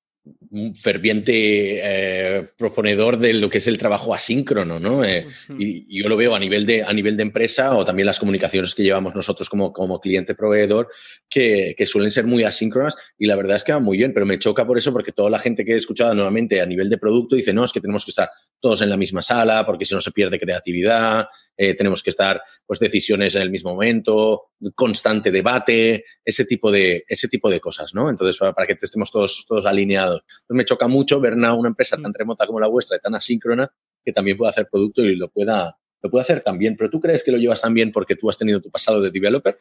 un 0.51 0.75
ferviente 0.75 1.31
eh, 1.33 2.49
proponedor 2.57 3.17
de 3.17 3.33
lo 3.33 3.49
que 3.49 3.59
es 3.59 3.67
el 3.67 3.77
trabajo 3.77 4.13
asíncrono, 4.13 4.79
¿no? 4.79 5.03
Eh, 5.03 5.25
y, 5.57 6.01
yo 6.01 6.09
lo 6.09 6.17
veo 6.17 6.35
a 6.35 6.39
nivel, 6.39 6.65
de, 6.65 6.83
a 6.83 6.91
nivel 6.91 7.15
de 7.15 7.23
empresa 7.23 7.75
o 7.75 7.85
también 7.85 8.05
las 8.05 8.19
comunicaciones 8.19 8.75
que 8.75 8.83
llevamos 8.83 9.15
nosotros 9.15 9.49
como, 9.49 9.71
como 9.71 10.01
cliente 10.01 10.35
proveedor, 10.35 10.89
que, 11.29 11.73
que, 11.77 11.85
suelen 11.85 12.11
ser 12.11 12.25
muy 12.25 12.43
asíncronas 12.43 12.95
y 13.17 13.27
la 13.27 13.35
verdad 13.37 13.57
es 13.57 13.63
que 13.63 13.71
va 13.71 13.79
muy 13.79 13.97
bien, 13.97 14.13
pero 14.13 14.25
me 14.25 14.39
choca 14.39 14.67
por 14.67 14.77
eso 14.77 14.91
porque 14.91 15.13
toda 15.13 15.29
la 15.29 15.39
gente 15.39 15.63
que 15.63 15.73
he 15.73 15.77
escuchado 15.77 16.13
nuevamente 16.13 16.59
a 16.59 16.65
nivel 16.65 16.89
de 16.89 16.97
producto 16.97 17.35
dice, 17.35 17.53
no, 17.53 17.63
es 17.63 17.71
que 17.71 17.79
tenemos 17.79 18.03
que 18.03 18.11
estar 18.11 18.29
todos 18.59 18.81
en 18.81 18.89
la 18.89 18.97
misma 18.97 19.21
sala 19.21 19.65
porque 19.65 19.85
si 19.85 19.95
no 19.95 20.01
se 20.01 20.11
pierde 20.11 20.39
creatividad, 20.39 21.27
eh, 21.57 21.73
tenemos 21.75 22.03
que 22.03 22.09
estar, 22.09 22.41
pues, 22.65 22.79
decisiones 22.79 23.35
en 23.35 23.43
el 23.43 23.51
mismo 23.51 23.71
momento, 23.71 24.49
constante 24.75 25.31
debate, 25.31 26.03
ese 26.25 26.45
tipo 26.45 26.71
de, 26.71 27.05
ese 27.07 27.27
tipo 27.27 27.49
de 27.49 27.59
cosas, 27.59 27.93
¿no? 27.93 28.09
Entonces, 28.09 28.37
para, 28.37 28.53
para 28.53 28.67
que 28.67 28.77
estemos 28.79 29.11
todos, 29.11 29.45
todos 29.47 29.65
alineados 29.65 30.23
me 30.53 30.65
choca 30.65 30.87
mucho 30.87 31.19
ver 31.19 31.33
una, 31.33 31.53
una 31.53 31.69
empresa 31.69 31.97
tan 31.97 32.11
mm. 32.11 32.15
remota 32.15 32.47
como 32.47 32.59
la 32.59 32.67
vuestra, 32.67 32.97
tan 32.99 33.15
asíncrona, 33.15 33.71
que 34.03 34.11
también 34.11 34.37
pueda 34.37 34.51
hacer 34.51 34.67
producto 34.71 35.01
y 35.01 35.15
lo 35.15 35.29
pueda, 35.29 35.77
lo 36.01 36.09
puede 36.09 36.23
hacer 36.23 36.41
también. 36.41 36.75
Pero 36.75 36.89
tú 36.89 36.99
crees 36.99 37.23
que 37.23 37.31
lo 37.31 37.37
llevas 37.37 37.61
tan 37.61 37.73
bien 37.73 37.91
porque 37.91 38.15
tú 38.15 38.29
has 38.29 38.37
tenido 38.37 38.61
tu 38.61 38.69
pasado 38.69 39.01
de 39.01 39.11
developer? 39.11 39.59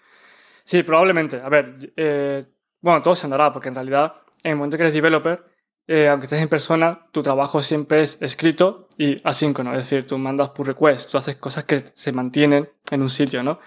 Sí, 0.64 0.82
probablemente. 0.82 1.40
A 1.40 1.48
ver, 1.48 1.92
eh, 1.96 2.44
bueno, 2.80 3.02
todo 3.02 3.14
se 3.14 3.26
andará 3.26 3.52
porque 3.52 3.68
en 3.68 3.74
realidad 3.74 4.14
en 4.42 4.52
el 4.52 4.56
momento 4.56 4.76
que 4.76 4.84
eres 4.84 4.94
developer, 4.94 5.44
eh, 5.86 6.08
aunque 6.08 6.26
estés 6.26 6.40
en 6.40 6.48
persona, 6.48 7.06
tu 7.10 7.22
trabajo 7.22 7.62
siempre 7.62 8.02
es 8.02 8.18
escrito 8.20 8.88
y 8.96 9.16
asíncrono. 9.24 9.72
Es 9.72 9.78
decir, 9.78 10.06
tú 10.06 10.18
mandas 10.18 10.50
pull 10.50 10.66
request, 10.66 11.10
tú 11.10 11.18
haces 11.18 11.36
cosas 11.36 11.64
que 11.64 11.82
se 11.94 12.12
mantienen 12.12 12.70
en 12.90 13.02
un 13.02 13.10
sitio, 13.10 13.42
¿no? 13.42 13.58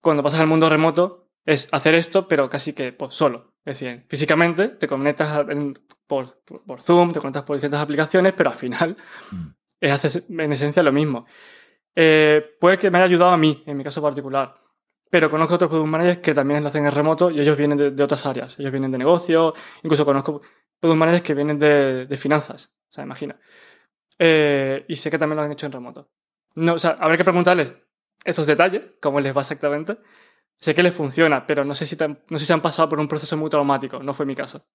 Cuando 0.00 0.22
pasas 0.22 0.40
al 0.40 0.46
mundo 0.46 0.68
remoto, 0.68 1.28
es 1.44 1.68
hacer 1.72 1.94
esto, 1.94 2.28
pero 2.28 2.50
casi 2.50 2.72
que 2.72 2.92
pues, 2.92 3.14
solo. 3.14 3.54
Es 3.64 3.80
decir, 3.80 4.04
físicamente 4.08 4.68
te 4.68 4.86
conectas 4.86 5.46
por, 6.06 6.28
Zoom, 6.80 7.12
te 7.12 7.20
conectas 7.20 7.42
por 7.42 7.56
distintas 7.56 7.80
aplicaciones, 7.80 8.32
pero 8.34 8.50
al 8.50 8.56
final 8.56 8.96
mm. 9.32 9.46
es 9.80 10.22
en 10.28 10.52
esencia 10.52 10.82
lo 10.82 10.92
mismo. 10.92 11.26
Eh, 11.94 12.56
puede 12.60 12.78
que 12.78 12.90
me 12.90 12.98
haya 12.98 13.06
ayudado 13.06 13.32
a 13.32 13.36
mí, 13.36 13.62
en 13.66 13.76
mi 13.76 13.84
caso 13.84 14.02
particular, 14.02 14.54
pero 15.10 15.30
conozco 15.30 15.54
otros 15.54 15.70
product 15.70 15.88
managers 15.88 16.18
que 16.18 16.34
también 16.34 16.62
lo 16.62 16.68
hacen 16.68 16.84
en 16.84 16.92
remoto 16.92 17.30
y 17.30 17.40
ellos 17.40 17.56
vienen 17.56 17.96
de, 17.96 18.02
otras 18.02 18.26
áreas. 18.26 18.58
Ellos 18.58 18.70
vienen 18.70 18.90
de 18.92 18.98
negocio, 18.98 19.54
incluso 19.82 20.04
conozco 20.04 20.42
product 20.80 20.98
managers 20.98 21.22
que 21.22 21.34
vienen 21.34 21.58
de, 21.58 22.16
finanzas, 22.16 22.72
o 22.90 22.92
sea, 22.92 23.04
imagina. 23.04 23.38
Eh, 24.18 24.84
y 24.88 24.96
sé 24.96 25.10
que 25.10 25.18
también 25.18 25.36
lo 25.36 25.42
han 25.42 25.52
hecho 25.52 25.66
en 25.66 25.72
remoto. 25.72 26.10
No, 26.54 26.74
o 26.74 26.78
sea, 26.78 26.96
habrá 27.00 27.16
que 27.16 27.24
preguntarles 27.24 27.74
esos 28.24 28.46
detalles, 28.46 28.90
cómo 29.00 29.20
les 29.20 29.36
va 29.36 29.42
exactamente, 29.42 29.98
Sé 30.58 30.74
que 30.74 30.82
les 30.82 30.94
funciona, 30.94 31.46
pero 31.46 31.64
no 31.64 31.74
sé, 31.74 31.86
si 31.86 31.96
no 32.28 32.38
sé 32.38 32.46
si 32.46 32.52
han 32.52 32.62
pasado 32.62 32.88
por 32.88 32.98
un 32.98 33.08
proceso 33.08 33.36
muy 33.36 33.50
traumático. 33.50 34.02
No 34.02 34.14
fue 34.14 34.26
mi 34.26 34.34
caso. 34.34 34.66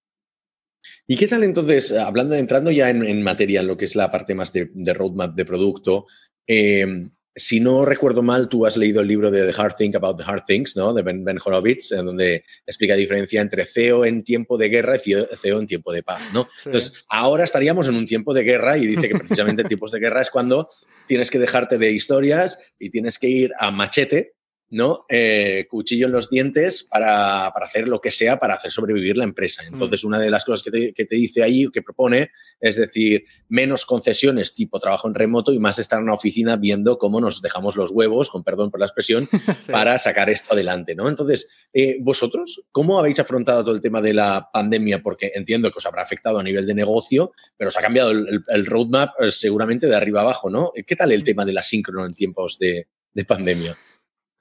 ¿Y 1.08 1.16
qué 1.18 1.28
tal 1.28 1.44
entonces, 1.44 1.92
hablando, 1.92 2.36
entrando 2.36 2.72
ya 2.72 2.90
en, 2.90 3.22
materia, 3.22 3.62
en 3.62 3.68
lo 3.68 3.78
que 3.78 3.86
es 3.86 3.96
la 3.96 4.12
parte 4.12 4.36
más 4.36 4.54
de, 4.54 4.70
roadmap 4.94 5.36
de 5.36 5.46
producto, 5.46 6.08
eh, 6.48 7.10
si 7.36 7.62
no 7.62 7.86
recuerdo 7.86 8.24
mal, 8.24 8.50
tú 8.50 8.66
has 8.66 8.76
leído 8.76 9.02
el 9.02 9.08
libro 9.08 9.32
de 9.32 9.50
The 9.50 9.62
Hard 9.62 9.76
Thing 9.76 9.96
About 9.96 10.18
the 10.18 10.24
Hard 10.24 10.44
Things, 10.46 10.76
¿no? 10.76 10.94
De 10.94 11.02
Ben, 11.02 11.24
ben 11.24 11.40
Horowitz, 11.44 11.92
en 11.94 12.06
donde 12.06 12.44
explica 12.66 12.94
la 12.94 13.00
diferencia 13.00 13.42
entre 13.42 13.66
CEO 13.66 14.06
en 14.06 14.24
tiempo 14.24 14.58
de 14.58 14.68
guerra 14.68 14.98
y 14.98 15.00
CEO 15.00 15.60
en 15.60 15.68
tiempo 15.68 15.94
de 15.94 16.04
paz, 16.04 16.22
¿no? 16.34 16.48
Entonces, 16.66 17.06
ahora 17.08 17.46
estaríamos 17.46 17.88
en 17.88 17.96
un 17.96 18.06
tiempo 18.06 18.34
de 18.34 18.44
guerra 18.44 18.78
y 18.78 18.86
dice 18.86 19.08
que 19.08 19.16
precisamente 19.20 19.64
tiempos 19.64 19.92
de 19.92 20.00
guerra 20.00 20.22
es 20.22 20.30
cuando 20.30 20.70
tienes 21.08 21.32
que 21.32 21.40
dejarte 21.40 21.78
de 21.78 21.92
historias 21.92 22.60
y 22.78 22.90
tienes 22.90 23.18
que 23.18 23.30
ir 23.30 23.54
a 23.58 23.72
machete 23.72 24.34
¿no? 24.72 25.06
Eh, 25.10 25.68
cuchillo 25.70 26.06
en 26.06 26.14
los 26.14 26.30
dientes 26.30 26.84
para, 26.84 27.48
hacer 27.48 27.90
lo 27.90 28.00
que 28.00 28.10
sea 28.10 28.40
para 28.40 28.54
hacer 28.54 28.72
sobrevivir 28.72 29.18
la 29.18 29.26
empresa. 29.26 29.64
Mm. 29.64 29.74
Entonces, 29.74 30.06
una 30.06 30.18
de 30.18 30.32
las 30.32 30.46
cosas 30.46 30.64
que 30.64 30.72
te, 30.72 31.16
dice 31.16 31.44
ahí, 31.44 31.68
que 31.72 31.82
propone, 31.82 32.32
es 32.60 32.78
decir, 32.78 33.26
menos 33.50 33.86
concesiones 33.86 34.56
tipo 34.56 34.80
trabajo 34.80 35.10
en 35.10 35.14
remoto 35.14 35.52
y 35.52 35.60
más 35.60 35.78
estar 35.78 36.00
en 36.00 36.04
una 36.04 36.14
oficina 36.14 36.56
viendo 36.56 36.98
cómo 36.98 37.20
nos 37.20 37.42
dejamos 37.42 37.76
los 37.76 37.92
huevos, 37.92 38.30
con 38.30 38.44
perdón 38.46 38.72
por 38.72 38.80
la 38.80 38.86
expresión, 38.86 39.28
para 39.72 39.98
sacar 39.98 40.30
esto 40.30 40.54
adelante, 40.54 40.96
¿no? 40.96 41.10
Entonces, 41.10 41.50
eh, 41.74 41.98
vosotros, 42.00 42.64
¿cómo 42.72 42.98
habéis 42.98 43.20
afrontado 43.20 43.66
todo 43.66 43.76
el 43.76 43.82
tema 43.82 44.02
de 44.02 44.14
la 44.14 44.50
pandemia? 44.54 45.04
Porque 45.04 45.34
entiendo 45.36 45.70
que 45.70 45.80
os 45.80 45.86
habrá 45.86 46.02
afectado 46.02 46.40
a 46.40 46.44
nivel 46.44 46.66
de 46.66 46.76
negocio, 46.76 47.34
pero 47.58 47.68
os 47.68 47.78
ha 47.78 47.82
cambiado 47.82 48.12
el, 48.12 48.66
roadmap 48.66 49.10
eh, 49.20 49.32
seguramente 49.32 49.88
de 49.88 49.96
arriba 49.96 50.22
abajo, 50.22 50.50
¿no? 50.50 50.72
¿Qué 50.88 50.96
tal 50.96 51.12
el 51.12 51.24
mm. 51.24 51.26
tema 51.26 51.44
de 51.44 51.54
la 51.54 51.62
síncrono 51.62 52.06
en 52.06 52.14
tiempos 52.14 52.58
de 52.58 52.88
pandemia? 53.28 53.78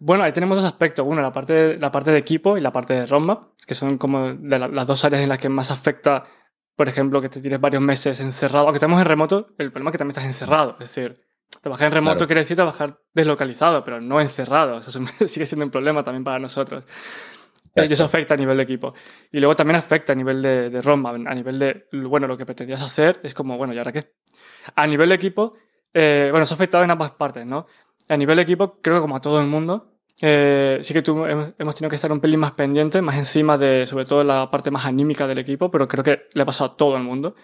Bueno, 0.03 0.25
ahí 0.25 0.33
tenemos 0.33 0.57
dos 0.57 0.67
aspectos. 0.67 1.05
Uno, 1.07 1.21
la 1.21 1.31
parte, 1.31 1.53
de, 1.53 1.79
la 1.79 1.93
parte 1.93 2.11
de 2.11 2.17
equipo 2.19 2.57
y 2.57 2.63
la 2.63 2.73
parte 2.73 2.95
de 2.95 3.07
roadmap, 3.07 3.51
que 3.67 3.75
son 3.75 3.99
como 3.99 4.33
de 4.33 4.59
las 4.59 4.87
dos 4.87 5.05
áreas 5.05 5.23
en 5.23 5.29
las 5.29 5.39
que 5.39 5.51
más 5.51 5.71
afecta, 5.71 6.25
por 6.75 6.89
ejemplo, 6.89 7.21
que 7.21 7.29
te 7.29 7.41
tires 7.41 7.61
varios 7.61 7.83
meses 7.83 8.19
encerrado. 8.21 8.65
Aunque 8.65 8.79
estamos 8.79 8.99
en 8.99 9.07
remoto, 9.07 9.49
el 9.59 9.71
problema 9.71 9.91
es 9.91 9.93
que 9.93 9.99
también 9.99 10.13
estás 10.13 10.25
encerrado. 10.25 10.73
Es 10.81 10.95
decir, 10.95 11.21
trabajar 11.61 11.89
en 11.89 11.93
remoto 11.93 12.27
quiere 12.27 12.41
decir 12.41 12.57
trabajar 12.57 12.99
deslocalizado, 13.13 13.85
pero 13.85 14.01
no 14.01 14.23
encerrado. 14.23 14.79
Eso 14.79 14.91
sigue 15.27 15.45
siendo 15.45 15.67
un 15.67 15.71
problema 15.71 16.03
también 16.03 16.25
para 16.25 16.39
nosotros. 16.39 16.85
Y 17.77 17.93
eso 17.93 18.05
afecta 18.05 18.35
a 18.35 18.37
nivel 18.39 18.57
de 18.57 18.63
equipo. 18.63 18.95
Y 19.31 19.39
luego 19.39 19.55
también 19.55 19.77
afecta 19.77 20.15
a 20.15 20.17
nivel 20.17 20.41
de, 20.41 20.71
de 20.71 20.81
roadmap, 20.81 21.17
a 21.27 21.35
nivel 21.35 21.59
de, 21.59 21.87
bueno, 21.93 22.27
lo 22.27 22.39
que 22.39 22.47
pretendías 22.47 22.81
hacer 22.81 23.21
es 23.23 23.35
como, 23.35 23.59
bueno, 23.59 23.75
¿y 23.75 23.79
ahora 23.79 23.93
qué? 23.93 24.15
A 24.75 24.87
nivel 24.87 25.11
de 25.11 25.15
equipo, 25.15 25.55
eh, 25.93 26.29
bueno, 26.31 26.45
eso 26.45 26.55
ha 26.55 26.57
afectado 26.57 26.85
en 26.85 26.91
ambas 26.91 27.13
partes, 27.13 27.45
¿no? 27.47 27.67
A 28.09 28.17
nivel 28.17 28.37
de 28.37 28.43
equipo, 28.43 28.81
creo 28.81 28.97
que 28.97 29.03
como 29.03 29.17
a 29.17 29.21
todo 29.21 29.41
el 29.41 29.47
mundo, 29.47 29.90
eh, 30.21 30.81
sí 30.83 30.93
que 30.93 31.03
tú, 31.03 31.25
hemos 31.25 31.75
tenido 31.75 31.89
que 31.89 31.97
estar 31.97 32.13
un 32.13 32.21
pelín 32.21 32.41
más 32.41 32.53
pendiente, 32.53 33.01
más 33.01 33.17
encima 33.17 33.57
de, 33.57 33.87
sobre 33.87 34.05
todo, 34.05 34.23
la 34.23 34.51
parte 34.51 34.71
más 34.71 34.85
anímica 34.85 35.27
del 35.27 35.39
equipo, 35.39 35.71
pero 35.71 35.89
creo 35.89 36.05
que 36.05 36.29
le 36.33 36.43
ha 36.43 36.47
pasado 36.47 36.73
a 36.73 36.77
todo 36.77 36.97
el 36.97 37.03
mundo. 37.03 37.35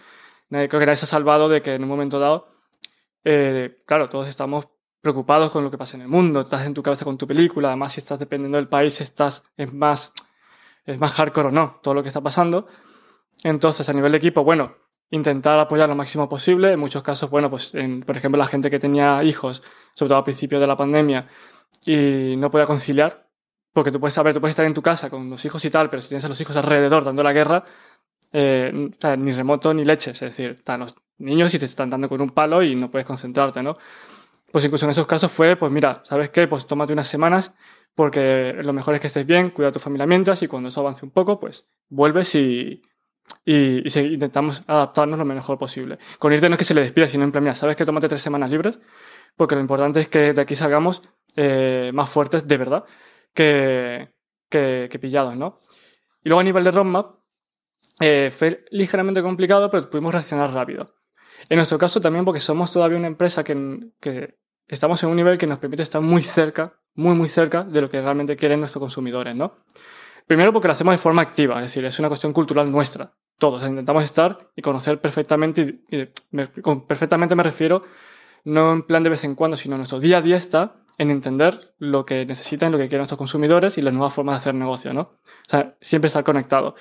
Creo 0.49 0.69
que 0.69 0.87
nadie 0.87 0.97
se 0.97 1.05
ha 1.05 1.09
salvado 1.09 1.49
de 1.49 1.63
que 1.63 1.75
en 1.75 1.83
un 1.83 1.89
momento 1.89 2.19
dado, 2.19 2.49
eh, 3.25 3.83
claro, 3.87 4.09
todos 4.09 4.29
estamos 4.29 4.69
preocupados 5.01 5.51
con 5.51 5.65
lo 5.65 5.71
que 5.71 5.79
pasa 5.79 5.97
en 5.97 6.03
el 6.03 6.09
mundo, 6.09 6.41
estás 6.41 6.67
en 6.67 6.75
tu 6.75 6.83
cabeza 6.83 7.05
con 7.05 7.17
tu 7.17 7.27
película, 7.27 7.69
además 7.69 7.93
si 7.93 8.01
estás 8.01 8.19
dependiendo 8.19 8.57
del 8.57 8.69
país, 8.69 9.01
estás, 9.01 9.45
es 9.57 9.73
más, 9.73 10.13
es 10.85 10.99
más 10.99 11.13
hardcore 11.13 11.49
o 11.49 11.53
no, 11.53 11.81
todo 11.83 11.95
lo 11.95 12.03
que 12.03 12.09
está 12.09 12.21
pasando. 12.21 12.67
Entonces, 13.43 13.89
a 13.89 13.93
nivel 13.93 14.13
de 14.13 14.19
equipo, 14.19 14.45
bueno, 14.45 14.77
intentar 15.11 15.59
apoyar 15.59 15.89
lo 15.89 15.95
máximo 15.95 16.29
posible. 16.29 16.73
En 16.73 16.81
muchos 16.81 17.03
casos, 17.03 17.31
bueno, 17.31 17.51
pues, 17.51 17.73
por 18.05 18.17
ejemplo, 18.17 18.39
la 18.39 18.47
gente 18.47 18.71
que 18.71 18.79
tenía 18.79 19.23
hijos, 19.25 19.63
sobre 19.95 20.09
todo 20.09 20.19
al 20.19 20.25
principio 20.25 20.61
de 20.61 20.67
la 20.67 20.77
pandemia, 20.77 21.29
y 21.85 22.35
no 22.37 22.51
podía 22.51 22.67
conciliar, 22.67 23.29
porque 23.73 23.93
tú 23.93 24.01
puedes 24.01 24.15
saber, 24.15 24.35
tú 24.35 24.41
puedes 24.41 24.53
estar 24.53 24.67
en 24.67 24.75
tu 24.75 24.83
casa 24.83 25.11
con 25.11 25.31
los 25.31 25.45
hijos 25.45 25.65
y 25.65 25.71
tal, 25.71 25.91
pero 25.91 26.03
si 26.03 26.09
tienes 26.09 26.25
a 26.25 26.29
los 26.29 26.41
hijos 26.41 26.57
alrededor 26.57 27.05
dando 27.05 27.23
la 27.23 27.33
guerra, 27.33 27.65
eh, 28.33 28.73
ni 29.19 29.31
remoto 29.33 29.73
ni 29.73 29.85
leches, 29.85 30.23
es 30.23 30.31
decir, 30.31 30.51
están 30.59 30.81
los 30.81 30.95
niños 31.19 31.55
y 31.55 31.59
te 31.59 31.65
están 31.65 31.91
dando 31.91 32.09
con 32.09 32.21
un 32.21 32.31
palo 32.31 32.63
y 32.63 32.75
no 32.75 32.91
puedes 32.91 33.07
concentrarte, 33.07 33.63
¿no? 33.63 33.77
Pues 34.53 34.65
incluso 34.65 34.87
en 34.87 34.91
esos 34.91 35.07
casos 35.07 35.31
fue, 35.31 35.57
pues 35.57 35.71
mira, 35.73 36.03
¿sabes 36.05 36.31
qué? 36.31 36.47
Pues 36.47 36.67
tómate 36.67 36.93
unas 36.93 37.09
semanas 37.09 37.55
porque 37.95 38.55
lo 38.63 38.73
mejor 38.73 38.95
es 38.95 39.01
que 39.01 39.07
estés 39.07 39.27
bien, 39.27 39.51
cuida 39.51 39.69
a 39.69 39.73
tu 39.73 39.79
familia 39.79 40.07
mientras 40.07 40.43
y 40.43 40.47
cuando 40.47 40.69
eso 40.69 40.81
avance 40.81 41.05
un 41.05 41.11
poco, 41.11 41.41
pues 41.41 41.67
vuelves 41.89 42.35
y, 42.35 42.83
y, 43.45 43.83
intentamos 44.13 44.63
adaptarnos 44.67 45.19
lo 45.19 45.25
mejor 45.25 45.59
posible. 45.59 45.99
Con 46.19 46.33
irte 46.33 46.49
no 46.49 46.55
es 46.55 46.59
que 46.59 46.65
se 46.65 46.75
le 46.75 46.83
despida, 46.83 47.09
sino 47.09 47.25
en 47.25 47.33
plan, 47.33 47.43
mira, 47.43 47.55
¿sabes 47.55 47.77
que 47.77 47.85
tómate 47.85 48.09
tres 48.09 48.21
semanas 48.21 48.51
libres? 48.51 48.81
Porque 49.37 49.55
lo 49.55 49.61
importante 49.61 50.01
es 50.01 50.09
que 50.09 50.33
de 50.33 50.41
aquí 50.41 50.55
salgamos 50.55 51.03
eh, 51.37 51.91
más 51.95 52.09
fuertes 52.09 52.49
de 52.49 52.57
verdad 52.57 52.85
que, 53.35 54.09
que, 54.49 54.99
pillados, 55.01 55.37
¿no? 55.37 55.61
Y 56.25 56.29
luego 56.29 56.41
a 56.41 56.45
nivel 56.45 56.65
de 56.65 56.71
roadmap, 56.71 57.17
eh, 58.01 58.33
fue 58.37 58.65
ligeramente 58.71 59.23
complicado, 59.23 59.71
pero 59.71 59.89
pudimos 59.89 60.13
reaccionar 60.13 60.53
rápido. 60.53 60.95
En 61.49 61.57
nuestro 61.57 61.79
caso 61.79 62.01
también 62.01 62.25
porque 62.25 62.41
somos 62.41 62.73
todavía 62.73 62.99
una 62.99 63.07
empresa 63.07 63.45
que, 63.45 63.91
que 64.01 64.39
estamos 64.67 65.03
en 65.03 65.11
un 65.11 65.17
nivel 65.17 65.39
que 65.39 65.47
nos 65.47 65.59
permite 65.59 65.83
estar 65.83 66.01
muy 66.01 66.23
cerca, 66.23 66.81
muy 66.95 67.15
muy 67.15 67.29
cerca 67.29 67.63
de 67.63 67.81
lo 67.81 67.91
que 67.91 68.01
realmente 68.01 68.37
quieren 68.37 68.61
nuestros 68.61 68.81
consumidores, 68.81 69.37
¿no? 69.37 69.59
Primero 70.27 70.53
porque 70.53 70.69
lo 70.69 70.73
hacemos 70.73 70.93
de 70.93 70.99
forma 70.99 71.23
activa, 71.23 71.57
es 71.57 71.63
decir, 71.63 71.85
es 71.85 71.99
una 71.99 72.09
cuestión 72.09 72.33
cultural 72.33 72.71
nuestra. 72.71 73.15
Todos 73.39 73.63
intentamos 73.67 74.03
estar 74.03 74.51
y 74.57 74.63
conocer 74.63 75.01
perfectamente, 75.01 75.81
y, 75.91 76.07
con 76.63 76.87
perfectamente 76.87 77.37
me 77.37 77.43
refiero 77.43 77.83
no 78.45 78.73
en 78.73 78.83
plan 78.85 79.03
de 79.03 79.11
vez 79.11 79.25
en 79.25 79.35
cuando, 79.35 79.57
sino 79.57 79.77
nuestro 79.77 80.01
día 80.01 80.19
a 80.19 80.23
día 80.23 80.37
está 80.37 80.77
en 80.99 81.11
entender 81.11 81.75
lo 81.79 82.07
que 82.07 82.25
necesitan, 82.25 82.73
lo 82.73 82.79
que 82.79 82.85
quieren 82.85 83.01
nuestros 83.01 83.19
consumidores 83.19 83.77
y 83.79 83.83
las 83.83 83.93
nuevas 83.93 84.13
formas 84.13 84.35
de 84.35 84.37
hacer 84.39 84.55
negocio, 84.55 84.95
¿no? 84.95 85.01
O 85.01 85.49
sea, 85.49 85.77
siempre 85.81 86.09
estar 86.09 86.25
conectado. 86.25 86.75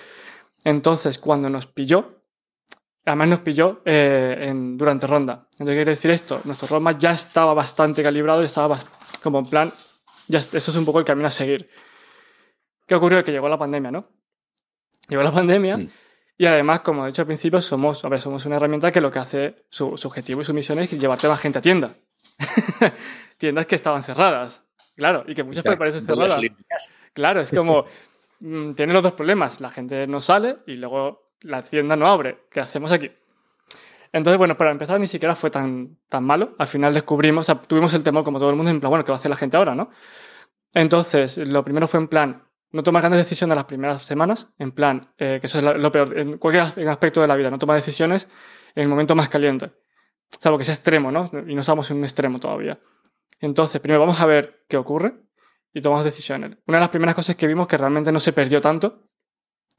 Entonces, 0.64 1.20
cuando 1.20 1.50
nos 1.50 1.66
pilló, 1.68 2.22
además 3.06 3.28
nos 3.28 3.40
pilló 3.42 3.82
eh, 3.86 4.38
en, 4.42 4.78
durante 4.78 5.06
ronda. 5.06 5.48
Entonces, 5.52 5.74
¿qué 5.74 5.76
quiere 5.76 5.92
decir 5.92 6.12
esto? 6.12 6.42
Nuestro 6.46 6.68
roadmap 6.68 6.98
ya 6.98 7.12
estaba 7.12 7.54
bastante 7.54 8.02
calibrado 8.02 8.42
y 8.42 8.46
estaba 8.46 8.80
como 9.22 9.40
en 9.40 9.46
plan, 9.46 9.74
ya, 10.28 10.40
eso 10.40 10.56
es 10.58 10.76
un 10.76 10.86
poco 10.86 11.00
el 11.00 11.06
camino 11.06 11.28
a 11.28 11.32
seguir. 11.32 11.70
¿Qué 12.88 12.96
ocurrió? 12.96 13.24
Que 13.24 13.32
llegó 13.32 13.50
la 13.50 13.58
pandemia, 13.58 13.92
¿no? 13.92 14.08
Llegó 15.08 15.24
la 15.24 15.32
pandemia 15.32 15.78
mm. 15.78 15.90
y 16.38 16.46
además, 16.46 16.80
como 16.80 17.04
he 17.04 17.08
dicho 17.08 17.22
al 17.22 17.28
principio, 17.28 17.60
somos, 17.62 18.04
a 18.06 18.10
ver, 18.10 18.22
somos 18.22 18.46
una 18.46 18.56
herramienta 18.56 18.92
que 18.92 19.02
lo 19.02 19.12
que 19.12 19.20
hace, 19.20 19.56
su, 19.70 19.98
su 19.98 20.08
objetivo 20.08 20.42
y 20.42 20.46
su 20.46 20.54
misión 20.54 20.80
es 20.80 20.92
llevarte 20.92 21.28
más 21.28 21.40
gente 21.40 21.60
a 21.60 21.62
tienda. 21.62 21.96
Tiendas 23.38 23.66
que 23.66 23.76
estaban 23.76 24.04
cerradas, 24.04 24.64
claro, 24.96 25.24
y 25.28 25.36
que 25.36 25.44
muchas 25.44 25.64
parecen 25.64 26.06
cerradas. 26.06 26.40
Claro, 27.14 27.42
es 27.42 27.52
como, 27.52 27.86
mm, 28.40 28.74
tiene 28.74 28.94
los 28.94 29.04
dos 29.04 29.14
problemas, 29.14 29.62
la 29.62 29.70
gente 29.70 30.08
no 30.08 30.22
sale 30.22 30.58
y 30.68 30.76
luego 30.76 31.34
la 31.42 31.62
tienda 31.62 31.96
no 31.96 32.08
abre. 32.08 32.46
¿Qué 32.50 32.60
hacemos 32.60 32.92
aquí? 32.92 33.12
Entonces, 34.12 34.38
bueno, 34.38 34.58
para 34.58 34.72
empezar 34.72 35.00
ni 35.00 35.08
siquiera 35.08 35.36
fue 35.36 35.50
tan, 35.50 35.98
tan 36.08 36.24
malo. 36.24 36.56
Al 36.58 36.68
final 36.68 36.94
descubrimos, 36.94 37.52
tuvimos 37.68 37.94
el 37.94 38.04
temor 38.04 38.24
como 38.24 38.40
todo 38.40 38.50
el 38.50 38.56
mundo, 38.56 38.72
en 38.72 38.80
plan, 38.80 38.90
bueno, 38.90 39.04
¿qué 39.04 39.12
va 39.12 39.18
a 39.18 39.20
hacer 39.20 39.30
la 39.30 39.36
gente 39.36 39.58
ahora, 39.58 39.76
no? 39.76 39.90
Entonces, 40.74 41.38
lo 41.38 41.64
primero 41.64 41.88
fue 41.88 42.00
en 42.00 42.08
plan, 42.08 42.44
no 42.72 42.84
tomar 42.84 43.02
grandes 43.02 43.20
decisiones 43.20 43.56
las 43.56 43.66
primeras 43.66 44.02
semanas, 44.02 44.50
en 44.58 44.72
plan, 44.72 45.14
eh, 45.18 45.40
que 45.40 45.48
eso 45.48 45.60
es 45.60 45.78
lo 45.78 45.92
peor, 45.92 46.18
en 46.18 46.38
cualquier 46.38 46.90
aspecto 46.90 47.22
de 47.22 47.28
la 47.28 47.36
vida, 47.36 47.50
no 47.50 47.58
tomar 47.58 47.76
decisiones 47.78 48.28
en 48.74 48.84
el 48.84 48.90
momento 48.90 49.16
más 49.16 49.30
caliente. 49.30 49.72
Salvo 50.40 50.58
que 50.58 50.64
sea 50.64 50.74
extremo, 50.74 51.12
¿no? 51.12 51.30
Y 51.48 51.56
no 51.56 51.62
estamos 51.62 51.90
en 51.92 51.98
un 51.98 52.04
extremo 52.04 52.40
todavía. 52.40 52.80
Entonces, 53.40 53.82
primero 53.82 54.02
vamos 54.02 54.20
a 54.20 54.26
ver 54.26 54.66
qué 54.68 54.78
ocurre 54.78 55.16
y 55.74 55.82
tomamos 55.82 56.06
decisiones. 56.06 56.58
Una 56.68 56.78
de 56.78 56.82
las 56.82 56.90
primeras 56.90 57.16
cosas 57.16 57.36
que 57.36 57.48
vimos 57.48 57.68
que 57.68 57.78
realmente 57.78 58.12
no 58.12 58.20
se 58.20 58.34
perdió 58.34 58.62
tanto 58.62 59.10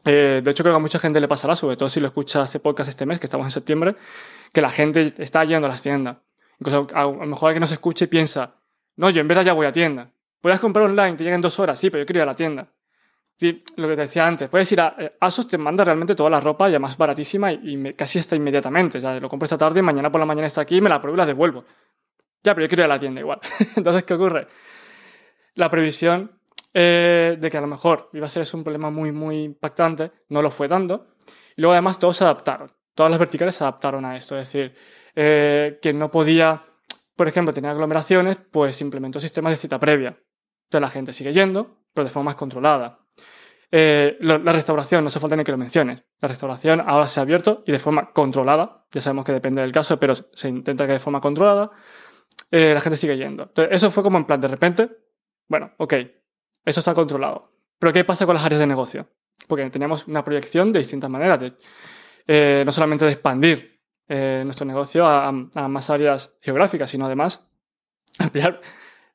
eh, 0.07 0.41
de 0.43 0.51
hecho, 0.53 0.63
creo 0.63 0.73
que 0.73 0.77
a 0.77 0.81
mucha 0.81 1.01
gente 1.01 1.21
le 1.21 1.27
pasará, 1.27 1.57
sobre 1.57 1.77
todo 1.77 1.89
si 1.89 1.99
lo 1.99 2.07
escuchas 2.07 2.45
este 2.45 2.61
podcast 2.61 2.89
este 2.89 3.05
mes, 3.07 3.19
que 3.19 3.27
estamos 3.27 3.45
en 3.47 3.51
septiembre, 3.51 3.97
que 4.53 4.61
la 4.61 4.71
gente 4.71 5.13
está 5.19 5.45
yendo 5.45 5.67
a 5.67 5.71
las 5.71 5.83
tiendas. 5.83 6.19
Incluso 6.61 6.87
a, 6.95 7.03
lo 7.03 7.27
mejor 7.27 7.49
alguien 7.49 7.61
nos 7.61 7.73
escuche 7.73 8.07
piensa, 8.07 8.55
no, 8.95 9.11
yo 9.11 9.21
en 9.21 9.29
verdad 9.29 9.45
ya 9.45 9.53
voy 9.53 9.67
a 9.67 9.73
tienda. 9.73 10.13
Puedes 10.41 10.61
comprar 10.61 10.87
online, 10.87 11.17
te 11.17 11.25
llegan 11.25 11.41
dos 11.41 11.59
horas, 11.59 11.79
sí, 11.79 11.91
pero 11.91 12.03
yo 12.03 12.07
quiero 12.07 12.21
ir 12.21 12.23
a 12.23 12.27
la 12.27 12.35
tienda. 12.35 12.69
Sí, 13.39 13.63
lo 13.77 13.87
que 13.87 13.97
te 13.97 14.01
decía 14.03 14.27
antes, 14.27 14.49
puedes 14.49 14.71
ir 14.73 14.81
a 14.81 14.97
eh, 14.99 15.17
ASOS, 15.21 15.47
te 15.47 15.59
manda 15.59 15.85
realmente 15.85 16.15
toda 16.15 16.31
la 16.31 16.41
ropa 16.41 16.71
ya 16.71 16.79
más 16.79 16.97
baratísima 16.97 17.53
y, 17.53 17.93
casi 17.93 18.19
está 18.19 18.35
inmediatamente. 18.35 18.99
Ya 18.99 19.21
lo 19.21 19.29
compro 19.29 19.45
esta 19.45 19.59
tarde, 19.59 19.83
mañana 19.83 20.11
por 20.11 20.21
la 20.21 20.27
mañana 20.27 20.47
está 20.47 20.63
aquí, 20.63 20.81
me 20.81 20.89
la 20.89 21.01
pruebo 21.01 21.17
y 21.17 21.19
la 21.19 21.27
devuelvo. 21.27 21.65
Ya, 22.43 22.55
pero 22.55 22.65
yo 22.65 22.69
quiero 22.69 22.83
ir 22.83 22.85
a 22.87 22.95
la 22.95 22.99
tienda 22.99 23.21
igual. 23.21 23.41
Entonces, 23.77 24.05
¿qué 24.05 24.15
ocurre? 24.15 24.49
La 25.55 25.71
previsión 25.71 26.41
eh, 26.73 27.37
de 27.39 27.51
que 27.51 27.59
a 27.59 27.61
lo 27.61 27.67
mejor 27.67 28.09
iba 28.15 28.27
a 28.27 28.31
ser 28.31 28.47
un 28.55 28.65
problema 28.65 28.91
muy, 28.91 29.13
muy 29.13 29.43
impactante, 29.45 30.13
no 30.31 30.41
lo 30.41 30.51
fue 30.51 30.67
dando. 30.67 31.09
Y 31.57 31.61
luego 31.61 31.73
además 31.73 31.99
todos 31.99 32.17
se 32.17 32.25
adaptaron, 32.25 32.73
todas 32.95 33.11
las 33.11 33.19
verticales 33.19 33.55
se 33.55 33.65
adaptaron 33.65 34.05
a 34.07 34.17
esto, 34.17 34.39
es 34.39 34.51
decir, 34.51 34.75
eh, 35.15 35.79
que 35.83 35.93
no 35.93 36.11
podía, 36.11 36.65
por 37.17 37.29
ejemplo, 37.29 37.53
tener 37.53 37.71
aglomeraciones, 37.71 38.39
pues 38.51 38.81
implementó 38.81 39.21
sistemas 39.21 39.53
de 39.53 39.57
cita 39.57 39.79
previa. 39.79 40.19
Entonces 40.69 40.81
la 40.81 40.91
gente 40.91 41.13
sigue 41.13 41.33
yendo, 41.33 41.79
pero 41.93 42.05
de 42.05 42.11
forma 42.11 42.31
más 42.31 42.37
controlada. 42.37 43.06
Eh, 43.71 44.17
la 44.21 44.53
restauración, 44.53 45.03
no 45.03 45.09
hace 45.09 45.21
falta 45.21 45.37
ni 45.37 45.45
que 45.45 45.53
lo 45.53 45.59
menciones. 45.59 46.05
La 46.21 46.29
restauración 46.29 46.83
ahora 46.87 47.09
se 47.09 47.21
ha 47.21 47.23
abierto 47.23 47.63
y 47.67 47.73
de 47.73 47.79
forma 47.79 48.13
controlada. 48.13 48.87
Ya 48.93 49.01
sabemos 49.01 49.25
que 49.25 49.33
depende 49.33 49.63
del 49.63 49.73
caso, 49.73 49.99
pero 49.99 50.15
se 50.15 50.49
intenta 50.49 50.87
que 50.87 50.93
de 50.93 50.99
forma 50.99 51.21
controlada. 51.21 51.71
la 52.51 52.81
gente 52.81 52.97
sigue 52.97 53.17
yendo. 53.17 53.45
Entonces, 53.45 53.75
eso 53.75 53.91
fue 53.91 54.03
como 54.03 54.19
en 54.19 54.25
plan, 54.25 54.41
de 54.41 54.49
repente, 54.49 54.91
bueno, 55.49 55.73
ok, 55.79 55.95
eso 56.65 56.81
está 56.81 56.95
controlado. 56.95 57.53
Pero 57.79 57.93
¿qué 57.93 58.05
pasa 58.05 58.27
con 58.27 58.35
las 58.35 58.45
áreas 58.45 58.61
de 58.61 58.67
negocio? 58.67 59.09
Porque 59.47 59.69
tenemos 59.71 60.07
una 60.09 60.25
proyección 60.25 60.73
de 60.73 60.81
distintas 60.81 61.11
maneras, 61.11 61.53
eh, 62.27 62.63
no 62.65 62.73
solamente 62.73 63.05
de 63.05 63.13
expandir 63.13 63.81
eh, 64.09 64.43
nuestro 64.45 64.67
negocio 64.67 65.07
a, 65.07 65.31
más 65.33 65.91
áreas 65.91 66.37
geográficas, 66.41 66.91
sino 66.91 67.07
además 67.07 67.47
ampliar 68.19 68.61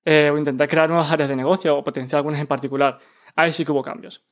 eh, 0.06 0.30
o 0.34 0.38
intentar 0.38 0.68
crear 0.68 0.90
nuevas 0.90 1.12
áreas 1.12 1.30
de 1.30 1.36
negocio 1.36 1.78
o 1.78 1.84
potenciar 1.84 2.20
algunas 2.20 2.40
en 2.40 2.48
particular. 2.48 3.00
Ahí 3.36 3.52
sí 3.52 3.66
que 3.66 3.72
hubo 3.72 3.82
cambios. 3.82 4.24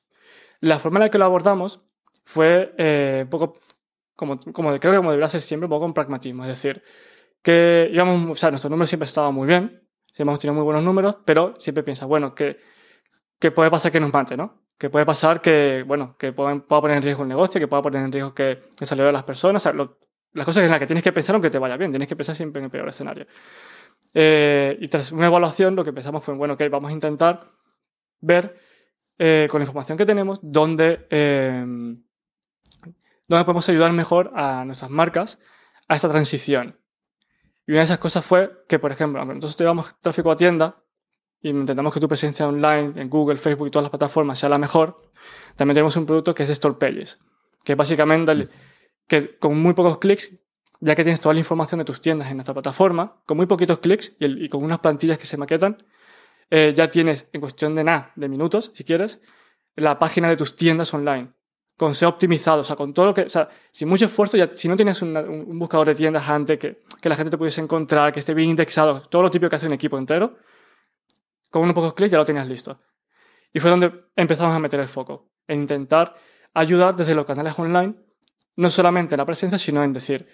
La 0.62 0.80
forma 0.80 1.00
en 1.00 1.06
la 1.06 1.10
que 1.10 1.18
lo 1.18 1.26
abordamos 1.26 1.82
fue 2.26 2.74
un 3.24 3.30
poco 3.30 3.60
como, 4.16 4.40
como 4.54 4.78
creo 4.80 4.92
que 4.92 4.98
como 4.98 5.12
debería 5.12 5.30
ser 5.30 5.42
siempre, 5.42 5.66
un 5.66 5.70
poco 5.70 5.86
con 5.86 5.94
pragmatismo. 5.94 6.44
Es 6.44 6.50
decir, 6.50 6.84
que 7.42 7.90
íbamos, 7.94 8.32
o 8.32 8.36
sea, 8.36 8.50
nuestros 8.50 8.70
números 8.70 8.90
siempre 8.90 9.06
estaban 9.06 9.34
muy 9.34 9.48
bien, 9.48 9.88
siempre 10.14 10.32
hemos 10.32 10.40
tenido 10.40 10.56
muy 10.56 10.64
buenos 10.64 10.84
números, 10.84 11.18
pero 11.26 11.56
siempre 11.58 11.84
piensa, 11.84 12.06
bueno, 12.06 12.36
que 12.36 12.58
que 13.40 13.52
puede 13.52 13.72
pasar 13.72 13.92
que 13.92 14.00
nos 14.00 14.14
mate, 14.14 14.38
¿no? 14.38 14.62
Que 14.78 14.90
puede 14.90 15.06
pasar 15.06 15.42
que, 15.42 15.84
bueno, 15.88 16.16
que 16.18 16.34
pueda, 16.34 16.60
poner 16.60 16.98
en 16.98 17.04
riesgo 17.04 17.24
el 17.24 17.30
negocio, 17.30 17.60
que 17.60 17.68
pueda 17.68 17.82
poner 17.82 18.04
en 18.04 18.12
riesgo 18.12 18.34
que, 18.34 18.64
que 18.78 18.86
salga 18.86 19.06
de 19.06 19.12
las 19.12 19.24
personas. 19.24 19.66
las 19.66 20.46
cosas 20.46 20.64
en 20.64 20.70
las 20.70 20.80
que 20.80 20.86
tienes 20.86 21.04
que 21.04 21.12
pensar 21.12 21.36
aunque 21.36 21.50
te 21.50 21.58
vaya 21.58 21.78
bien, 21.78 21.92
tienes 21.92 22.08
que 22.08 22.16
pensar 22.16 22.36
siempre 22.36 22.60
en 22.60 22.66
el 22.66 22.72
peor 22.72 22.90
escenario. 22.90 23.26
Eh, 24.14 24.78
y 24.80 24.88
tras 24.88 25.12
una 25.12 25.28
evaluación 25.28 25.76
lo 25.76 25.84
que 25.84 25.94
pensamos 25.94 26.24
fue, 26.24 26.34
bueno, 26.36 26.56
ok, 26.56 26.64
vamos 26.70 26.90
a 26.90 26.94
intentar 26.94 27.40
ver 28.22 28.58
eh, 29.20 29.48
con 29.52 29.60
la 29.60 29.64
información 29.64 29.98
que 29.98 30.06
tenemos 30.06 30.40
dónde, 30.42 31.06
eh, 31.10 31.64
dónde 33.28 33.46
podemos 33.46 33.70
ayudar 33.70 33.92
mejor 33.94 34.32
a 34.34 34.66
nuestras 34.66 34.90
marcas 34.90 35.38
a 35.88 35.96
esta 35.96 36.10
transición. 36.10 36.80
Y 37.68 37.74
una 37.74 37.82
de 37.82 37.86
esas 37.86 38.00
cosas 38.00 38.26
fue 38.26 38.64
que, 38.68 38.80
por 38.80 38.92
ejemplo, 38.92 39.24
nosotros 39.24 39.58
llevamos 39.58 39.96
tráfico 40.02 40.32
a 40.32 40.36
tienda, 40.36 40.82
y 41.42 41.50
intentamos 41.50 41.94
que 41.94 42.00
tu 42.00 42.08
presencia 42.08 42.48
online 42.48 42.94
en 42.96 43.10
Google, 43.10 43.38
Facebook 43.38 43.68
y 43.68 43.72
todas 43.72 43.84
las 43.84 43.92
plataformas 43.92 44.40
sea 44.40 44.50
la 44.50 44.58
mejor, 44.58 44.98
también 45.56 45.76
tenemos 45.76 45.96
un 45.96 46.06
producto 46.06 46.34
que 46.34 46.44
es 46.44 46.50
Store 46.50 46.76
Pages, 46.76 47.20
que 47.64 47.76
básicamente 47.76 48.48
que 49.08 49.38
con 49.38 49.60
muy 49.60 49.74
pocos 49.74 49.98
clics, 49.98 50.34
ya 50.80 50.96
que 50.96 51.04
tienes 51.04 51.20
toda 51.20 51.34
la 51.34 51.40
información 51.40 51.80
de 51.80 51.86
tus 51.86 52.00
tiendas 52.02 52.30
en 52.30 52.38
nuestra 52.38 52.54
plataforma, 52.54 53.22
con 53.26 53.38
muy 53.38 53.46
poquitos 53.46 53.80
clics 53.80 54.14
y, 54.20 54.48
con 54.50 54.64
unas 54.64 54.80
plantillas 54.80 55.18
que 55.18 55.26
se 55.26 55.38
maquetan, 55.38 55.84
eh, 56.50 56.74
ya 56.76 56.90
tienes 56.90 57.28
en 57.32 57.42
cuestión 57.42 57.76
de 57.76 57.84
nada, 57.84 58.12
de 58.16 58.28
minutos, 58.28 58.72
si 58.74 58.84
quieres, 58.84 59.22
la 59.76 60.00
página 60.00 60.30
de 60.30 60.38
tus 60.38 60.56
tiendas 60.56 60.94
online, 60.94 61.32
con 61.78 61.94
SEO 61.94 62.10
optimizado, 62.10 62.62
o 62.62 62.64
sea, 62.64 62.76
con 62.76 62.94
todo 62.94 63.08
lo 63.08 63.14
que, 63.14 63.22
o 63.22 63.30
sea, 63.30 63.48
sin 63.72 63.88
mucho 63.88 64.06
esfuerzo, 64.06 64.38
ya, 64.38 64.50
si 64.50 64.68
no 64.68 64.76
tienes 64.76 65.02
un, 65.02 65.58
buscador 65.60 65.88
de 65.88 65.96
tiendas 65.96 66.28
antes, 66.28 66.58
que, 66.58 66.84
que 67.02 67.10
la 67.10 67.16
gente 67.16 67.32
te 67.32 67.38
pudiese 67.38 67.62
encontrar, 67.62 68.12
que 68.12 68.20
esté 68.20 68.34
bien 68.34 68.50
indexado, 68.50 69.02
todo 69.02 69.22
lo 69.22 69.32
típico 69.32 69.50
que 69.50 69.56
hace 69.56 69.68
un 69.68 69.74
equipo 69.74 69.98
entero, 69.98 70.38
con 71.50 71.64
unos 71.64 71.74
pocos 71.74 71.94
clics 71.94 72.12
ya 72.12 72.18
lo 72.18 72.26
tenías 72.26 72.48
listo. 72.48 72.80
Y 73.54 73.60
fue 73.60 73.70
donde 73.70 74.06
empezamos 74.16 74.56
a 74.56 74.60
meter 74.60 74.80
el 74.80 74.88
foco, 74.88 75.32
en 75.48 75.62
intentar 75.62 76.16
ayudar 76.54 76.96
desde 76.96 77.16
los 77.16 77.26
canales 77.26 77.58
online, 77.58 77.96
no 78.56 78.70
solamente 78.70 79.16
en 79.16 79.20
la 79.20 79.26
presencia, 79.26 79.58
sino 79.58 79.84
en 79.84 79.94
decir 79.94 80.28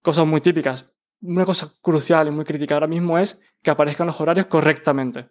cosas 0.00 0.26
muy 0.26 0.40
típicas. 0.40 0.90
Una 1.22 1.44
cosa 1.44 1.72
crucial 1.80 2.28
y 2.28 2.30
muy 2.30 2.44
crítica 2.44 2.74
ahora 2.74 2.86
mismo 2.86 3.18
es 3.18 3.40
que 3.62 3.70
aparezcan 3.70 4.06
los 4.06 4.20
horarios 4.20 4.46
correctamente. 4.46 5.28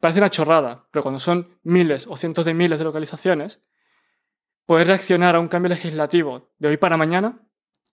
Parece 0.00 0.20
una 0.20 0.30
chorrada, 0.30 0.86
pero 0.90 1.02
cuando 1.02 1.18
son 1.18 1.58
miles 1.62 2.06
o 2.08 2.16
cientos 2.16 2.44
de 2.44 2.54
miles 2.54 2.78
de 2.78 2.84
localizaciones, 2.84 3.62
poder 4.66 4.86
reaccionar 4.86 5.34
a 5.36 5.40
un 5.40 5.48
cambio 5.48 5.70
legislativo 5.70 6.52
de 6.58 6.68
hoy 6.68 6.76
para 6.76 6.96
mañana 6.96 7.40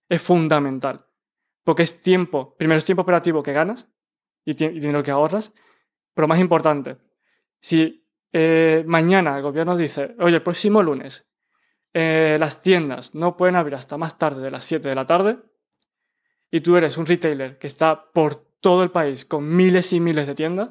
es 0.08 0.22
fundamental. 0.22 1.06
Porque 1.64 1.82
es 1.82 2.02
tiempo, 2.02 2.56
primero 2.56 2.78
es 2.78 2.84
tiempo 2.84 3.02
operativo 3.02 3.42
que 3.42 3.52
ganas 3.52 3.88
y 4.44 4.54
dinero 4.54 5.02
que 5.02 5.10
ahorras, 5.10 5.52
pero 6.14 6.28
más 6.28 6.40
importante, 6.40 6.98
si 7.60 8.08
eh, 8.32 8.84
mañana 8.86 9.36
el 9.36 9.42
gobierno 9.42 9.76
dice, 9.76 10.14
oye, 10.18 10.36
el 10.36 10.42
próximo 10.42 10.82
lunes 10.82 11.28
eh, 11.94 12.36
las 12.40 12.62
tiendas 12.62 13.14
no 13.14 13.36
pueden 13.36 13.56
abrir 13.56 13.74
hasta 13.74 13.98
más 13.98 14.18
tarde 14.18 14.42
de 14.42 14.50
las 14.50 14.64
7 14.64 14.88
de 14.88 14.94
la 14.94 15.06
tarde, 15.06 15.38
y 16.52 16.60
tú 16.60 16.76
eres 16.76 16.96
un 16.98 17.06
retailer 17.06 17.58
que 17.58 17.66
está 17.66 18.12
por 18.12 18.36
todo 18.60 18.84
el 18.84 18.92
país 18.92 19.24
con 19.24 19.56
miles 19.56 19.92
y 19.92 19.98
miles 19.98 20.28
de 20.28 20.36
tiendas, 20.36 20.70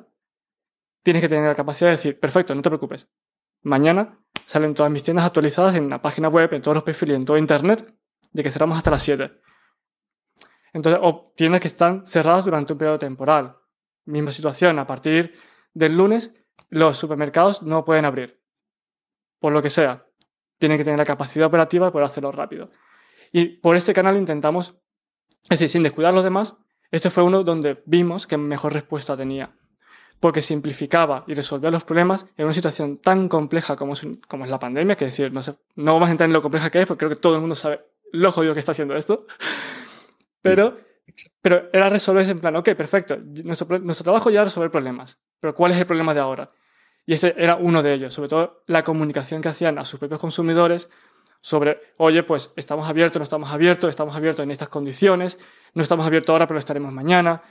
tienes 1.03 1.21
que 1.21 1.27
tener 1.27 1.49
la 1.49 1.55
capacidad 1.55 1.89
de 1.89 1.97
decir, 1.97 2.19
perfecto, 2.19 2.55
no 2.55 2.61
te 2.61 2.69
preocupes. 2.69 3.09
Mañana 3.63 4.17
salen 4.45 4.73
todas 4.73 4.91
mis 4.91 5.03
tiendas 5.03 5.25
actualizadas 5.25 5.75
en 5.75 5.89
la 5.89 6.01
página 6.01 6.29
web, 6.29 6.53
en 6.53 6.61
todos 6.61 6.75
los 6.75 6.83
perfiles, 6.83 7.17
en 7.17 7.25
todo 7.25 7.37
Internet, 7.37 7.93
de 8.31 8.43
que 8.43 8.51
cerramos 8.51 8.77
hasta 8.77 8.91
las 8.91 9.03
7. 9.03 9.31
Entonces, 10.71 11.01
o 11.03 11.33
tiendas 11.35 11.59
que 11.59 11.67
están 11.67 12.05
cerradas 12.05 12.45
durante 12.45 12.71
un 12.71 12.79
periodo 12.79 12.97
temporal, 12.97 13.57
Misma 14.05 14.31
situación, 14.31 14.79
a 14.79 14.87
partir 14.87 15.33
del 15.73 15.95
lunes 15.95 16.33
los 16.69 16.97
supermercados 16.97 17.61
no 17.61 17.85
pueden 17.85 18.05
abrir. 18.05 18.41
Por 19.39 19.53
lo 19.53 19.61
que 19.61 19.69
sea. 19.69 20.07
Tienen 20.57 20.77
que 20.77 20.83
tener 20.83 20.99
la 20.99 21.05
capacidad 21.05 21.47
operativa 21.47 21.91
poder 21.91 22.05
hacerlo 22.05 22.31
rápido. 22.31 22.69
Y 23.31 23.57
por 23.59 23.75
este 23.75 23.93
canal 23.93 24.17
intentamos, 24.17 24.80
es 25.43 25.49
decir, 25.49 25.69
sin 25.69 25.83
descuidar 25.83 26.13
los 26.13 26.23
demás, 26.23 26.55
este 26.91 27.09
fue 27.09 27.23
uno 27.23 27.43
donde 27.43 27.81
vimos 27.85 28.27
que 28.27 28.37
mejor 28.37 28.73
respuesta 28.73 29.17
tenía. 29.17 29.55
Porque 30.19 30.41
simplificaba 30.41 31.23
y 31.27 31.33
resolvía 31.33 31.71
los 31.71 31.83
problemas 31.83 32.27
en 32.37 32.45
una 32.45 32.53
situación 32.53 32.97
tan 32.97 33.27
compleja 33.27 33.75
como 33.75 33.93
es, 33.93 34.05
como 34.27 34.45
es 34.45 34.51
la 34.51 34.59
pandemia, 34.59 34.95
que 34.95 35.05
decir, 35.05 35.33
no, 35.33 35.41
sé, 35.41 35.55
no 35.75 35.93
vamos 35.93 36.09
a 36.09 36.11
entrar 36.11 36.29
en 36.29 36.33
lo 36.33 36.41
compleja 36.41 36.69
que 36.69 36.81
es, 36.81 36.87
porque 36.87 36.99
creo 36.99 37.09
que 37.09 37.21
todo 37.21 37.35
el 37.35 37.41
mundo 37.41 37.55
sabe 37.55 37.81
lo 38.11 38.31
jodido 38.31 38.53
que 38.53 38.59
está 38.59 38.73
haciendo 38.73 38.95
esto. 38.95 39.25
Pero 40.43 40.77
pero 41.41 41.69
era 41.73 41.89
resolverse 41.89 42.31
en 42.31 42.39
plan, 42.39 42.55
ok, 42.55 42.73
perfecto, 42.73 43.17
nuestro, 43.43 43.79
nuestro 43.79 44.03
trabajo 44.03 44.29
ya 44.29 44.39
era 44.39 44.45
resolver 44.45 44.71
problemas, 44.71 45.19
pero 45.39 45.55
¿cuál 45.55 45.71
es 45.71 45.77
el 45.77 45.85
problema 45.85 46.13
de 46.13 46.19
ahora? 46.19 46.51
Y 47.05 47.13
ese 47.13 47.33
era 47.37 47.55
uno 47.55 47.81
de 47.81 47.93
ellos, 47.93 48.13
sobre 48.13 48.29
todo 48.29 48.63
la 48.67 48.83
comunicación 48.83 49.41
que 49.41 49.49
hacían 49.49 49.79
a 49.79 49.85
sus 49.85 49.99
propios 49.99 50.19
consumidores 50.19 50.89
sobre, 51.41 51.79
oye, 51.97 52.23
pues 52.23 52.53
estamos 52.55 52.87
abiertos, 52.87 53.19
no 53.19 53.23
estamos 53.23 53.51
abiertos, 53.51 53.89
estamos 53.89 54.15
abiertos 54.15 54.43
en 54.43 54.51
estas 54.51 54.69
condiciones, 54.69 55.39
no 55.73 55.81
estamos 55.81 56.05
abiertos 56.05 56.31
ahora, 56.33 56.47
pero 56.47 56.59
estaremos 56.59 56.93
mañana. 56.93 57.41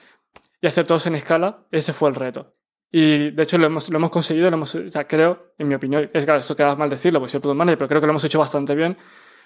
y 0.62 0.66
hacer 0.66 0.86
todos 0.86 1.06
en 1.06 1.14
escala, 1.14 1.66
ese 1.70 1.92
fue 1.92 2.08
el 2.10 2.14
reto. 2.14 2.54
Y 2.92 3.30
de 3.30 3.42
hecho 3.42 3.56
lo 3.58 3.66
hemos, 3.66 3.88
lo 3.88 3.96
hemos 3.98 4.10
conseguido, 4.10 4.50
lo 4.50 4.56
hemos, 4.56 4.74
o 4.74 5.06
creo, 5.08 5.52
en 5.58 5.68
mi 5.68 5.74
opinión, 5.74 6.10
es 6.12 6.24
claro, 6.24 6.40
eso 6.40 6.56
queda 6.56 6.74
mal 6.76 6.90
decirlo, 6.90 7.20
porque 7.20 7.32
soy 7.32 7.40
product 7.40 7.58
manager, 7.58 7.78
pero 7.78 7.88
creo 7.88 8.00
que 8.00 8.06
lo 8.06 8.12
hemos 8.12 8.24
hecho 8.24 8.38
bastante 8.38 8.74
bien. 8.74 8.96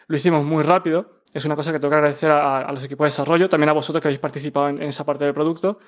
Lo 0.07 0.17
hicimos 0.17 0.45
muy 0.45 0.63
rápido, 0.63 1.23
es 1.33 1.45
una 1.45 1.57
cosa 1.57 1.73
que 1.73 1.79
tengo 1.79 1.91
que 1.91 1.97
agradecer 1.97 2.31
a, 2.31 2.71
los 2.73 2.85
equipos 2.85 3.05
de 3.05 3.09
desarrollo, 3.09 3.49
también 3.49 3.69
a 3.71 3.73
vosotros 3.73 4.03
que 4.03 4.09
habéis 4.09 4.21
participado 4.21 4.69
en, 4.69 4.83
en 4.83 4.89
esa 4.89 5.05
parte 5.05 5.25
del 5.25 5.35
producto, 5.35 5.79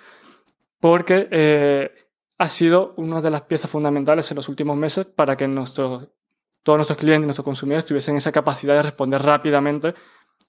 porque 0.80 1.28
eh, 1.30 1.92
ha 2.38 2.48
sido 2.48 2.94
una 2.96 3.20
de 3.20 3.30
las 3.30 3.42
piezas 3.42 3.70
fundamentales 3.70 4.30
en 4.30 4.36
los 4.36 4.48
últimos 4.48 4.76
meses 4.76 5.06
para 5.06 5.36
que 5.36 5.48
nuestros, 5.48 6.08
todos 6.66 6.78
nuestros 6.78 6.98
clientes 6.98 7.24
nuestros 7.24 7.44
consumidores 7.44 7.84
tuviesen 7.84 8.16
esa 8.16 8.32
capacidad 8.32 8.74
de 8.74 8.82
responder 8.82 9.22
rápidamente 9.22 9.94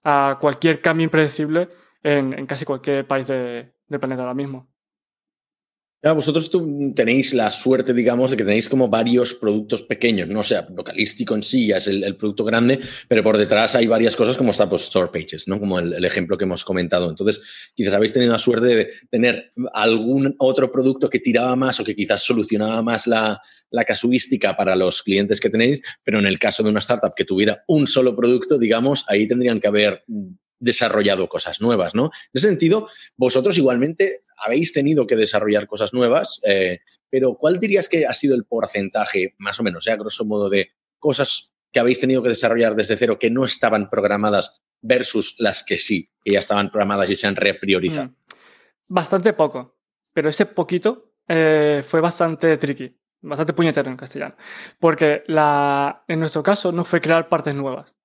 a 0.03 0.39
cualquier 0.41 0.81
cambio 0.81 1.03
impredecible 1.03 1.69
en, 2.01 2.33
en 2.33 2.47
casi 2.47 2.65
cualquier 2.65 3.05
país 3.05 3.27
de, 3.27 3.75
del 3.87 3.99
planeta 3.99 4.23
ahora 4.23 4.33
mismo 4.33 4.67
vosotros 6.03 6.51
tenéis 6.95 7.33
la 7.33 7.49
suerte, 7.49 7.93
digamos, 7.93 8.31
de 8.31 8.37
que 8.37 8.43
tenéis 8.43 8.69
como 8.69 8.87
varios 8.87 9.33
productos 9.33 9.83
pequeños, 9.83 10.27
no 10.27 10.43
sea, 10.43 10.67
localístico 10.75 11.35
en 11.35 11.43
sí 11.43 11.67
ya 11.67 11.77
es 11.77 11.87
el, 11.87 12.15
producto 12.15 12.43
grande, 12.45 12.79
pero 13.07 13.23
por 13.23 13.37
detrás 13.37 13.75
hay 13.75 13.87
varias 13.87 14.15
cosas 14.15 14.37
como 14.37 14.51
está 14.51 14.69
pues, 14.69 14.83
Store 14.83 15.09
Pages, 15.11 15.47
¿no? 15.47 15.59
Como 15.59 15.79
el, 15.79 16.05
ejemplo 16.05 16.37
que 16.37 16.45
hemos 16.45 16.63
comentado. 16.63 17.09
Entonces, 17.09 17.41
quizás 17.75 17.93
habéis 17.93 18.13
tenido 18.13 18.31
la 18.31 18.39
suerte 18.39 18.67
de 18.67 18.89
tener 19.09 19.51
algún 19.73 20.35
otro 20.37 20.71
producto 20.71 21.09
que 21.09 21.19
tiraba 21.19 21.55
más 21.55 21.79
o 21.79 21.83
que 21.83 21.95
quizás 21.95 22.23
solucionaba 22.23 22.81
más 22.81 23.07
la 23.07 23.41
casuística 23.85 24.55
para 24.55 24.75
los 24.75 25.01
clientes 25.01 25.39
que 25.39 25.49
tenéis, 25.49 25.81
pero 26.03 26.19
en 26.19 26.27
el 26.27 26.39
caso 26.39 26.63
de 26.63 26.69
una 26.69 26.79
startup 26.79 27.13
que 27.15 27.25
tuviera 27.25 27.63
un 27.67 27.87
solo 27.87 28.15
producto, 28.15 28.57
digamos, 28.57 29.03
ahí 29.07 29.27
tendrían 29.27 29.59
que 29.59 29.67
haber 29.67 30.03
desarrollado 30.59 31.29
cosas 31.29 31.61
nuevas, 31.61 31.95
¿no? 31.95 32.05
En 32.05 32.31
ese 32.33 32.47
sentido, 32.47 32.89
vosotros 33.15 33.57
igualmente 33.57 34.21
habéis 34.37 34.73
tenido 34.73 35.07
que 35.07 35.15
desarrollar 35.15 35.67
cosas 35.67 35.93
nuevas, 35.93 36.39
eh, 36.43 36.79
pero 37.09 37.35
¿cuál 37.35 37.59
dirías 37.59 37.87
que 37.87 38.05
ha 38.05 38.13
sido 38.13 38.35
el 38.35 38.45
porcentaje, 38.45 39.35
más 39.37 39.59
o 39.59 39.63
menos, 39.63 39.85
ya 39.85 39.95
grosso 39.95 40.25
modo, 40.25 40.49
de 40.49 40.71
cosas 40.99 41.53
que 41.71 41.79
habéis 41.79 41.99
tenido 41.99 42.23
que 42.23 42.29
desarrollar 42.29 42.75
desde 42.75 42.97
cero 42.97 43.19
que 43.19 43.29
no 43.29 43.45
estaban 43.45 43.89
programadas 43.89 44.61
versus 44.81 45.35
las 45.37 45.63
que 45.63 45.77
sí, 45.77 46.11
que 46.23 46.33
ya 46.33 46.39
estaban 46.39 46.69
programadas 46.71 47.09
y 47.09 47.15
se 47.15 47.27
han 47.27 47.35
repriorizado? 47.35 48.09
Mm. 48.09 48.15
Bastante 48.89 49.33
poco, 49.33 49.77
pero 50.13 50.29
ese 50.29 50.45
poquito 50.45 51.13
eh, 51.27 51.83
fue 51.85 51.99
bastante 51.99 52.57
tricky, 52.57 52.97
bastante 53.21 53.53
puñetero 53.53 53.89
en 53.89 53.97
castellano, 53.97 54.35
porque 54.79 55.23
en 55.27 56.19
nuestro 56.19 56.41
caso 56.41 56.71
no 56.71 56.85
fue 56.85 57.01
crear 57.01 57.27
partes 57.27 57.53
nuevas. 57.53 57.96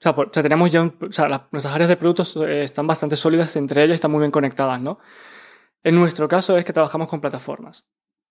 O 0.00 0.30
sea, 0.32 0.42
tenemos 0.42 0.70
ya 0.70 0.82
o 0.82 1.12
sea, 1.12 1.48
nuestras 1.50 1.74
áreas 1.74 1.88
de 1.88 1.96
productos 1.96 2.36
eh, 2.36 2.62
están 2.62 2.86
bastante 2.86 3.16
sólidas 3.16 3.56
entre 3.56 3.82
ellas 3.82 3.96
están 3.96 4.12
muy 4.12 4.20
bien 4.20 4.30
conectadas, 4.30 4.80
¿no? 4.80 5.00
En 5.82 5.94
nuestro 5.94 6.28
caso 6.28 6.56
es 6.56 6.64
que 6.64 6.72
trabajamos 6.72 7.08
con 7.08 7.20
plataformas. 7.20 7.86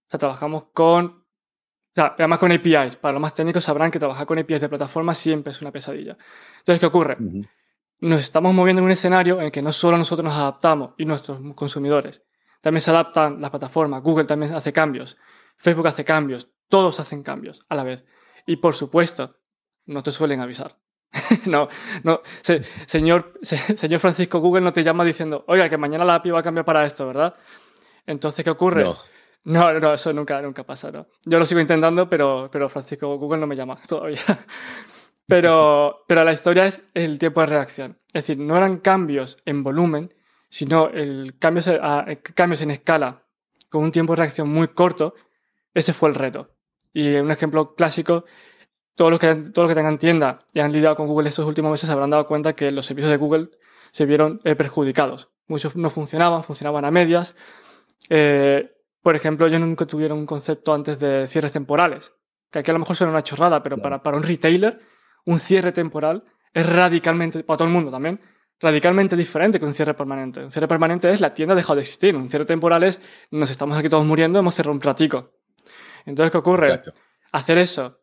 O 0.07 0.09
sea, 0.09 0.19
trabajamos 0.19 0.65
con. 0.73 1.05
O 1.05 1.93
sea, 1.95 2.15
además 2.17 2.39
con 2.39 2.51
APIs. 2.51 2.95
Para 2.97 3.13
los 3.13 3.21
más 3.21 3.33
técnicos 3.33 3.63
sabrán 3.63 3.91
que 3.91 3.99
trabajar 3.99 4.25
con 4.25 4.37
APIs 4.39 4.61
de 4.61 4.69
plataformas 4.69 5.17
siempre 5.17 5.51
es 5.51 5.61
una 5.61 5.71
pesadilla. 5.71 6.17
Entonces, 6.59 6.79
¿qué 6.79 6.85
ocurre? 6.85 7.17
Nos 7.99 8.21
estamos 8.21 8.53
moviendo 8.53 8.81
en 8.81 8.85
un 8.85 8.91
escenario 8.91 9.41
en 9.41 9.51
que 9.51 9.61
no 9.61 9.71
solo 9.71 9.97
nosotros 9.97 10.23
nos 10.23 10.35
adaptamos 10.35 10.93
y 10.97 11.05
nuestros 11.05 11.39
consumidores, 11.55 12.23
también 12.61 12.81
se 12.81 12.91
adaptan 12.91 13.41
las 13.41 13.49
plataformas. 13.49 14.03
Google 14.03 14.25
también 14.25 14.53
hace 14.53 14.71
cambios. 14.71 15.17
Facebook 15.57 15.87
hace 15.87 16.05
cambios. 16.05 16.51
Todos 16.69 16.99
hacen 16.99 17.23
cambios 17.23 17.65
a 17.69 17.75
la 17.75 17.83
vez. 17.83 18.05
Y 18.45 18.57
por 18.57 18.75
supuesto, 18.75 19.37
no 19.85 20.03
te 20.03 20.11
suelen 20.11 20.41
avisar. 20.41 20.77
no, 21.47 21.67
no, 22.03 22.21
señor, 22.85 23.33
señor 23.41 23.99
Francisco 23.99 24.39
Google 24.39 24.61
no 24.61 24.73
te 24.73 24.83
llama 24.83 25.03
diciendo, 25.03 25.43
oiga, 25.47 25.69
que 25.69 25.77
mañana 25.77 26.05
la 26.05 26.15
API 26.15 26.31
va 26.31 26.39
a 26.39 26.43
cambiar 26.43 26.65
para 26.65 26.85
esto, 26.85 27.07
¿verdad? 27.07 27.35
Entonces, 28.05 28.43
¿qué 28.43 28.49
ocurre? 28.49 28.83
No. 28.83 28.97
No, 29.43 29.79
no, 29.79 29.93
eso 29.93 30.11
nunca, 30.11 30.41
nunca 30.41 30.65
pasa, 30.65 30.91
¿no? 30.91 31.07
Yo 31.23 31.39
lo 31.39 31.45
sigo 31.45 31.61
intentando, 31.61 32.09
pero, 32.09 32.49
pero 32.51 32.67
Francisco 32.67 33.17
Google 33.17 33.39
no 33.39 33.47
me 33.47 33.55
llama 33.55 33.79
todavía. 33.87 34.19
Pero, 35.25 36.03
pero 36.07 36.23
la 36.25 36.33
historia 36.33 36.65
es 36.65 36.81
el 36.93 37.17
tiempo 37.17 37.39
de 37.41 37.47
reacción. 37.47 37.97
Es 38.07 38.27
decir, 38.27 38.39
no 38.39 38.57
eran 38.57 38.79
cambios 38.79 39.37
en 39.45 39.63
volumen, 39.63 40.13
sino 40.49 40.89
el 40.89 41.37
cambios, 41.39 41.69
cambios 42.33 42.61
en 42.61 42.71
escala 42.71 43.23
con 43.69 43.83
un 43.83 43.91
tiempo 43.91 44.13
de 44.13 44.17
reacción 44.17 44.49
muy 44.49 44.69
corto. 44.69 45.15
Ese 45.73 45.93
fue 45.93 46.09
el 46.09 46.15
reto. 46.15 46.51
Y 46.93 47.15
un 47.15 47.31
ejemplo 47.31 47.75
clásico 47.75 48.25
todos 48.97 49.11
los 49.11 49.19
que, 49.19 49.35
todo 49.35 49.67
que 49.67 49.75
tengan 49.75 49.99
tienda 49.99 50.39
y 50.53 50.59
han 50.59 50.71
lidiado 50.71 50.95
con 50.95 51.05
Google 51.05 51.29
estos 51.29 51.45
últimos 51.45 51.69
meses 51.69 51.85
se 51.85 51.93
habrán 51.93 52.09
dado 52.09 52.25
cuenta 52.25 52.53
que 52.53 52.71
los 52.71 52.87
servicios 52.87 53.11
de 53.11 53.17
Google 53.17 53.51
se 53.91 54.07
vieron 54.07 54.41
eh, 54.43 54.55
perjudicados. 54.55 55.29
Muchos 55.47 55.75
no 55.75 55.91
funcionaban, 55.91 56.43
funcionaban 56.43 56.83
a 56.83 56.89
medias. 56.89 57.35
Eh, 58.09 58.75
por 59.03 59.15
ejemplo, 59.15 59.45
ellos 59.45 59.59
nunca 59.59 59.85
tuvieron 59.85 60.17
un 60.17 60.25
concepto 60.25 60.73
antes 60.73 60.99
de 60.99 61.27
cierres 61.27 61.51
temporales, 61.51 62.11
que 62.49 62.57
aquí 62.57 62.71
a 62.71 62.73
lo 62.73 62.79
mejor 62.79 62.95
suena 62.95 63.11
una 63.11 63.21
chorrada, 63.21 63.61
pero 63.61 63.77
para, 63.77 64.01
para 64.01 64.17
un 64.17 64.23
retailer, 64.23 64.79
un 65.25 65.37
cierre 65.37 65.71
temporal 65.71 66.23
es 66.51 66.65
radicalmente, 66.67 67.43
para 67.43 67.57
todo 67.57 67.67
el 67.67 67.73
mundo 67.75 67.91
también, 67.91 68.19
radicalmente 68.59 69.15
diferente 69.15 69.59
que 69.59 69.65
un 69.65 69.75
cierre 69.75 69.93
permanente. 69.93 70.43
Un 70.43 70.49
cierre 70.49 70.67
permanente 70.67 71.11
es 71.11 71.21
la 71.21 71.35
tienda 71.35 71.53
ha 71.53 71.55
dejado 71.55 71.75
de 71.75 71.81
existir. 71.81 72.15
Un 72.15 72.31
cierre 72.31 72.45
temporal 72.45 72.81
es 72.81 72.99
nos 73.29 73.51
estamos 73.51 73.77
aquí 73.77 73.89
todos 73.89 74.07
muriendo, 74.07 74.39
hemos 74.39 74.55
cerrado 74.55 74.73
un 74.73 74.79
platico. 74.79 75.33
Entonces, 76.03 76.31
¿qué 76.31 76.37
ocurre? 76.39 76.81
Hacer 77.31 77.59
eso 77.59 77.99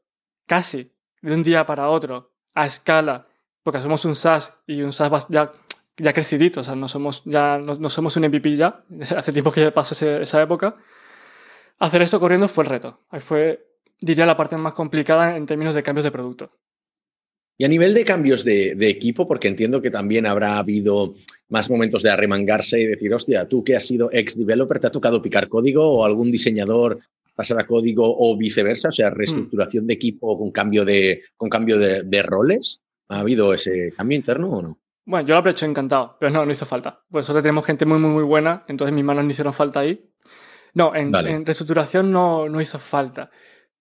casi 0.46 0.92
de 1.22 1.34
un 1.34 1.42
día 1.42 1.64
para 1.66 1.88
otro, 1.88 2.32
a 2.54 2.66
escala, 2.66 3.26
porque 3.62 3.80
somos 3.80 4.04
un 4.04 4.14
SaaS 4.14 4.54
y 4.66 4.82
un 4.82 4.92
SaaS 4.92 5.26
ya, 5.28 5.52
ya 5.96 6.12
crecidito, 6.12 6.60
o 6.60 6.64
sea, 6.64 6.74
no 6.74 6.88
somos, 6.88 7.22
ya, 7.24 7.58
no, 7.58 7.88
somos 7.90 8.16
un 8.16 8.26
MVP 8.26 8.56
ya, 8.56 8.84
hace 9.16 9.32
tiempo 9.32 9.52
que 9.52 9.72
pasó 9.72 9.94
esa 10.20 10.42
época. 10.42 10.76
Hacer 11.78 12.02
esto 12.02 12.20
corriendo 12.20 12.48
fue 12.48 12.64
el 12.64 12.70
reto. 12.70 13.00
Fue, 13.18 13.58
diría, 14.00 14.26
la 14.26 14.36
parte 14.36 14.56
más 14.56 14.74
complicada 14.74 15.36
en 15.36 15.46
términos 15.46 15.74
de 15.74 15.82
cambios 15.82 16.04
de 16.04 16.12
producto. 16.12 16.52
Y 17.56 17.64
a 17.64 17.68
nivel 17.68 17.94
de 17.94 18.04
cambios 18.04 18.44
de, 18.44 18.74
de, 18.74 18.88
equipo, 18.88 19.28
porque 19.28 19.48
entiendo 19.48 19.80
que 19.80 19.90
también 19.90 20.26
habrá 20.26 20.58
habido 20.58 21.14
más 21.48 21.70
momentos 21.70 22.02
de 22.02 22.10
arremangarse 22.10 22.80
y 22.80 22.86
decir, 22.86 23.14
hostia, 23.14 23.46
tú 23.46 23.62
que 23.62 23.76
has 23.76 23.86
sido 23.86 24.10
ex-developer, 24.12 24.80
¿te 24.80 24.88
ha 24.88 24.92
tocado 24.92 25.22
picar 25.22 25.48
código 25.48 25.88
o 25.88 26.04
algún 26.04 26.32
diseñador 26.32 27.00
pasar 27.34 27.60
a 27.60 27.66
código 27.66 28.04
o 28.06 28.36
viceversa, 28.36 28.88
o 28.88 28.92
sea, 28.92 29.10
mm. 29.10 29.14
reestructuración 29.14 29.86
de 29.86 29.94
equipo 29.94 30.38
con 30.38 30.50
cambio 30.50 30.84
de, 30.84 31.22
con 31.36 31.48
cambio 31.48 31.78
de, 31.78 32.22
roles. 32.22 32.80
¿Ha 33.08 33.20
habido 33.20 33.52
ese 33.52 33.92
cambio 33.96 34.16
interno 34.16 34.50
o 34.50 34.62
no? 34.62 34.78
Bueno, 35.04 35.26
yo 35.28 35.38
lo 35.38 35.46
he 35.46 35.50
hecho 35.50 35.66
encantado, 35.66 36.16
pero 36.18 36.32
no, 36.32 36.46
no 36.46 36.50
hizo 36.50 36.64
falta. 36.64 37.04
Por 37.10 37.20
eso 37.20 37.34
tenemos 37.34 37.66
gente 37.66 37.84
muy, 37.84 37.98
muy, 37.98 38.10
muy 38.10 38.24
buena, 38.24 38.64
entonces 38.66 38.94
mis 38.94 39.04
manos 39.04 39.24
no 39.24 39.30
hicieron 39.30 39.52
falta 39.52 39.80
ahí. 39.80 40.10
No, 40.72 40.94
en, 40.94 41.12
reestructuración 41.12 42.10
no, 42.10 42.48
no 42.48 42.60
hizo 42.60 42.78
falta. 42.78 43.30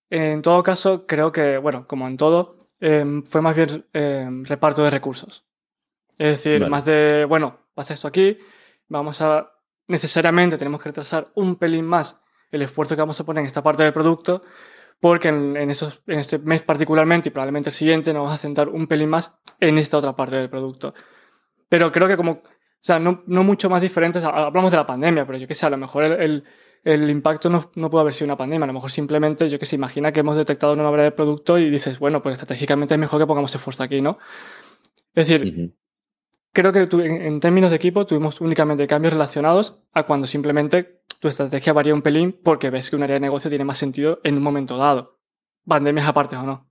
En 0.09 0.41
todo 0.41 0.61
caso, 0.61 1.07
creo 1.07 1.31
que, 1.31 1.57
bueno, 1.57 1.87
como 1.87 2.07
en 2.07 2.17
todo, 2.17 2.57
em, 2.79 3.23
fue 3.23 3.41
más 3.41 3.55
bien 3.55 3.85
em, 3.93 4.43
reparto 4.43 4.83
de 4.83 4.89
recursos. 4.89 5.45
Es 6.17 6.43
decir, 6.43 6.69
más 6.69 6.85
de, 6.85 7.25
bueno, 7.25 7.67
pasa 7.73 7.93
esto 7.93 8.07
aquí, 8.07 8.37
vamos 8.87 9.21
a, 9.21 9.51
necesariamente 9.87 10.57
tenemos 10.57 10.81
que 10.81 10.89
retrasar 10.89 11.31
un 11.33 11.55
pelín 11.55 11.85
más 11.85 12.22
el 12.53 12.61
esfuerzo 12.61 12.95
que 12.95 13.01
vamos 13.01 13.19
a 13.19 13.25
poner 13.25 13.41
en 13.41 13.47
esta 13.47 13.61
parte 13.61 13.83
del 13.83 13.91
producto, 13.91 14.43
porque 14.99 15.27
en, 15.27 15.69
esos, 15.69 16.01
en 16.07 16.19
este 16.19 16.39
mes 16.39 16.63
particularmente 16.63 17.29
y 17.29 17.31
probablemente 17.31 17.69
el 17.69 17.73
siguiente 17.73 18.13
nos 18.13 18.21
vamos 18.21 18.35
a 18.35 18.37
centrar 18.37 18.69
un 18.69 18.87
pelín 18.87 19.09
más 19.09 19.35
en 19.59 19.77
esta 19.77 19.97
otra 19.97 20.15
parte 20.15 20.37
del 20.37 20.49
producto. 20.49 20.93
Pero 21.67 21.91
creo 21.91 22.07
que 22.07 22.15
como, 22.15 22.31
o 22.31 22.41
sea, 22.79 22.99
no, 22.99 23.23
no 23.27 23.43
mucho 23.43 23.69
más 23.69 23.81
diferentes, 23.81 24.23
hablamos 24.23 24.71
de 24.71 24.77
la 24.77 24.85
pandemia, 24.85 25.25
pero 25.25 25.37
yo 25.37 25.47
que 25.47 25.55
sé, 25.55 25.65
a 25.65 25.71
lo 25.71 25.77
mejor 25.77 26.03
el, 26.03 26.43
el, 26.83 27.09
impacto 27.09 27.49
no, 27.49 27.71
no, 27.75 27.89
puede 27.89 28.01
haber 28.01 28.13
sido 28.13 28.27
una 28.27 28.37
pandemia, 28.37 28.65
a 28.65 28.67
lo 28.67 28.73
mejor 28.73 28.91
simplemente, 28.91 29.49
yo 29.49 29.57
que 29.57 29.65
sé, 29.65 29.75
imagina 29.75 30.11
que 30.11 30.19
hemos 30.19 30.37
detectado 30.37 30.73
una 30.73 30.87
obra 30.87 31.03
de 31.03 31.11
producto 31.11 31.57
y 31.57 31.69
dices, 31.69 31.97
bueno, 31.99 32.21
pues 32.21 32.33
estratégicamente 32.33 32.93
es 32.93 32.99
mejor 32.99 33.19
que 33.19 33.27
pongamos 33.27 33.53
esfuerzo 33.53 33.83
aquí, 33.83 33.99
¿no? 34.01 34.19
Es 35.15 35.27
decir, 35.27 35.73
creo 36.53 36.71
que 36.71 36.87
en, 37.05 37.39
términos 37.39 37.71
de 37.71 37.75
equipo 37.75 38.05
tuvimos 38.05 38.39
únicamente 38.39 38.87
cambios 38.87 39.13
relacionados 39.13 39.79
a 39.91 40.03
cuando 40.03 40.27
simplemente 40.27 41.01
tu 41.23 41.29
estrategia 41.29 41.71
varía 41.71 41.93
un 41.93 42.01
pelín 42.01 42.38
porque 42.43 42.69
ves 42.69 42.89
que 42.89 42.97
un 42.97 43.03
área 43.03 43.13
de 43.13 43.21
negocio 43.21 43.49
tiene 43.49 43.63
más 43.63 43.77
sentido 43.77 44.19
en 44.25 44.36
un 44.36 44.43
momento 44.43 44.77
dado. 44.77 45.21
Pandemias 45.65 46.05
aparte 46.05 46.36
o 46.36 46.43
no. 46.43 46.69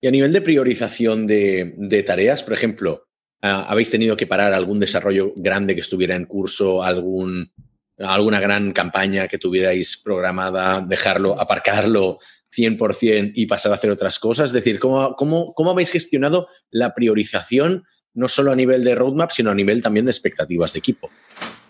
Y 0.00 0.08
a 0.08 0.10
nivel 0.10 0.32
de 0.32 0.40
priorización 0.40 1.26
de, 1.26 2.04
tareas, 2.06 2.42
por 2.42 2.54
ejemplo, 2.54 3.06
ah, 3.42 3.66
¿habéis 3.68 3.90
tenido 3.90 4.16
que 4.16 4.26
parar 4.26 4.54
algún 4.54 4.80
desarrollo 4.80 5.34
grande 5.36 5.74
que 5.74 5.82
estuviera 5.82 6.16
en 6.16 6.24
curso, 6.24 6.82
algún, 6.82 7.52
alguna 7.98 8.40
gran 8.40 8.72
campaña 8.72 9.28
que 9.28 9.36
tuvierais 9.36 9.98
programada, 9.98 10.80
dejarlo, 10.80 11.38
aparcarlo 11.38 12.20
100% 12.56 13.32
y 13.34 13.44
pasar 13.44 13.72
a 13.72 13.74
hacer 13.74 13.90
otras 13.90 14.18
cosas? 14.18 14.48
Es 14.48 14.54
decir, 14.54 14.78
¿cómo, 14.78 15.14
cómo, 15.16 15.52
cómo 15.52 15.72
habéis 15.72 15.90
gestionado 15.90 16.48
la 16.70 16.94
priorización 16.94 17.84
no 18.14 18.26
solo 18.26 18.52
a 18.52 18.56
nivel 18.56 18.84
de 18.84 18.94
roadmap, 18.94 19.32
sino 19.32 19.50
a 19.50 19.54
nivel 19.54 19.82
también 19.82 20.06
de 20.06 20.12
expectativas 20.12 20.72
de 20.72 20.78
equipo? 20.78 21.10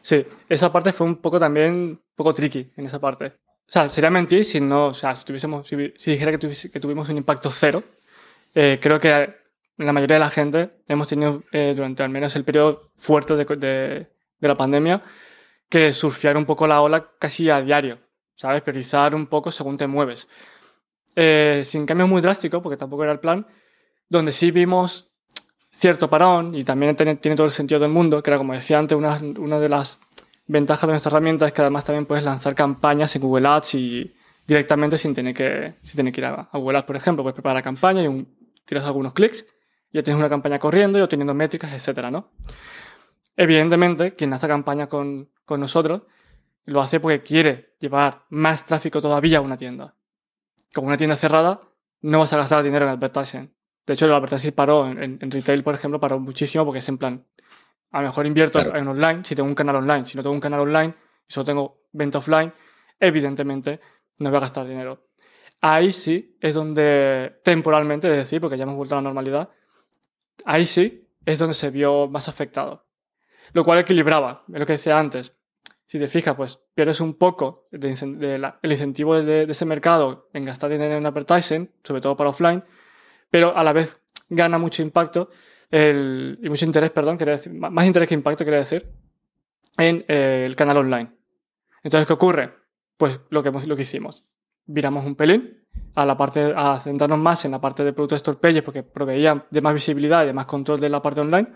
Sí, 0.08 0.24
esa 0.48 0.72
parte 0.72 0.90
fue 0.94 1.06
un 1.06 1.16
poco 1.16 1.38
también, 1.38 1.74
un 1.74 2.02
poco 2.14 2.32
tricky 2.32 2.72
en 2.78 2.86
esa 2.86 2.98
parte. 2.98 3.26
O 3.26 3.70
sea, 3.70 3.90
sería 3.90 4.08
mentir 4.08 4.42
si 4.42 4.58
no, 4.58 4.86
o 4.86 4.94
sea, 4.94 5.14
si, 5.14 5.26
tuviésemos, 5.26 5.68
si, 5.68 5.76
dijera 5.76 6.32
que, 6.32 6.38
tuvimos 6.80 7.10
un 7.10 7.18
impacto 7.18 7.50
cero. 7.50 7.84
Eh, 8.54 8.78
creo 8.80 8.98
que 8.98 9.34
la 9.76 9.92
mayoría 9.92 10.14
de 10.16 10.20
la 10.20 10.30
gente 10.30 10.70
hemos 10.88 11.08
tenido 11.08 11.42
eh, 11.52 11.74
durante 11.76 12.02
al 12.04 12.08
menos 12.08 12.34
el 12.36 12.44
periodo 12.44 12.90
fuerte 12.96 13.36
de, 13.36 13.44
de, 13.44 14.08
la 14.48 14.54
pandemia 14.54 15.02
que 15.68 15.92
surfear 15.92 16.38
un 16.38 16.46
poco 16.46 16.66
la 16.66 16.80
ola 16.80 17.10
casi 17.18 17.50
a 17.50 17.60
diario, 17.60 17.98
¿sabes? 18.34 18.62
Priorizar 18.62 19.14
un 19.14 19.26
poco 19.26 19.52
según 19.52 19.76
te 19.76 19.86
mueves. 19.86 20.26
Eh, 21.16 21.64
sin 21.66 21.84
cambios 21.84 22.08
muy 22.08 22.22
drásticos, 22.22 22.62
porque 22.62 22.78
tampoco 22.78 23.02
era 23.02 23.12
el 23.12 23.20
plan, 23.20 23.46
donde 24.08 24.32
sí 24.32 24.52
vimos 24.52 25.07
cierto 25.78 26.10
parón 26.10 26.54
y 26.54 26.64
también 26.64 26.96
tiene, 26.96 27.16
todo 27.16 27.46
el 27.46 27.52
sentido 27.52 27.78
del 27.78 27.90
mundo, 27.90 28.22
que 28.22 28.30
era 28.30 28.38
como 28.38 28.52
decía 28.52 28.78
antes, 28.78 28.98
una, 28.98 29.60
de 29.60 29.68
las 29.68 29.98
ventajas 30.46 30.82
de 30.82 30.92
nuestra 30.92 31.10
herramienta 31.10 31.46
es 31.46 31.52
que 31.52 31.60
además 31.60 31.84
también 31.84 32.04
puedes 32.04 32.24
lanzar 32.24 32.54
campañas 32.54 33.14
en 33.14 33.22
Google 33.22 33.46
Ads 33.46 33.74
y 33.74 34.14
directamente 34.46 34.98
sin 34.98 35.14
tener 35.14 35.34
que, 35.34 35.74
sin 35.82 35.96
tener 35.96 36.12
que 36.12 36.20
ir 36.20 36.24
a, 36.26 36.48
Google 36.52 36.78
Ads, 36.78 36.86
por 36.86 36.96
ejemplo. 36.96 37.22
Puedes 37.22 37.34
preparar 37.34 37.56
la 37.56 37.62
campaña 37.62 38.02
y 38.02 38.08
un, 38.08 38.26
tiras 38.64 38.84
algunos 38.84 39.12
clics, 39.12 39.46
ya 39.92 40.02
tienes 40.02 40.18
una 40.18 40.28
campaña 40.28 40.58
corriendo 40.58 40.98
y 40.98 41.02
obteniendo 41.02 41.32
métricas, 41.32 41.72
etcétera, 41.72 42.10
¿no? 42.10 42.32
Evidentemente, 43.36 44.16
quien 44.16 44.32
hace 44.32 44.48
campaña 44.48 44.88
con, 44.88 45.30
con 45.44 45.60
nosotros 45.60 46.02
lo 46.64 46.80
hace 46.80 46.98
porque 46.98 47.22
quiere 47.22 47.76
llevar 47.78 48.24
más 48.30 48.64
tráfico 48.64 49.00
todavía 49.00 49.38
a 49.38 49.42
una 49.42 49.56
tienda. 49.56 49.94
Con 50.74 50.86
una 50.86 50.96
tienda 50.96 51.14
cerrada, 51.14 51.60
no 52.00 52.18
vas 52.18 52.32
a 52.32 52.36
gastar 52.36 52.64
dinero 52.64 52.84
en 52.84 52.90
advertising. 52.90 53.57
De 53.88 53.94
hecho, 53.94 54.04
el 54.04 54.12
advertising 54.12 54.52
paró 54.52 54.86
en, 54.86 55.18
retail, 55.30 55.64
por 55.64 55.74
ejemplo, 55.74 55.98
paró 55.98 56.20
muchísimo 56.20 56.62
porque 56.66 56.80
es 56.80 56.88
en 56.90 56.98
plan, 56.98 57.24
a 57.90 58.02
lo 58.02 58.08
mejor 58.08 58.26
invierto 58.26 58.60
en 58.76 58.86
online 58.86 59.22
si 59.24 59.34
tengo 59.34 59.48
un 59.48 59.54
canal 59.54 59.76
online. 59.76 60.04
Si 60.04 60.14
no 60.14 60.22
tengo 60.22 60.34
un 60.34 60.42
canal 60.42 60.60
online 60.60 60.94
y 61.26 61.32
solo 61.32 61.46
tengo 61.46 61.84
venta 61.92 62.18
offline, 62.18 62.52
evidentemente 63.00 63.80
no 64.18 64.28
voy 64.28 64.36
a 64.36 64.40
gastar 64.40 64.66
dinero. 64.66 65.06
Ahí 65.62 65.94
sí 65.94 66.36
es 66.38 66.54
donde 66.54 67.40
temporalmente, 67.42 68.10
es 68.10 68.16
decir, 68.18 68.42
porque 68.42 68.58
ya 68.58 68.64
hemos 68.64 68.76
vuelto 68.76 68.94
a 68.94 68.98
la 68.98 69.02
normalidad, 69.02 69.48
ahí 70.44 70.66
sí 70.66 71.08
es 71.24 71.38
donde 71.38 71.54
se 71.54 71.70
vio 71.70 72.08
más 72.08 72.28
afectado. 72.28 72.84
Lo 73.54 73.64
cual 73.64 73.78
equilibraba, 73.78 74.44
es 74.52 74.60
lo 74.60 74.66
que 74.66 74.74
decía 74.74 74.98
antes. 74.98 75.34
Si 75.86 75.98
te 75.98 76.08
fijas, 76.08 76.34
pues 76.34 76.60
pierdes 76.74 77.00
un 77.00 77.14
poco 77.14 77.68
de, 77.70 77.88
el 78.62 78.70
incentivo 78.70 79.14
de, 79.22 79.44
ese 79.44 79.64
mercado 79.64 80.28
en 80.34 80.44
gastar 80.44 80.68
dinero 80.68 80.96
en 80.96 81.06
advertising, 81.06 81.70
sobre 81.82 82.02
todo 82.02 82.18
para 82.18 82.28
offline, 82.28 82.62
pero 83.30 83.56
a 83.56 83.62
la 83.64 83.72
vez 83.72 84.00
gana 84.28 84.58
mucho 84.58 84.82
impacto 84.82 85.28
el, 85.70 86.38
y 86.42 86.48
mucho 86.48 86.64
interés, 86.64 86.90
perdón, 86.90 87.18
decir, 87.18 87.52
más 87.52 87.86
interés 87.86 88.08
que 88.08 88.14
impacto, 88.14 88.44
quiere 88.44 88.58
decir, 88.58 88.90
en 89.76 90.04
eh, 90.08 90.44
el 90.46 90.56
canal 90.56 90.78
online. 90.78 91.12
Entonces, 91.82 92.06
¿qué 92.06 92.12
ocurre? 92.12 92.54
Pues 92.96 93.20
lo 93.30 93.42
que, 93.42 93.50
lo 93.50 93.76
que 93.76 93.82
hicimos. 93.82 94.24
Viramos 94.66 95.04
un 95.04 95.14
pelín 95.14 95.64
a 95.94 96.04
la 96.04 96.16
parte, 96.16 96.52
a 96.54 96.78
centrarnos 96.78 97.18
más 97.18 97.44
en 97.44 97.52
la 97.52 97.60
parte 97.60 97.84
de 97.84 97.92
productos 97.92 98.16
store 98.16 98.62
porque 98.62 98.82
proveía 98.82 99.46
de 99.50 99.60
más 99.60 99.74
visibilidad 99.74 100.24
y 100.24 100.26
de 100.26 100.32
más 100.32 100.46
control 100.46 100.80
de 100.80 100.88
la 100.88 101.00
parte 101.00 101.20
online. 101.20 101.48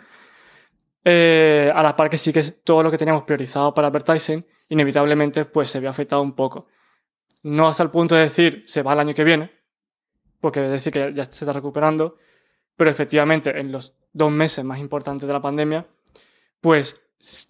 Eh, 1.04 1.72
a 1.74 1.82
la 1.82 1.96
par 1.96 2.08
que 2.08 2.16
sí 2.16 2.32
que 2.32 2.42
todo 2.42 2.82
lo 2.82 2.90
que 2.90 2.98
teníamos 2.98 3.24
priorizado 3.24 3.74
para 3.74 3.88
advertising, 3.88 4.44
inevitablemente 4.68 5.44
pues 5.46 5.70
se 5.70 5.78
había 5.78 5.90
afectado 5.90 6.22
un 6.22 6.34
poco. 6.34 6.68
No 7.42 7.66
hasta 7.66 7.82
el 7.82 7.90
punto 7.90 8.14
de 8.14 8.22
decir 8.22 8.62
se 8.66 8.82
va 8.82 8.92
el 8.92 9.00
año 9.00 9.14
que 9.14 9.24
viene, 9.24 9.50
porque 10.42 10.64
es 10.64 10.70
decir 10.70 10.92
que 10.92 11.12
ya 11.14 11.24
se 11.24 11.44
está 11.44 11.52
recuperando, 11.52 12.18
pero 12.76 12.90
efectivamente 12.90 13.56
en 13.58 13.70
los 13.70 13.94
dos 14.12 14.32
meses 14.32 14.64
más 14.64 14.80
importantes 14.80 15.26
de 15.26 15.32
la 15.32 15.40
pandemia, 15.40 15.86
pues 16.60 17.00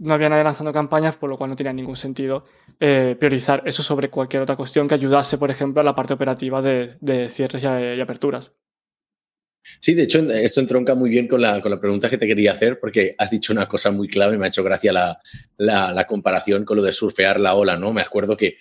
no 0.01 0.13
había 0.13 0.29
nadie 0.29 0.45
lanzando 0.45 0.75
campañas, 0.75 1.17
por 1.17 1.31
lo 1.31 1.39
cual 1.39 1.49
no 1.49 1.57
tenía 1.57 1.73
ningún 1.73 1.97
sentido 1.97 2.45
eh, 2.79 3.17
priorizar 3.19 3.63
eso 3.65 3.83
sobre 3.83 4.11
cualquier 4.11 4.43
otra 4.43 4.57
cuestión 4.57 4.87
que 4.87 4.95
ayudase, 4.95 5.39
por 5.39 5.51
ejemplo, 5.51 5.81
a 5.81 5.85
la 5.85 5.95
parte 5.95 6.13
operativa 6.13 6.61
de, 6.61 7.29
cierres 7.31 7.63
y, 7.63 8.01
aperturas. 8.01 8.53
Sí, 9.81 9.95
de 9.95 10.03
hecho, 10.03 10.19
esto 10.31 10.61
entronca 10.61 10.95
muy 10.95 11.09
bien 11.09 11.27
con 11.29 11.41
la, 11.41 11.63
pregunta 11.81 12.11
que 12.11 12.19
te 12.19 12.27
quería 12.27 12.53
hacer, 12.53 12.79
porque 12.79 13.15
has 13.17 13.31
dicho 13.31 13.55
una 13.55 13.67
cosa 13.67 13.91
muy 13.91 14.07
clave, 14.07 14.37
me 14.37 14.45
ha 14.45 14.49
hecho 14.49 14.63
gracia 14.63 14.93
la, 14.93 15.19
la 15.57 16.07
comparación 16.07 16.67
con 16.67 16.77
lo 16.77 16.83
de 16.83 16.93
surfear 16.93 17.41
la 17.41 17.55
ola, 17.55 17.79
¿no? 17.79 17.95
Me 17.95 18.03
acuerdo 18.03 18.37
que 18.37 18.59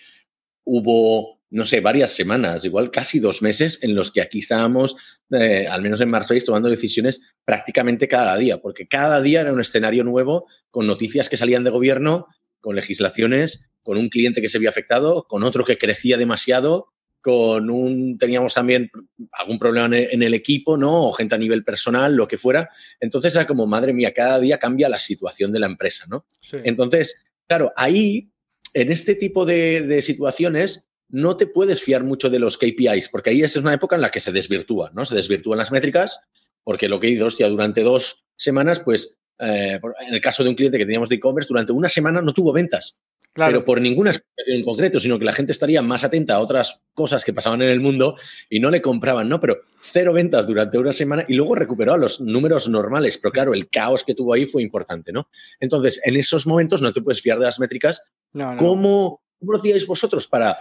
hubo 0.64 1.41
no 1.52 1.66
sé, 1.66 1.80
varias 1.80 2.10
semanas, 2.10 2.64
igual 2.64 2.90
casi 2.90 3.20
dos 3.20 3.42
meses 3.42 3.78
en 3.82 3.94
los 3.94 4.10
que 4.10 4.22
aquí 4.22 4.38
estábamos, 4.38 4.96
eh, 5.30 5.66
al 5.68 5.82
menos 5.82 6.00
en 6.00 6.08
Marsface, 6.08 6.46
tomando 6.46 6.70
decisiones 6.70 7.34
prácticamente 7.44 8.08
cada 8.08 8.36
día, 8.38 8.62
porque 8.62 8.88
cada 8.88 9.20
día 9.20 9.42
era 9.42 9.52
un 9.52 9.60
escenario 9.60 10.02
nuevo 10.02 10.46
con 10.70 10.86
noticias 10.86 11.28
que 11.28 11.36
salían 11.36 11.62
de 11.62 11.70
gobierno, 11.70 12.26
con 12.60 12.74
legislaciones, 12.74 13.68
con 13.82 13.98
un 13.98 14.08
cliente 14.08 14.40
que 14.40 14.48
se 14.48 14.56
había 14.56 14.70
afectado, 14.70 15.26
con 15.28 15.42
otro 15.42 15.64
que 15.64 15.76
crecía 15.76 16.16
demasiado, 16.16 16.88
con 17.20 17.68
un, 17.70 18.16
teníamos 18.16 18.54
también 18.54 18.90
algún 19.32 19.58
problema 19.58 19.94
en 19.94 20.22
el 20.22 20.32
equipo, 20.32 20.78
¿no? 20.78 21.08
O 21.08 21.12
gente 21.12 21.34
a 21.34 21.38
nivel 21.38 21.64
personal, 21.64 22.16
lo 22.16 22.26
que 22.26 22.38
fuera. 22.38 22.70
Entonces 22.98 23.36
era 23.36 23.46
como, 23.46 23.66
madre 23.66 23.92
mía, 23.92 24.14
cada 24.14 24.40
día 24.40 24.58
cambia 24.58 24.88
la 24.88 24.98
situación 24.98 25.52
de 25.52 25.60
la 25.60 25.66
empresa, 25.66 26.06
¿no? 26.08 26.24
Entonces, 26.64 27.22
claro, 27.46 27.72
ahí, 27.76 28.30
en 28.72 28.90
este 28.90 29.14
tipo 29.14 29.44
de, 29.44 29.82
de 29.82 30.00
situaciones, 30.00 30.88
no 31.12 31.36
te 31.36 31.46
puedes 31.46 31.82
fiar 31.82 32.02
mucho 32.02 32.30
de 32.30 32.38
los 32.38 32.58
KPIs, 32.58 33.10
porque 33.10 33.30
ahí 33.30 33.42
es 33.42 33.54
una 33.56 33.74
época 33.74 33.94
en 33.94 34.02
la 34.02 34.10
que 34.10 34.18
se 34.18 34.32
desvirtúa, 34.32 34.90
¿no? 34.94 35.04
Se 35.04 35.14
desvirtúan 35.14 35.58
las 35.58 35.70
métricas, 35.70 36.28
porque 36.64 36.88
lo 36.88 36.98
que 36.98 37.06
he 37.06 37.10
dicho, 37.10 37.26
hostia, 37.26 37.48
durante 37.48 37.82
dos 37.82 38.24
semanas, 38.34 38.80
pues, 38.80 39.16
eh, 39.38 39.78
en 40.06 40.14
el 40.14 40.20
caso 40.20 40.42
de 40.42 40.48
un 40.48 40.56
cliente 40.56 40.78
que 40.78 40.86
teníamos 40.86 41.10
de 41.10 41.16
e-commerce, 41.16 41.48
durante 41.48 41.72
una 41.72 41.88
semana 41.88 42.22
no 42.22 42.32
tuvo 42.32 42.52
ventas. 42.52 43.02
Pero 43.34 43.64
por 43.64 43.80
ninguna 43.80 44.10
explicación 44.10 44.58
en 44.58 44.64
concreto, 44.64 45.00
sino 45.00 45.18
que 45.18 45.24
la 45.24 45.32
gente 45.32 45.52
estaría 45.52 45.80
más 45.80 46.04
atenta 46.04 46.34
a 46.34 46.40
otras 46.40 46.82
cosas 46.92 47.24
que 47.24 47.32
pasaban 47.32 47.62
en 47.62 47.70
el 47.70 47.80
mundo 47.80 48.14
y 48.50 48.60
no 48.60 48.70
le 48.70 48.82
compraban, 48.82 49.28
¿no? 49.28 49.40
Pero 49.40 49.58
cero 49.80 50.12
ventas 50.12 50.46
durante 50.46 50.76
una 50.76 50.92
semana 50.92 51.24
y 51.26 51.34
luego 51.34 51.54
recuperó 51.54 51.94
a 51.94 51.96
los 51.96 52.20
números 52.20 52.68
normales. 52.68 53.18
Pero 53.18 53.32
claro, 53.32 53.54
el 53.54 53.70
caos 53.70 54.04
que 54.04 54.14
tuvo 54.14 54.34
ahí 54.34 54.44
fue 54.44 54.62
importante, 54.62 55.12
¿no? 55.12 55.28
Entonces, 55.60 56.00
en 56.04 56.16
esos 56.16 56.46
momentos 56.46 56.82
no 56.82 56.92
te 56.92 57.00
puedes 57.00 57.22
fiar 57.22 57.38
de 57.38 57.46
las 57.46 57.58
métricas. 57.58 58.12
¿Cómo, 58.58 59.22
¿Cómo 59.42 59.54
lo 59.54 59.58
hacíais 59.58 59.88
vosotros 59.88 60.28
para 60.28 60.56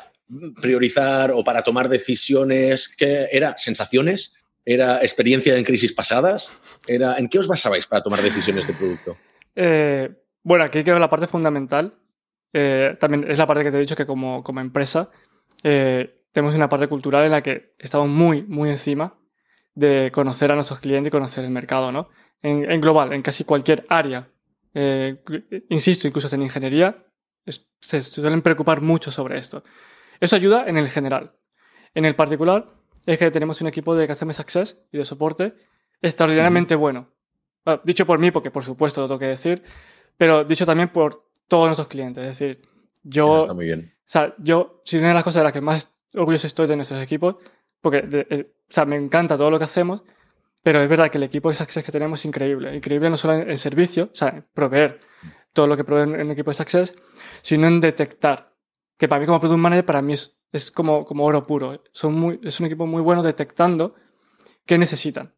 priorizar 0.59 1.29
o 1.33 1.43
para 1.43 1.61
tomar 1.61 1.87
decisiones? 1.87 2.87
¿Qué 2.87 3.29
era? 3.31 3.55
¿Sensaciones? 3.55 4.33
¿Era 4.65 5.03
experiencia 5.03 5.55
en 5.55 5.63
crisis 5.63 5.93
pasadas? 5.93 6.51
¿Era, 6.87 7.15
¿En 7.17 7.29
qué 7.29 7.37
os 7.37 7.47
basabais 7.47 7.85
para 7.85 8.01
tomar 8.01 8.23
decisiones 8.23 8.65
de 8.65 8.73
producto? 8.73 9.17
Eh, 9.55 10.09
bueno, 10.41 10.63
aquí 10.63 10.81
creo 10.81 10.95
que 10.95 10.99
la 10.99 11.11
parte 11.11 11.27
fundamental 11.27 11.93
eh, 12.53 12.95
también 12.99 13.29
es 13.29 13.37
la 13.37 13.45
parte 13.45 13.63
que 13.63 13.69
te 13.69 13.77
he 13.77 13.81
dicho 13.81 13.95
que 13.95 14.07
como, 14.07 14.43
como 14.43 14.61
empresa 14.61 15.11
eh, 15.61 16.23
tenemos 16.31 16.55
una 16.55 16.67
parte 16.67 16.87
cultural 16.87 17.25
en 17.25 17.31
la 17.31 17.43
que 17.43 17.75
estamos 17.77 18.09
muy, 18.09 18.41
muy 18.41 18.71
encima 18.71 19.15
de 19.75 20.09
conocer 20.11 20.51
a 20.51 20.55
nuestros 20.55 20.79
clientes 20.79 21.09
y 21.09 21.11
conocer 21.11 21.43
el 21.43 21.51
mercado, 21.51 21.91
¿no? 21.91 22.09
En, 22.41 22.69
en 22.71 22.81
global, 22.81 23.13
en 23.13 23.21
casi 23.21 23.43
cualquier 23.43 23.85
área. 23.89 24.27
insisto, 25.69 26.07
incluso 26.07 26.33
en 26.35 26.41
ingeniería, 26.41 27.05
se 27.45 28.01
suelen 28.01 28.41
preocupar 28.41 28.81
mucho 28.81 29.11
sobre 29.11 29.37
esto. 29.37 29.63
Eso 30.19 30.35
ayuda 30.35 30.65
en 30.67 30.77
el 30.77 30.89
general. 30.89 31.33
En 31.93 32.05
el 32.05 32.15
particular, 32.15 32.73
es 33.05 33.17
que 33.17 33.31
tenemos 33.31 33.59
un 33.61 33.67
equipo 33.67 33.95
de 33.95 34.07
Customer 34.07 34.35
Success 34.35 34.79
y 34.91 34.97
de 34.97 35.05
soporte 35.05 35.55
extraordinariamente 36.01 36.75
bueno. 36.75 37.09
dicho 37.83 38.05
por 38.05 38.19
mí, 38.19 38.31
porque 38.31 38.51
por 38.51 38.63
supuesto 38.63 39.01
lo 39.01 39.07
tengo 39.07 39.19
que 39.19 39.27
decir, 39.27 39.63
pero 40.17 40.43
dicho 40.43 40.65
también 40.65 40.89
por 40.89 41.27
todos 41.47 41.67
nuestros 41.67 41.87
clientes. 41.87 42.25
Es 42.25 42.37
decir, 42.37 42.61
yo. 43.03 43.41
Está 43.41 43.53
muy 43.53 43.65
bien. 43.65 43.93
O 43.99 44.11
sea, 44.11 44.35
yo, 44.39 44.81
si 44.83 44.97
una 44.97 45.09
de 45.09 45.13
las 45.13 45.23
cosas 45.23 45.41
de 45.41 45.43
las 45.45 45.53
que 45.53 45.61
más 45.61 45.89
orgulloso 46.13 46.47
estoy 46.47 46.67
de 46.67 46.75
nuestros 46.75 47.01
equipos, 47.01 47.35
porque 47.79 48.03
eh, 48.29 48.53
o 48.69 48.73
sea, 48.73 48.85
me 48.85 48.95
encanta 48.95 49.37
todo 49.37 49.49
lo 49.49 49.57
que 49.57 49.65
hacemos, 49.65 50.01
pero 50.63 50.81
es 50.81 50.89
verdad 50.89 51.09
que 51.09 51.17
el 51.17 51.23
equipo 51.23 51.49
de 51.49 51.55
Success 51.55 51.83
que 51.83 51.91
tenemos 51.91 52.19
es 52.19 52.25
increíble. 52.25 52.75
Increíble 52.75 53.09
no 53.09 53.17
solo 53.17 53.33
en, 53.33 53.57
servicio, 53.57 54.09
o 54.11 54.15
sea, 54.15 54.45
proveer 54.53 54.99
todo 55.53 55.67
lo 55.67 55.77
que 55.77 55.83
provee 55.83 56.21
en 56.21 56.31
equipo 56.31 56.51
de 56.51 56.55
Success, 56.55 56.93
sino 57.41 57.67
en 57.67 57.79
detectar 57.79 58.55
que 58.97 59.07
para 59.07 59.19
mí 59.19 59.25
como 59.25 59.39
Product 59.39 59.59
Manager, 59.59 59.85
para 59.85 60.01
mí 60.01 60.13
es, 60.13 60.39
es 60.51 60.69
como, 60.69 61.05
como 61.05 61.25
oro 61.25 61.45
puro. 61.47 61.81
Son 61.91 62.13
muy, 62.13 62.39
es 62.43 62.59
un 62.59 62.67
equipo 62.67 62.85
muy 62.85 63.01
bueno 63.01 63.23
detectando 63.23 63.95
qué 64.65 64.77
necesitan. 64.77 65.33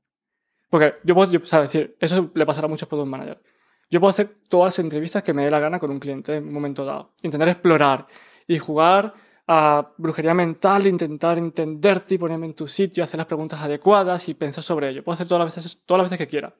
Porque 0.69 0.95
yo 1.03 1.15
puedo, 1.15 1.31
yo, 1.31 1.39
decir, 1.61 1.95
eso 1.99 2.31
le 2.33 2.45
pasará 2.45 2.65
a 2.65 2.69
muchos 2.69 2.87
Product 2.89 3.09
Managers. 3.09 3.41
Yo 3.89 3.99
puedo 3.99 4.09
hacer 4.09 4.39
todas 4.49 4.73
las 4.75 4.79
entrevistas 4.79 5.23
que 5.23 5.33
me 5.33 5.45
dé 5.45 5.51
la 5.51 5.59
gana 5.59 5.79
con 5.79 5.91
un 5.91 5.99
cliente 5.99 6.35
en 6.35 6.47
un 6.47 6.53
momento 6.53 6.83
dado. 6.83 7.13
Intentar 7.21 7.47
explorar 7.47 8.07
y 8.47 8.57
jugar 8.57 9.13
a 9.47 9.93
brujería 9.97 10.33
mental, 10.33 10.87
intentar 10.87 11.37
entenderte 11.37 12.15
y 12.15 12.17
ponerme 12.17 12.47
en 12.47 12.55
tu 12.55 12.67
sitio, 12.67 13.03
hacer 13.03 13.17
las 13.17 13.27
preguntas 13.27 13.61
adecuadas 13.61 14.27
y 14.29 14.33
pensar 14.33 14.63
sobre 14.63 14.89
ello. 14.89 15.03
Puedo 15.03 15.13
hacer 15.13 15.27
todas 15.27 15.45
las 15.45 15.55
veces, 15.55 15.81
todas 15.85 16.01
las 16.01 16.09
veces 16.09 16.25
que 16.25 16.29
quiera. 16.29 16.55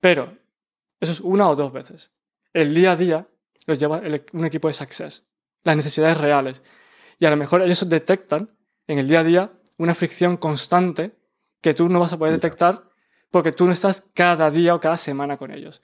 Pero 0.00 0.36
eso 0.98 1.12
es 1.12 1.20
una 1.20 1.48
o 1.48 1.56
dos 1.56 1.72
veces. 1.72 2.12
El 2.52 2.74
día 2.74 2.92
a 2.92 2.96
día 2.96 3.28
lo 3.66 3.74
lleva 3.74 4.00
un 4.32 4.44
equipo 4.44 4.68
de 4.68 4.74
success 4.74 5.28
las 5.68 5.76
necesidades 5.76 6.18
reales. 6.18 6.62
Y 7.18 7.26
a 7.26 7.30
lo 7.30 7.36
mejor 7.36 7.62
ellos 7.62 7.88
detectan 7.88 8.50
en 8.86 8.98
el 8.98 9.08
día 9.08 9.20
a 9.20 9.24
día 9.24 9.52
una 9.76 9.94
fricción 9.94 10.36
constante 10.36 11.12
que 11.60 11.74
tú 11.74 11.88
no 11.88 12.00
vas 12.00 12.12
a 12.12 12.18
poder 12.18 12.34
detectar 12.34 12.84
porque 13.30 13.52
tú 13.52 13.66
no 13.66 13.72
estás 13.72 14.04
cada 14.14 14.50
día 14.50 14.74
o 14.74 14.80
cada 14.80 14.96
semana 14.96 15.36
con 15.36 15.50
ellos. 15.50 15.82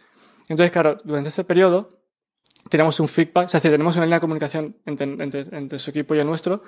Entonces, 0.48 0.70
claro, 0.70 0.98
durante 1.04 1.28
este 1.28 1.44
periodo 1.44 2.00
tenemos 2.70 2.98
un 3.00 3.08
feedback, 3.08 3.46
es 3.46 3.52
decir, 3.52 3.70
tenemos 3.70 3.96
una 3.96 4.06
línea 4.06 4.16
de 4.16 4.22
comunicación 4.22 4.76
entre, 4.86 5.78
su 5.78 5.90
equipo 5.90 6.14
y 6.14 6.18
el 6.18 6.26
nuestro 6.26 6.62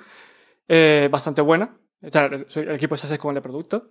eh, 0.67 1.09
bastante 1.11 1.41
buena. 1.41 1.75
O 2.01 2.11
sea, 2.11 2.25
el, 2.25 2.71
equipo 2.71 2.95
se 2.95 3.07
hace 3.07 3.17
con 3.17 3.35
el 3.35 3.41
producto. 3.41 3.89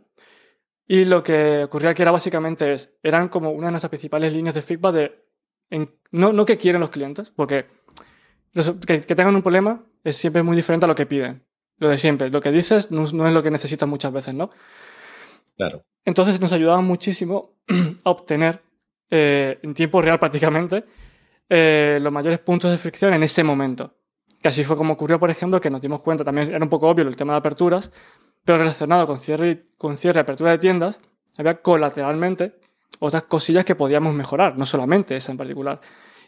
Y 0.87 1.05
lo 1.05 1.21
que 1.21 1.65
ocurría 1.65 1.91
aquí 1.91 2.03
era 2.03 2.13
básicamente 2.13 2.73
es, 2.73 2.97
eran 3.03 3.29
como 3.29 3.51
una 3.51 3.67
de 3.67 3.73
nuestras 3.73 3.91
principales 3.91 4.33
líneas 4.33 4.55
de 4.55 4.63
feedback 4.63 4.95
de 4.95 5.26
no, 6.11 6.33
no 6.33 6.45
que 6.47 6.57
quieren 6.57 6.81
los 6.81 6.91
clientes, 6.91 7.31
porque 7.31 7.67
que, 8.87 9.01
tengan 9.01 9.37
un 9.37 9.43
problema 9.43 9.85
es 10.05 10.17
siempre 10.17 10.43
muy 10.43 10.57
diferente 10.57 10.87
a 10.87 10.89
lo 10.89 10.95
que 10.95 11.07
piden. 11.07 11.45
Lo 11.79 11.89
de 11.91 11.99
siempre. 11.99 12.31
Lo 12.31 12.41
que 12.41 12.51
dices 12.53 12.91
no, 12.91 13.05
es 13.05 13.13
lo 13.13 13.43
que 13.43 13.51
necesitas 13.51 13.89
muchas 13.89 14.13
veces, 14.13 14.35
¿no? 14.35 14.51
Claro. 15.57 15.85
Entonces 16.05 16.41
nos 16.41 16.53
ayudaba 16.53 16.81
muchísimo 16.81 17.59
a 18.05 18.11
obtener 18.11 18.63
eh, 19.11 19.59
en 19.63 19.75
tiempo 19.75 20.01
real 20.01 20.19
prácticamente 20.19 20.85
eh, 21.49 21.99
los 22.01 22.13
mayores 22.13 22.39
puntos 22.39 22.71
de 22.71 22.79
fricción 22.79 23.13
en 23.13 23.23
ese 23.23 23.45
momento. 23.45 23.95
Que 24.41 24.49
así 24.49 24.65
fue 24.65 24.77
como 24.77 24.95
ocurrió, 24.95 25.19
por 25.19 25.31
ejemplo, 25.31 25.61
que 25.61 25.71
nos 25.71 25.81
dimos 25.81 26.03
cuenta, 26.03 26.25
también 26.25 26.49
era 26.49 26.63
un 26.63 26.71
poco 26.71 26.89
obvio 26.89 27.07
el 27.07 27.17
tema 27.17 27.35
de 27.35 27.39
aperturas, 27.39 27.91
pero 28.45 28.59
relacionado 28.59 29.07
con 29.07 29.19
cierre, 29.19 29.65
con 29.77 29.97
cierre 29.97 30.21
y 30.21 30.23
apertura 30.23 30.53
de 30.53 30.59
tiendas, 30.59 31.01
había 31.37 31.61
colateralmente 31.61 32.59
otras 32.99 33.25
cosillas 33.25 33.65
que 33.65 33.75
podíamos 33.75 34.15
mejorar, 34.15 34.57
no 34.57 34.67
solamente 34.67 35.17
esa 35.17 35.33
en 35.33 35.39
particular. 35.39 35.81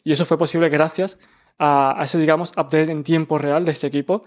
Y 0.05 0.13
eso 0.13 0.25
fue 0.25 0.39
posible 0.39 0.69
gracias 0.69 1.19
a, 1.59 1.99
ese, 2.03 2.19
digamos, 2.19 2.51
update 2.53 2.91
en 2.91 3.03
tiempo 3.03 3.39
real 3.39 3.65
de 3.65 3.73
este 3.73 3.87
equipo, 3.87 4.25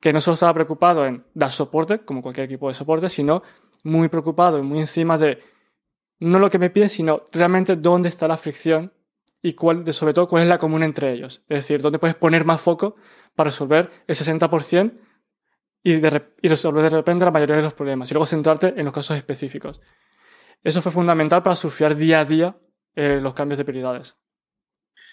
que 0.00 0.12
no 0.12 0.20
solo 0.20 0.34
estaba 0.34 0.54
preocupado 0.54 1.04
en 1.04 1.24
dar 1.34 1.50
soporte, 1.50 2.00
como 2.00 2.22
cualquier 2.22 2.46
equipo 2.46 2.68
de 2.68 2.74
soporte, 2.74 3.08
sino 3.08 3.42
muy 3.82 4.08
preocupado 4.08 4.58
y 4.58 4.62
muy 4.62 4.78
encima 4.78 5.18
de 5.18 5.42
no 6.18 6.38
lo 6.38 6.50
que 6.50 6.58
me 6.58 6.70
piden, 6.70 6.88
sino 6.88 7.28
realmente 7.32 7.76
dónde 7.76 8.08
está 8.08 8.28
la 8.28 8.36
fricción 8.36 8.92
y 9.42 9.54
cuál, 9.54 9.90
sobre 9.92 10.12
todo 10.12 10.28
cuál 10.28 10.42
es 10.42 10.48
la 10.48 10.58
común 10.58 10.82
entre 10.82 11.12
ellos. 11.12 11.42
Es 11.48 11.58
decir, 11.58 11.82
dónde 11.82 11.98
puedes 11.98 12.16
poner 12.16 12.44
más 12.44 12.60
foco 12.60 12.96
para 13.34 13.48
resolver 13.48 13.90
el 14.06 14.14
60% 14.14 14.92
y, 15.82 15.94
y 15.94 16.48
resolver 16.48 16.82
de 16.82 16.90
repente 16.90 17.24
la 17.24 17.30
mayoría 17.30 17.56
de 17.56 17.62
los 17.62 17.74
problemas 17.74 18.10
y 18.10 18.14
luego 18.14 18.26
centrarte 18.26 18.74
en 18.76 18.84
los 18.84 18.92
casos 18.92 19.16
específicos. 19.16 19.80
Eso 20.62 20.82
fue 20.82 20.92
fundamental 20.92 21.42
para 21.42 21.56
surfear 21.56 21.96
día 21.96 22.20
a 22.20 22.24
día 22.24 22.56
eh, 22.94 23.18
los 23.20 23.34
cambios 23.34 23.58
de 23.58 23.64
prioridades. 23.64 24.16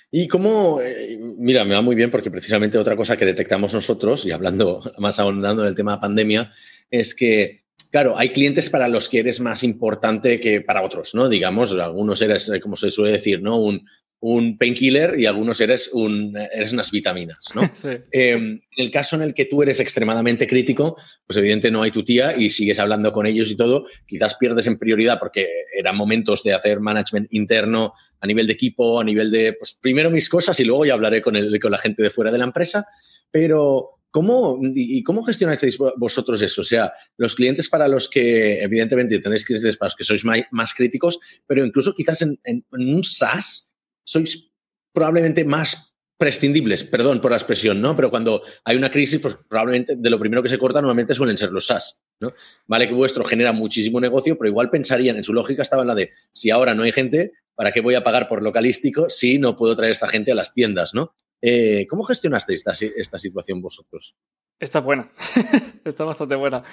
Y 0.09 0.27
cómo, 0.27 0.79
eh, 0.81 1.17
mira, 1.37 1.65
me 1.65 1.75
va 1.75 1.81
muy 1.81 1.95
bien 1.95 2.09
porque 2.09 2.31
precisamente 2.31 2.77
otra 2.77 2.95
cosa 2.95 3.17
que 3.17 3.25
detectamos 3.25 3.73
nosotros, 3.73 4.25
y 4.25 4.31
hablando 4.31 4.81
más 4.97 5.19
ahondando 5.19 5.63
del 5.63 5.75
tema 5.75 5.99
pandemia, 5.99 6.51
es 6.89 7.13
que, 7.13 7.63
claro, 7.91 8.17
hay 8.17 8.29
clientes 8.29 8.69
para 8.69 8.87
los 8.87 9.09
que 9.09 9.19
eres 9.19 9.39
más 9.39 9.63
importante 9.63 10.39
que 10.39 10.61
para 10.61 10.81
otros, 10.81 11.13
¿no? 11.13 11.27
Digamos, 11.27 11.73
algunos 11.73 12.21
eres, 12.21 12.49
eh, 12.49 12.61
como 12.61 12.77
se 12.77 12.91
suele 12.91 13.13
decir, 13.13 13.41
¿no? 13.41 13.57
Un, 13.57 13.85
un 14.19 14.57
painkiller 14.57 15.19
y 15.19 15.27
algunos 15.27 15.61
eres, 15.61 15.91
un, 15.93 16.35
eres 16.35 16.73
unas 16.73 16.91
vitaminas. 16.91 17.37
¿no? 17.53 17.61
Em, 18.11 18.53
en 18.53 18.85
el 18.85 18.91
caso 18.91 19.15
en 19.15 19.21
el 19.21 19.33
que 19.33 19.45
tú 19.45 19.61
eres 19.61 19.79
extremadamente 19.79 20.47
crítico, 20.47 20.97
pues 21.25 21.37
evidentemente 21.37 21.71
no 21.71 21.83
hay 21.83 21.91
tu 21.91 22.03
tía 22.03 22.35
y 22.35 22.49
sigues 22.49 22.79
hablando 22.79 23.11
con 23.11 23.25
ellos 23.25 23.51
y 23.51 23.55
todo, 23.55 23.85
quizás 24.07 24.35
pierdes 24.35 24.67
en 24.67 24.77
prioridad 24.77 25.19
porque 25.19 25.47
eran 25.75 25.95
momentos 25.95 26.43
de 26.43 26.53
hacer 26.53 26.79
management 26.79 27.27
interno 27.31 27.93
a 28.19 28.27
nivel 28.27 28.47
de 28.47 28.53
equipo, 28.53 28.99
a 28.99 29.03
nivel 29.03 29.31
de, 29.31 29.53
pues 29.53 29.73
primero 29.73 30.09
mis 30.09 30.29
cosas 30.29 30.59
y 30.59 30.65
luego 30.65 30.85
ya 30.85 30.93
hablaré 30.93 31.21
con, 31.21 31.35
el, 31.35 31.59
con 31.59 31.71
la 31.71 31.77
gente 31.77 32.03
de 32.03 32.09
fuera 32.09 32.31
de 32.31 32.37
la 32.37 32.45
empresa, 32.45 32.85
pero... 33.31 33.91
¿Cómo, 34.09 34.57
¿Y 34.63 35.03
cómo 35.03 35.21
gestionasteis 35.21 35.77
vosotros 35.97 36.41
eso? 36.41 36.61
O 36.61 36.63
sea, 36.63 36.91
los 37.17 37.35
clientes 37.35 37.69
para 37.69 37.87
los 37.87 38.09
que, 38.09 38.63
evidentemente, 38.63 39.19
tenéis 39.19 39.43
clientes 39.43 39.77
para 39.77 39.87
los 39.87 39.95
que 39.95 40.05
sois 40.05 40.25
más, 40.25 40.73
críticos, 40.73 41.19
pero 41.45 41.63
incluso 41.63 41.93
quizás 41.93 42.23
en, 42.23 42.39
en 42.45 42.63
un 42.71 43.03
SaaS, 43.03 43.66
sois 44.07 44.49
probablemente 44.93 45.43
más 45.43 45.95
prescindibles, 46.17 46.83
perdón 46.83 47.21
por 47.21 47.31
la 47.31 47.37
expresión, 47.37 47.79
¿no? 47.79 47.95
Pero 47.95 48.09
cuando 48.09 48.41
hay 48.63 48.75
una 48.75 48.89
crisis, 48.89 49.19
pues 49.19 49.37
probablemente 49.47 49.95
de 49.95 50.09
lo 50.09 50.17
primero 50.17 50.41
que 50.41 50.49
se 50.49 50.57
corta 50.57 50.81
normalmente 50.81 51.13
suelen 51.13 51.37
ser 51.37 51.51
los 51.51 51.67
SaaS, 51.67 52.03
¿no? 52.19 52.33
Vale 52.65 52.87
que 52.87 52.93
vuestro 52.93 53.23
genera 53.23 53.51
muchísimo 53.51 53.99
negocio, 53.99 54.37
pero 54.37 54.49
igual 54.49 54.69
pensarían, 54.71 55.17
en 55.17 55.23
su 55.23 55.33
lógica 55.33 55.61
estaba 55.61 55.83
en 55.83 55.89
la 55.89 55.95
de, 55.95 56.09
si 56.31 56.49
ahora 56.49 56.73
no 56.73 56.83
hay 56.83 56.91
gente, 56.91 57.33
¿para 57.53 57.71
qué 57.71 57.81
voy 57.81 57.93
a 57.93 58.03
pagar 58.03 58.27
por 58.27 58.41
localístico 58.41 59.09
si 59.09 59.37
no 59.37 59.55
puedo 59.55 59.75
traer 59.75 59.91
esta 59.91 60.07
gente 60.07 60.31
a 60.31 60.35
las 60.35 60.53
tiendas, 60.53 60.93
¿no? 60.95 61.15
Eh, 61.41 61.85
¿Cómo 61.87 62.03
gestionasteis 62.03 62.65
esta, 62.65 62.85
esta, 62.95 63.19
situación 63.19 63.61
vosotros? 63.61 64.15
Está 64.59 64.79
buena, 64.79 65.11
está 65.85 66.03
bastante 66.03 66.33
buena, 66.33 66.63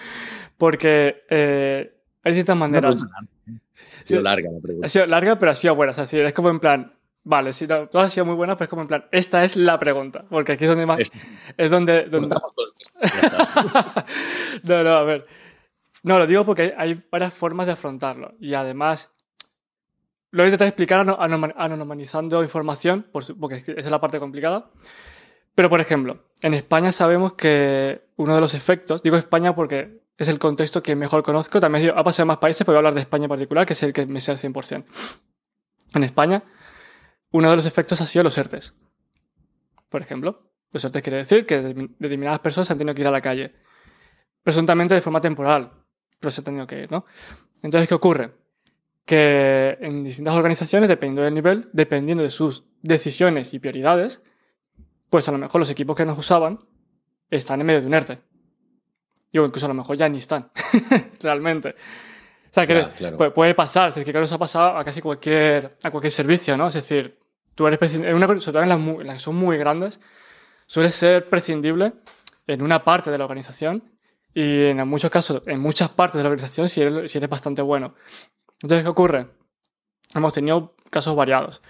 porque 0.57 1.25
eh, 1.29 1.93
hay 2.23 2.33
distintas 2.33 2.57
maneras. 2.57 3.03
Ha 3.03 4.07
sido 4.07 4.23
larga 4.23 4.51
la 4.51 4.61
pregunta. 4.61 4.87
Ha 4.87 4.89
sido 4.89 5.07
larga, 5.07 5.39
pero 5.39 5.53
ha 5.53 5.57
sido 5.57 5.75
buena. 5.75 5.93
Es 5.93 6.33
como 6.33 6.49
en 6.49 6.61
plan, 6.61 6.95
vale, 7.25 7.53
sí, 7.53 7.67
todas 7.67 7.95
han 7.95 8.11
sido 8.11 8.27
muy 8.27 8.35
buenas, 8.35 8.57
pero 8.57 8.65
es 8.65 8.71
como 8.71 8.83
en 8.83 8.89
plan, 8.89 9.07
esta 9.11 9.45
es 9.45 9.57
la 9.57 9.79
pregunta. 9.79 10.25
Porque 10.29 10.53
aquí 10.53 10.65
es 10.65 10.71
donde 10.71 10.87
más. 10.87 11.01
Es 11.57 11.71
donde. 11.71 12.05
donde... 12.05 12.29
no, 14.63 14.85
no, 14.85 14.91
a 14.91 15.03
ver. 15.03 15.27
No, 16.03 16.19
lo 16.19 16.27
digo 16.27 16.45
porque 16.45 16.75
hay 16.77 17.03
varias 17.11 17.33
formas 17.33 17.67
de 17.67 17.73
afrontarlo. 17.73 18.35
Y 18.39 18.55
además, 18.55 19.11
lo 20.31 20.43
voy 20.43 20.47
a 20.47 20.49
intentar 20.49 20.69
explicar 20.69 21.07
anonimizando 21.57 22.43
información, 22.43 23.07
porque 23.11 23.57
esa 23.57 23.73
es 23.73 23.91
la 23.91 24.01
parte 24.01 24.19
complicada. 24.21 24.71
Pero, 25.55 25.71
por 25.71 25.81
ejemplo, 25.81 26.25
en 26.43 26.55
España 26.55 26.93
sabemos 26.93 27.35
que 27.35 28.03
uno 28.17 28.35
de 28.35 28.41
los 28.41 28.55
efectos, 28.55 29.03
digo 29.03 29.17
España 29.17 29.55
porque 29.55 30.03
es 30.19 30.29
el 30.29 30.39
contexto 30.39 30.83
que 30.83 30.97
mejor 30.97 31.23
conozco. 31.23 31.61
También 31.61 31.93
ha 31.95 32.05
pasado 32.05 32.25
en 32.25 32.29
más 32.29 32.39
países, 32.39 32.65
pero 32.65 32.73
voy 32.73 32.77
a 32.77 32.81
hablar 32.81 32.95
de 32.95 33.01
España 33.01 33.25
en 33.25 33.29
particular, 33.31 33.67
que 33.67 33.73
es 33.73 33.83
el 33.83 33.93
que 33.93 34.07
me 34.07 34.21
sé 34.21 34.33
al 34.33 34.39
100%. 34.39 34.85
En 35.95 36.05
España, 36.05 36.43
uno 37.35 37.51
de 37.51 37.57
los 37.57 37.67
efectos 37.67 38.01
ha 38.01 38.07
sido 38.07 38.23
los 38.23 38.39
ERTES. 38.39 38.75
Por 39.89 40.01
ejemplo, 40.01 40.53
los 40.71 40.85
ERTES 40.85 41.03
quiere 41.03 41.17
decir 41.17 41.45
que 41.45 41.61
determinadas 41.99 42.39
personas 42.39 42.71
han 42.71 42.79
tenido 42.79 42.95
que 42.95 43.01
ir 43.01 43.09
a 43.09 43.11
la 43.11 43.21
calle. 43.21 43.53
Presuntamente 44.45 44.95
de 44.95 45.01
forma 45.01 45.21
temporal, 45.21 45.73
pero 46.21 46.31
se 46.31 46.43
han 46.43 46.45
tenido 46.45 46.65
que 46.65 46.85
ir, 46.85 46.93
¿no? 46.93 47.07
Entonces, 47.61 47.89
¿qué 47.89 47.95
ocurre? 47.95 48.35
Que 49.05 49.77
en 49.81 50.05
distintas 50.05 50.35
organizaciones, 50.35 50.89
dependiendo 50.89 51.23
del 51.23 51.35
nivel, 51.35 51.69
dependiendo 51.73 52.23
de 52.23 52.31
sus 52.31 52.67
decisiones 52.83 53.53
y 53.53 53.59
prioridades, 53.59 54.23
pues 55.11 55.29
a 55.29 55.33
lo 55.33 55.39
mejor 55.39 55.59
los 55.59 55.71
equipos 55.71 55.97
que 55.97 56.07
nos 56.07 56.17
usaban 56.17 56.61
están 57.31 57.61
en 57.61 57.67
medio 57.67 57.81
de 57.81 57.89
un 57.89 57.95
ERTE 57.95 58.21
Digo, 59.33 59.45
incluso 59.45 59.67
a 59.67 59.71
lo 59.71 59.75
mejor 59.75 59.97
ya 59.97 60.09
ni 60.09 60.19
están, 60.19 60.53
realmente. 61.21 61.71
O 61.71 62.53
sea, 62.53 62.65
que 62.65 63.11
Puede, 63.35 63.57
pasar, 63.57 63.89
es 63.89 63.97
decir, 63.97 64.05
que 64.05 64.13
claro, 64.13 64.25
eso 64.25 64.37
ha 64.37 64.39
pasado 64.39 64.77
a 64.79 64.85
casi 64.85 65.01
cualquier, 65.01 65.77
a 65.83 65.91
cualquier 65.91 66.13
servicio, 66.13 66.57
¿no? 66.57 66.69
Es 66.69 66.75
decir, 66.75 67.24
tú 67.55 67.67
eres 67.67 67.95
en 67.95 68.15
una, 68.15 68.27
sobre 68.27 68.53
todo 68.53 68.63
en 68.63 69.07
las, 69.07 69.17
que 69.17 69.21
son 69.21 69.37
muy 69.37 69.57
grandes, 69.57 70.01
suele 70.67 70.91
ser 70.91 71.29
prescindible 71.29 71.93
en 72.47 72.63
una 72.63 72.85
parte 72.85 73.11
de 73.11 73.19
la 73.19 73.25
organización 73.25 73.83
y 74.35 74.65
en 74.67 74.89
muchos 74.89 75.11
casos, 75.11 75.43
en 75.47 75.61
muchas 75.61 75.89
partes 75.91 76.19
de 76.19 76.25
la 76.25 76.31
organización, 76.31 76.69
si 76.69 76.83
eres, 76.83 77.11
si 77.11 77.19
eres 77.19 77.31
bastante 77.31 77.63
bueno. 77.63 77.95
Entonces, 78.61 78.83
¿qué 78.83 78.91
ocurre? 78.91 79.29
Hemos 80.15 80.33
tenido 80.35 80.75
casos 80.91 81.15
variados. 81.15 81.63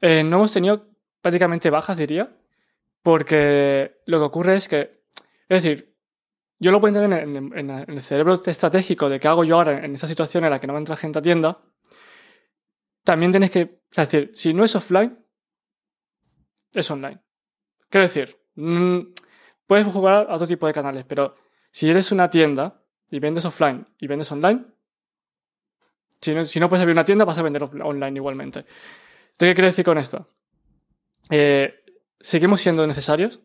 Eh, 0.00 0.22
no 0.22 0.36
hemos 0.36 0.52
tenido 0.52 0.88
prácticamente 1.20 1.70
bajas, 1.70 1.96
diría, 1.98 2.34
porque 3.02 4.00
lo 4.06 4.18
que 4.18 4.24
ocurre 4.24 4.56
es 4.56 4.68
que, 4.68 5.02
es 5.48 5.62
decir, 5.62 5.94
yo 6.58 6.70
lo 6.70 6.80
puedo 6.80 6.94
entender 6.94 7.52
en, 7.56 7.70
el 7.70 8.02
cerebro 8.02 8.34
estratégico 8.44 9.08
de 9.08 9.18
qué 9.18 9.28
hago 9.28 9.44
yo 9.44 9.56
ahora 9.56 9.84
en 9.84 9.94
esa 9.94 10.06
situación 10.06 10.44
en 10.44 10.50
la 10.50 10.60
que 10.60 10.66
no 10.66 10.74
me 10.74 10.78
entra 10.78 10.96
gente 10.96 11.18
a 11.18 11.22
tienda. 11.22 11.58
También 13.04 13.30
tienes 13.30 13.50
que, 13.50 13.82
es 13.90 13.96
decir, 13.96 14.30
si 14.34 14.54
no 14.54 14.64
es 14.64 14.74
offline, 14.76 15.18
es 16.72 16.90
online. 16.90 17.20
Quiero 17.88 18.06
decir, 18.06 18.38
mm, 18.54 18.98
puedes 19.66 19.86
jugar 19.86 20.26
a 20.28 20.34
otro 20.34 20.46
tipo 20.46 20.66
de 20.66 20.72
canales, 20.72 21.04
pero 21.04 21.34
si 21.70 21.88
eres 21.88 22.12
una 22.12 22.30
tienda 22.30 22.82
y 23.10 23.18
vendes 23.18 23.44
offline 23.44 23.86
y 23.98 24.06
vendes 24.06 24.30
online, 24.30 24.66
si 26.20 26.34
no, 26.34 26.68
puedes 26.68 26.82
abrir 26.82 26.92
una 26.92 27.04
tienda, 27.04 27.24
vas 27.24 27.38
a 27.38 27.42
vender 27.42 27.62
online 27.62 28.16
igualmente. 28.16 28.58
Entonces, 28.60 29.36
¿qué 29.38 29.54
quiero 29.54 29.68
decir 29.68 29.84
con 29.84 29.96
esto? 29.96 30.28
Eh, 31.30 31.82
seguimos 32.20 32.60
siendo 32.60 32.86
necesarios 32.86 33.40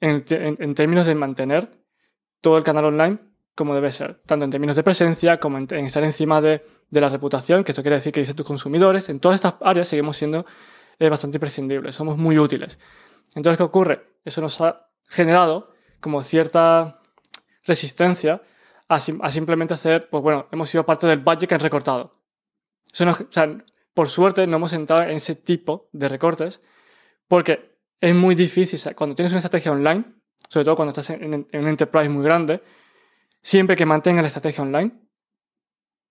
en 0.00 0.74
términos 0.74 1.06
de 1.06 1.14
mantener 1.14 1.70
todo 2.40 2.58
el 2.58 2.64
canal 2.64 2.86
online 2.86 3.29
como 3.54 3.74
debe 3.74 3.90
ser, 3.92 4.20
tanto 4.26 4.44
en 4.44 4.50
términos 4.50 4.76
de 4.76 4.82
presencia 4.82 5.38
como 5.38 5.58
en, 5.58 5.72
estar 5.72 6.02
encima 6.02 6.40
de, 6.40 6.64
la 6.90 7.08
reputación, 7.08 7.64
que 7.64 7.72
eso 7.72 7.82
quiere 7.82 7.96
decir 7.96 8.12
que 8.12 8.20
dicen 8.20 8.36
tus 8.36 8.46
consumidores. 8.46 9.08
En 9.08 9.20
todas 9.20 9.36
estas 9.36 9.54
áreas 9.60 9.88
seguimos 9.88 10.16
siendo 10.16 10.46
eh, 10.98 11.08
bastante 11.08 11.36
imprescindibles, 11.36 11.94
somos 11.94 12.16
muy 12.16 12.38
útiles. 12.38 12.78
Entonces, 13.34 13.58
¿qué 13.58 13.62
ocurre? 13.62 14.06
Eso 14.24 14.40
nos 14.40 14.60
ha 14.60 14.88
generado 15.08 15.72
como 16.00 16.22
cierta 16.22 17.00
resistencia 17.64 18.42
a, 18.88 18.98
simplemente 18.98 19.74
hacer, 19.74 20.08
pues 20.10 20.22
bueno, 20.22 20.48
hemos 20.50 20.68
sido 20.68 20.84
parte 20.84 21.06
del 21.06 21.20
budget 21.20 21.48
que 21.48 21.54
han 21.54 21.60
recortado. 21.60 22.20
Eso 22.92 23.08
o 23.08 23.14
sea, 23.30 23.64
por 23.94 24.08
suerte 24.08 24.46
no 24.46 24.56
hemos 24.56 24.72
entrado 24.72 25.02
en 25.02 25.10
ese 25.10 25.36
tipo 25.36 25.88
de 25.92 26.08
recortes 26.08 26.60
porque 27.28 27.76
es 28.00 28.14
muy 28.14 28.34
difícil, 28.34 28.80
cuando 28.96 29.14
tienes 29.14 29.30
una 29.30 29.38
estrategia 29.38 29.70
online, 29.70 30.04
sobre 30.48 30.64
todo 30.64 30.74
cuando 30.74 30.90
estás 30.90 31.10
en, 31.10 31.46
un 31.52 31.68
enterprise 31.68 32.08
muy 32.08 32.24
grande, 32.24 32.60
siempre 33.42 33.76
que 33.76 33.86
mantengas 33.86 34.22
la 34.22 34.28
estrategia 34.28 34.62
online, 34.62 34.92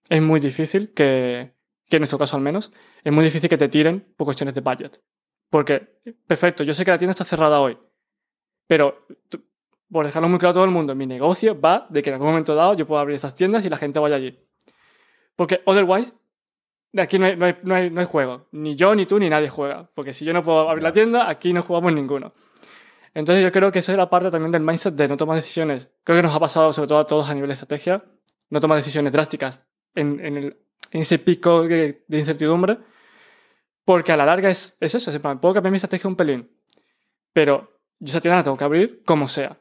es 0.10 0.22
muy 0.22 0.40
difícil 0.40 0.94
que, 0.94 1.54
que 1.88 1.98
en 1.98 2.02
nuestro 2.02 2.20
caso 2.20 2.36
al 2.36 2.42
menos, 2.42 2.72
es 3.04 3.12
muy 3.12 3.24
difícil 3.24 3.50
que 3.50 3.58
te 3.58 3.70
tiren 3.70 4.14
por 4.18 4.26
cuestiones 4.26 4.56
de 4.56 4.62
budget. 4.62 5.02
Porque, 5.50 6.02
perfecto, 6.28 6.64
yo 6.64 6.74
sé 6.74 6.86
que 6.86 6.92
la 6.92 6.98
tienda 6.98 7.12
está 7.12 7.26
cerrada 7.26 7.60
hoy, 7.60 7.78
pero 8.68 9.08
por 9.92 10.06
dejarlo 10.06 10.30
muy 10.30 10.38
claro 10.38 10.52
a 10.52 10.54
todo 10.54 10.66
el 10.66 10.72
mundo, 10.72 10.94
mi 10.96 11.08
negocio 11.08 11.60
va 11.60 11.88
de 11.90 12.02
que 12.02 12.10
en 12.10 12.16
algún 12.16 12.30
momento 12.30 12.54
dado 12.54 12.76
yo 12.76 12.86
pueda 12.86 13.02
abrir 13.02 13.16
estas 13.16 13.36
tiendas 13.36 13.66
y 13.66 13.70
la 13.70 13.78
gente 13.78 14.00
vaya 14.00 14.16
allí. 14.16 14.40
Porque 15.36 15.62
otherwise, 15.66 16.14
aquí 16.98 17.18
no 17.18 17.26
hay, 17.26 17.36
no, 17.36 17.46
hay, 17.46 17.58
no, 17.64 17.76
hay, 17.76 17.90
no 17.90 18.00
hay 18.00 18.06
juego. 18.06 18.48
Ni 18.52 18.76
yo, 18.76 18.94
ni 18.94 19.06
tú, 19.06 19.18
ni 19.20 19.30
nadie 19.30 19.50
juega. 19.50 19.90
Porque 19.96 20.14
si 20.14 20.26
yo 20.26 20.34
no 20.34 20.44
puedo 20.44 20.70
abrir 20.70 20.84
la 20.84 20.92
tienda, 20.92 21.30
aquí 21.30 21.54
no 21.54 21.64
jugamos 21.64 21.94
ninguno. 21.94 22.34
Entonces 23.14 23.44
yo 23.44 23.52
creo 23.52 23.72
que 23.72 23.80
eso 23.80 23.92
es 23.92 23.98
la 23.98 24.10
parte 24.10 24.32
también 24.32 24.52
del 24.52 24.62
mindset 24.62 24.94
de 24.94 25.08
no 25.08 25.18
tomar 25.18 25.36
decisiones. 25.36 25.90
Creo 26.04 26.18
que 26.18 26.24
nos 26.24 26.36
ha 26.36 26.40
pasado 26.40 26.72
sobre 26.74 26.88
todo 26.88 27.00
a 27.00 27.08
todos 27.08 27.30
a 27.30 27.34
nivel 27.34 27.50
de 27.50 27.54
estrategia. 27.54 28.04
No 28.50 28.60
tomar 28.60 28.78
decisiones 28.78 29.12
drásticas 29.12 29.66
en, 29.96 30.24
en, 30.26 30.38
el, 30.38 30.58
en 30.92 31.02
ese 31.02 31.20
pico 31.20 31.68
de, 31.68 32.04
incertidumbre. 32.10 32.78
Porque 33.84 34.12
a 34.12 34.18
la 34.18 34.26
larga 34.26 34.50
es, 34.50 34.78
es 34.80 34.96
eso. 34.96 35.12
Es 35.12 35.20
puedo 35.20 35.54
cambiar 35.54 35.72
mi 35.72 35.78
estrategia 35.78 36.08
un 36.08 36.16
pelín. 36.16 36.52
Pero 37.34 37.82
yo 38.00 38.10
esa 38.10 38.22
tienda 38.22 38.38
la 38.38 38.44
tengo 38.44 38.58
que 38.58 38.64
abrir 38.64 39.04
como 39.06 39.28
sea. 39.28 39.58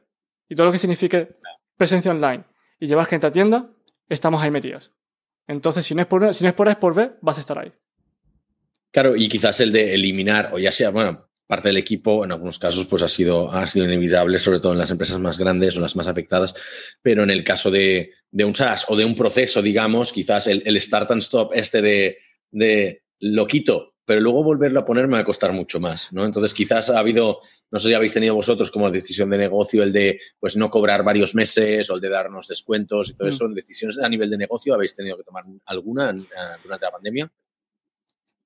Y 0.48 0.54
todo 0.54 0.66
lo 0.66 0.72
que 0.72 0.78
signifique 0.78 1.36
presencia 1.76 2.10
online 2.10 2.44
y 2.80 2.86
llevar 2.86 3.06
gente 3.06 3.26
a 3.26 3.30
tienda, 3.30 3.70
estamos 4.08 4.42
ahí 4.42 4.50
metidos. 4.50 4.92
Entonces, 5.46 5.84
si 5.84 5.94
no 5.94 6.02
es 6.02 6.06
por, 6.06 6.34
si 6.34 6.44
no 6.44 6.50
es 6.50 6.54
por 6.54 6.78
por 6.78 6.94
B, 6.94 7.12
vas 7.20 7.38
a 7.38 7.40
estar 7.40 7.58
ahí. 7.58 7.72
Claro, 8.90 9.16
y 9.16 9.28
quizás 9.28 9.60
el 9.60 9.72
de 9.72 9.94
eliminar, 9.94 10.50
o 10.52 10.58
ya 10.58 10.72
sea, 10.72 10.90
bueno, 10.90 11.27
parte 11.48 11.68
del 11.68 11.78
equipo, 11.78 12.24
en 12.24 12.30
algunos 12.30 12.58
casos, 12.58 12.86
pues 12.86 13.02
ha 13.02 13.08
sido, 13.08 13.50
ha 13.50 13.66
sido 13.66 13.86
inevitable, 13.86 14.38
sobre 14.38 14.60
todo 14.60 14.72
en 14.72 14.78
las 14.78 14.90
empresas 14.90 15.18
más 15.18 15.38
grandes 15.38 15.76
o 15.76 15.80
las 15.80 15.96
más 15.96 16.06
afectadas, 16.06 16.54
pero 17.02 17.22
en 17.24 17.30
el 17.30 17.42
caso 17.42 17.70
de, 17.70 18.12
de 18.30 18.44
un 18.44 18.54
SaaS 18.54 18.84
o 18.88 18.96
de 18.96 19.06
un 19.06 19.16
proceso, 19.16 19.62
digamos, 19.62 20.12
quizás 20.12 20.46
el, 20.46 20.62
el 20.66 20.80
start 20.80 21.10
and 21.10 21.22
stop 21.22 21.52
este 21.54 21.80
de, 21.80 22.18
de 22.50 23.02
lo 23.18 23.46
quito, 23.46 23.94
pero 24.04 24.20
luego 24.20 24.44
volverlo 24.44 24.80
a 24.80 24.84
poner 24.84 25.06
me 25.06 25.14
va 25.14 25.20
a 25.20 25.24
costar 25.24 25.52
mucho 25.52 25.80
más, 25.80 26.12
¿no? 26.12 26.26
Entonces 26.26 26.52
quizás 26.52 26.90
ha 26.90 26.98
habido, 26.98 27.40
no 27.70 27.78
sé 27.78 27.88
si 27.88 27.94
habéis 27.94 28.12
tenido 28.12 28.34
vosotros 28.34 28.70
como 28.70 28.90
decisión 28.90 29.30
de 29.30 29.38
negocio 29.38 29.82
el 29.82 29.92
de 29.92 30.20
pues 30.38 30.56
no 30.56 30.70
cobrar 30.70 31.02
varios 31.02 31.34
meses 31.34 31.88
o 31.88 31.94
el 31.94 32.00
de 32.02 32.10
darnos 32.10 32.46
descuentos 32.46 33.08
y 33.08 33.14
todo 33.14 33.28
mm. 33.28 33.30
eso, 33.30 33.48
decisiones 33.48 33.98
a 33.98 34.08
nivel 34.08 34.28
de 34.28 34.36
negocio, 34.36 34.74
¿habéis 34.74 34.94
tenido 34.94 35.16
que 35.16 35.24
tomar 35.24 35.44
alguna 35.64 36.12
durante 36.62 36.86
la 36.86 36.90
pandemia? 36.90 37.32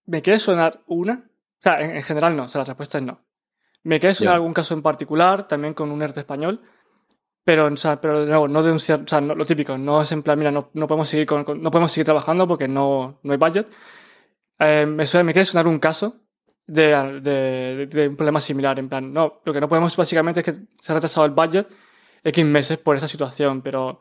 ¿Me 0.07 0.23
quiere 0.23 0.39
sonar 0.39 0.83
una? 0.87 1.32
O 1.63 1.65
sea, 1.65 1.81
en, 1.81 1.97
en 1.97 2.03
general 2.03 2.37
no, 2.37 2.45
o 2.45 2.49
sea, 2.49 2.61
la 2.61 2.65
respuesta 2.65 2.99
es 2.99 3.05
no. 3.05 3.21
Me 3.85 4.01
sonar 4.01 4.17
yeah. 4.17 4.35
algún 4.35 4.53
caso 4.53 4.75
en 4.75 4.83
particular, 4.83 5.47
también 5.47 5.75
con 5.75 5.91
un 5.91 6.03
ERTE 6.03 6.21
español, 6.21 6.61
pero, 7.45 7.67
o 7.67 7.77
sea, 7.77 8.01
pero 8.01 8.27
no, 8.27 8.49
no 8.49 8.63
de 8.63 8.71
un 8.71 8.77
o 8.77 8.79
sea, 8.79 9.21
no, 9.21 9.35
lo 9.35 9.45
típico, 9.45 9.79
no 9.79 10.03
es 10.03 10.13
en 10.13 10.23
plan, 10.23 10.39
mira, 10.39 10.51
no, 10.51 10.71
no 10.75 10.87
podemos 10.87 11.09
seguir 11.09 11.27
con, 11.27 11.45
con, 11.45 11.63
no 11.63 11.71
podemos 11.71 11.91
seguir 11.93 12.05
trabajando 12.05 12.47
porque 12.47 12.69
no, 12.69 13.21
no 13.23 13.33
hay 13.33 13.39
budget 13.39 13.69
eh, 14.59 14.87
me, 14.87 15.07
suena, 15.07 15.25
me 15.25 15.33
quiere 15.33 15.45
sonar 15.47 15.67
un 15.67 15.79
caso 15.79 16.17
de, 16.67 17.21
de, 17.21 17.87
de, 17.87 18.09
un 18.09 18.17
problema 18.17 18.41
similar. 18.41 18.79
En 18.79 18.89
plan, 18.89 19.13
no, 19.13 19.41
lo 19.45 19.53
que 19.53 19.61
no 19.61 19.69
podemos 19.69 19.97
básicamente 19.97 20.41
es 20.41 20.47
que 20.47 20.53
se 20.81 20.93
ha 20.93 20.95
retrasado 20.95 21.27
el 21.27 21.33
budget 21.33 21.67
X 22.23 22.45
meses 22.45 22.79
por 22.79 22.97
esa 22.97 23.09
situación, 23.09 23.63
pero, 23.63 24.01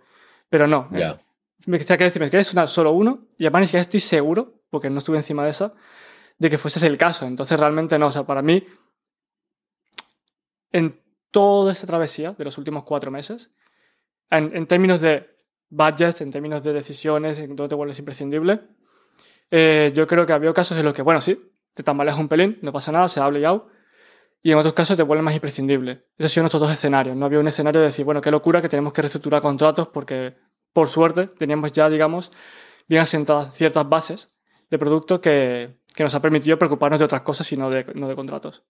pero 0.50 0.68
no. 0.68 0.88
Yeah. 0.92 1.12
Eh, 1.12 1.20
me 1.66 1.80
quería 1.80 1.98
decir, 1.98 2.22
me 2.22 2.44
sonar 2.44 2.68
solo 2.68 2.92
uno 2.92 3.28
y 3.38 3.46
además 3.46 3.62
ni 3.62 3.68
siquiera 3.68 3.82
estoy 3.82 4.00
seguro, 4.00 4.62
porque 4.70 4.90
no 4.90 5.00
estuve 5.00 5.18
encima 5.18 5.44
de 5.44 5.52
esa, 5.52 5.74
de 6.42 6.50
que 6.50 6.58
fuese 6.58 6.80
ese 6.80 6.88
el 6.88 6.98
caso. 6.98 7.28
Entonces 7.28 7.60
realmente 7.60 8.00
no, 8.00 8.08
o 8.08 8.12
sea, 8.12 8.24
para 8.24 8.42
mí, 8.42 8.66
en 10.72 11.00
toda 11.30 11.72
esta 11.72 11.86
travesía 11.86 12.32
de 12.32 12.44
los 12.44 12.58
últimos 12.58 12.84
cuatro 12.84 13.12
meses, 13.12 13.52
en, 14.32 14.66
términos 14.66 15.02
de 15.02 15.30
budgets, 15.70 16.20
en 16.22 16.32
términos 16.32 16.64
de 16.64 16.74
decisiones, 16.74 17.38
en 17.38 17.56
todo 17.56 17.68
te 17.68 17.76
vuelves 17.76 18.00
imprescindible, 18.00 18.60
eh, 19.52 19.92
yo 19.94 20.08
creo 20.08 20.26
que 20.26 20.34
había 20.34 20.52
casos 20.52 20.76
en 20.80 20.86
los 20.86 20.96
que, 20.96 21.04
bueno, 21.04 21.22
sí, 21.22 21.40
te 21.76 21.84
tambaleas 21.84 22.18
un 22.18 22.28
pelín, 22.28 22.58
no 22.64 22.74
pasa 22.74 22.92
nada, 22.92 23.08
se 23.08 23.20
ha 23.20 23.26
hablado 23.26 23.70
y 24.42 24.52
en 24.52 24.58
otros 24.58 24.74
casos 24.74 24.98
te 24.98 25.04
vuelve 25.04 25.22
más 25.22 25.36
imprescindible. 25.36 26.08
Esos 26.18 26.32
son 26.32 26.42
nuestros 26.42 26.62
dos 26.62 26.72
escenarios. 26.72 27.16
No 27.16 27.28
había 27.28 27.40
un 27.40 27.48
escenario 27.48 27.82
de 27.82 27.88
decir, 27.88 28.04
bueno, 28.04 28.20
qué 28.20 28.32
locura 28.32 28.64
que 28.64 28.70
tenemos 28.70 28.94
que 28.94 29.04
reestructurar 29.04 29.44
contratos 29.44 29.90
porque, 29.90 30.38
por 30.74 30.88
suerte, 30.88 31.28
teníamos 31.28 31.72
ya, 31.72 31.88
digamos, 31.88 32.32
bien 32.88 33.04
asentadas 33.04 33.54
ciertas 33.54 33.88
bases 33.88 34.32
de 34.72 34.80
producto 34.80 35.22
que, 35.22 35.81
que 35.94 36.04
nos 36.04 36.16
ha 36.16 36.22
permitido 36.22 36.58
preocuparnos 36.58 37.00
de 37.00 37.06
otras 37.06 37.22
cosas 37.22 37.52
y 37.52 37.58
no 37.58 37.70
de, 37.70 37.86
no 37.96 38.08
de 38.08 38.16
contratos. 38.16 38.64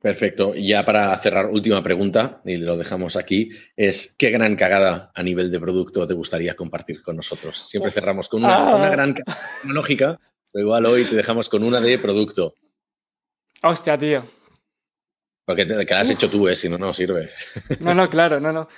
Perfecto. 0.00 0.52
Y 0.54 0.68
ya 0.68 0.84
para 0.84 1.16
cerrar, 1.18 1.46
última 1.46 1.80
pregunta, 1.82 2.42
y 2.44 2.56
lo 2.56 2.76
dejamos 2.76 3.14
aquí, 3.14 3.50
es 3.76 4.16
¿qué 4.18 4.30
gran 4.30 4.56
cagada 4.56 5.12
a 5.14 5.22
nivel 5.22 5.50
de 5.50 5.60
producto 5.60 6.04
te 6.06 6.14
gustaría 6.14 6.56
compartir 6.56 7.02
con 7.02 7.16
nosotros? 7.16 7.68
Siempre 7.68 7.92
cerramos 7.92 8.28
con 8.28 8.44
una, 8.44 8.70
ah. 8.70 8.76
una 8.76 8.90
gran 8.90 9.12
cagada 9.12 9.40
tecnológica, 9.60 10.18
pero 10.50 10.64
igual 10.64 10.86
hoy 10.86 11.04
te 11.04 11.14
dejamos 11.14 11.48
con 11.48 11.62
una 11.62 11.80
de 11.80 11.98
producto. 11.98 12.56
Hostia, 13.62 13.96
tío. 13.96 14.26
Porque 15.44 15.66
te, 15.66 15.86
que 15.86 15.94
la 15.94 16.00
has 16.00 16.10
Uf. 16.10 16.16
hecho 16.16 16.28
tú, 16.28 16.48
¿eh? 16.48 16.56
si 16.56 16.68
no, 16.68 16.78
no 16.78 16.92
sirve. 16.92 17.30
No, 17.78 17.94
no, 17.94 18.10
claro, 18.10 18.40
no, 18.40 18.52
no. 18.52 18.68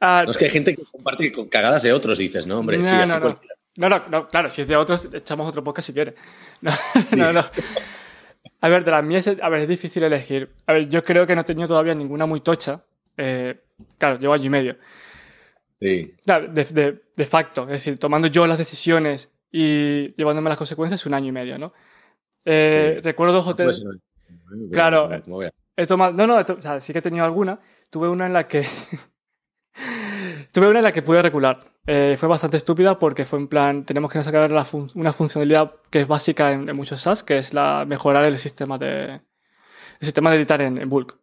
No 0.00 0.30
es 0.30 0.36
que 0.36 0.44
hay 0.44 0.50
gente 0.50 0.76
que 0.76 0.84
comparte 0.84 1.32
cagadas 1.50 1.82
de 1.82 1.92
otros, 1.92 2.18
dices, 2.18 2.46
¿no? 2.46 2.58
Hombre, 2.58 2.78
no, 2.78 2.86
sí, 2.86 2.94
así 2.94 3.12
no, 3.12 3.20
cualquiera. 3.20 3.55
No, 3.76 3.88
no, 3.88 4.02
no, 4.10 4.28
claro, 4.28 4.50
si 4.50 4.62
es 4.62 4.68
de 4.68 4.76
otros, 4.76 5.08
echamos 5.12 5.48
otro 5.48 5.62
podcast 5.62 5.86
si 5.86 5.92
quiere. 5.92 6.14
No, 6.62 6.72
no, 7.16 7.32
no. 7.32 7.42
A 8.60 8.68
ver, 8.68 8.84
de 8.84 8.90
las 8.90 9.04
mías, 9.04 9.28
a 9.28 9.48
ver, 9.48 9.60
es 9.60 9.68
difícil 9.68 10.02
elegir. 10.02 10.54
A 10.66 10.72
ver, 10.72 10.88
yo 10.88 11.02
creo 11.02 11.26
que 11.26 11.34
no 11.34 11.42
he 11.42 11.44
tenido 11.44 11.68
todavía 11.68 11.94
ninguna 11.94 12.26
muy 12.26 12.40
tocha. 12.40 12.84
Eh, 13.16 13.60
claro, 13.98 14.18
llevo 14.18 14.32
año 14.32 14.46
y 14.46 14.50
medio. 14.50 14.76
Sí. 15.80 16.14
De, 16.24 16.64
de, 16.64 17.02
de, 17.14 17.24
facto, 17.26 17.64
es 17.64 17.68
decir, 17.68 17.98
tomando 17.98 18.28
yo 18.28 18.46
las 18.46 18.56
decisiones 18.56 19.30
y 19.52 20.14
llevándome 20.16 20.48
las 20.48 20.58
consecuencias, 20.58 21.04
un 21.04 21.14
año 21.14 21.28
y 21.28 21.32
medio, 21.32 21.58
¿no? 21.58 21.72
Eh, 22.44 22.94
sí. 22.96 23.02
Recuerdo 23.02 23.34
dos 23.34 23.46
hoteles. 23.46 23.82
No 23.84 24.70
claro, 24.70 25.10
he 25.76 25.86
tomado. 25.86 26.12
No, 26.12 26.26
no, 26.26 26.36
o 26.38 26.62
sea, 26.62 26.80
sí 26.80 26.92
que 26.92 27.00
he 27.00 27.02
tenido 27.02 27.24
alguna. 27.24 27.60
Tuve 27.90 28.08
una 28.08 28.26
en 28.26 28.32
la 28.32 28.46
que. 28.48 28.62
Tuve 30.52 30.68
una 30.68 30.78
en 30.78 30.84
la 30.84 30.92
que 30.92 31.02
pude 31.02 31.20
recular. 31.20 31.75
Eh, 31.86 32.16
fue 32.18 32.28
bastante 32.28 32.56
estúpida 32.56 32.98
porque 32.98 33.24
fue 33.24 33.38
en 33.38 33.46
plan, 33.46 33.84
tenemos 33.84 34.10
que 34.10 34.20
sacar 34.22 34.50
fun 34.64 34.90
una 34.96 35.12
funcionalidad 35.12 35.74
que 35.88 36.00
es 36.00 36.08
básica 36.08 36.50
en, 36.50 36.68
en, 36.68 36.74
muchos 36.74 37.00
SaaS, 37.00 37.22
que 37.22 37.38
es 37.38 37.54
la 37.54 37.84
mejorar 37.86 38.24
el 38.24 38.38
sistema 38.38 38.76
de, 38.76 39.14
el 40.00 40.00
sistema 40.00 40.30
de 40.30 40.36
editar 40.36 40.60
en, 40.60 40.78
en 40.78 40.88
bulk. 40.88 41.16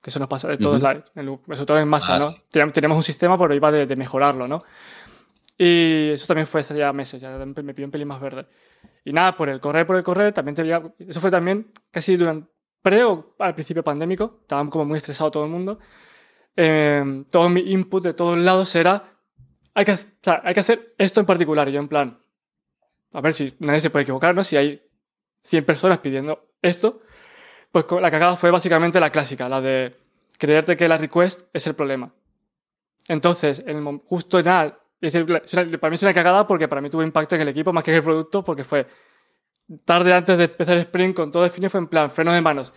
Que 0.00 0.10
eso 0.10 0.20
nos 0.20 0.28
pasa 0.28 0.46
de 0.46 0.58
todos, 0.58 0.80
uh 0.80 0.86
-huh. 0.86 1.40
la, 1.48 1.56
sobre 1.56 1.66
todo 1.66 1.78
en 1.80 1.88
masa, 1.88 2.14
ah, 2.14 2.18
¿no? 2.20 2.30
Sí. 2.48 2.60
Tenemos 2.72 2.96
un 2.96 3.02
sistema, 3.02 3.36
pero 3.36 3.52
iba 3.54 3.72
de, 3.72 3.86
de, 3.86 3.96
mejorarlo, 3.96 4.46
¿no? 4.46 4.62
Y 5.58 6.10
eso 6.10 6.26
también 6.28 6.46
fue 6.46 6.60
hace 6.60 6.76
ya 6.76 6.92
meses, 6.92 7.20
ya 7.20 7.30
me 7.30 7.74
pidió 7.74 7.86
un 7.86 7.90
pelín 7.90 8.06
más 8.06 8.20
verde. 8.20 8.46
Y 9.04 9.12
nada, 9.12 9.36
por 9.36 9.48
el 9.48 9.58
correr, 9.58 9.86
por 9.86 9.96
el 9.96 10.04
correr, 10.04 10.32
también 10.32 10.54
te 10.54 10.62
veía, 10.62 10.82
eso 10.98 11.20
fue 11.20 11.30
también 11.30 11.72
casi 11.90 12.14
durante, 12.16 12.48
pre 12.82 13.02
o 13.02 13.34
al 13.40 13.54
principio 13.54 13.82
pandémico, 13.82 14.38
estaba 14.42 14.68
como 14.70 14.84
muy 14.84 14.98
estresado 14.98 15.30
todo 15.32 15.44
el 15.44 15.50
mundo. 15.50 15.80
Eh, 16.54 17.24
todo 17.30 17.48
mi 17.48 17.60
input 17.60 18.04
de 18.04 18.14
todos 18.14 18.38
lados 18.38 18.74
era 18.76 19.15
hay 19.76 19.84
que, 19.84 19.92
o 19.92 19.96
sea, 20.22 20.40
hay 20.42 20.54
hacer 20.54 20.94
esto 20.96 21.20
en 21.20 21.26
particular. 21.26 21.68
Yo 21.68 21.78
en 21.80 21.88
plan, 21.88 22.18
a 23.12 23.20
ver 23.20 23.34
si 23.34 23.54
nadie 23.58 23.80
se 23.80 23.90
puede 23.90 24.04
equivocar, 24.04 24.34
¿no? 24.34 24.42
Si 24.42 24.56
hay 24.56 24.82
100 25.42 25.66
personas 25.66 25.98
pidiendo 25.98 26.48
esto, 26.62 27.02
pues 27.70 27.84
la 28.00 28.10
cagada 28.10 28.36
fue 28.36 28.50
básicamente 28.50 28.98
la 28.98 29.10
clásica, 29.10 29.50
la 29.50 29.60
de 29.60 29.94
creerte 30.38 30.78
que 30.78 30.88
la 30.88 30.96
request 30.96 31.42
es 31.52 31.66
el 31.66 31.74
problema. 31.74 32.10
Entonces, 33.06 33.62
justo 34.06 34.42
nada, 34.42 34.80
para 34.98 35.90
mí 35.90 35.94
es 35.94 36.02
una 36.02 36.14
cagada 36.14 36.46
porque 36.46 36.68
para 36.68 36.80
mí 36.80 36.88
tuvo 36.88 37.02
impacto 37.02 37.34
en 37.34 37.42
el 37.42 37.48
equipo 37.48 37.70
más 37.70 37.84
que 37.84 37.90
en 37.90 37.98
el 37.98 38.02
producto, 38.02 38.42
porque 38.42 38.64
fue 38.64 38.86
tarde 39.84 40.14
antes 40.14 40.38
de 40.38 40.44
empezar 40.44 40.74
el 40.74 40.84
sprint 40.84 41.14
con 41.14 41.30
todo 41.30 41.42
definido, 41.42 41.68
fue 41.68 41.80
en 41.80 41.88
plan, 41.88 42.10
freno 42.10 42.32
de 42.32 42.40
manos. 42.40 42.72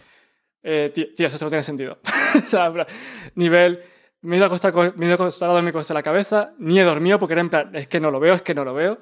Eh, 0.61 0.91
tío, 0.93 1.27
eso 1.27 1.45
no 1.45 1.49
tiene 1.49 1.63
sentido. 1.63 1.99
nivel 3.35 3.81
me 4.21 4.35
he 4.35 4.39
ido 4.39 4.49
me 4.95 5.09
he 5.09 5.13
a 5.13 5.47
dormir 5.47 5.73
con 5.73 5.83
la 5.89 6.03
cabeza, 6.03 6.53
ni 6.57 6.79
he 6.79 6.83
dormido 6.83 7.19
porque 7.19 7.33
era 7.33 7.41
en 7.41 7.49
plan, 7.49 7.75
es 7.75 7.87
que 7.87 7.99
no 7.99 8.11
lo 8.11 8.19
veo, 8.19 8.35
es 8.35 8.41
que 8.41 8.53
no 8.53 8.65
lo 8.65 8.73
veo. 8.73 8.99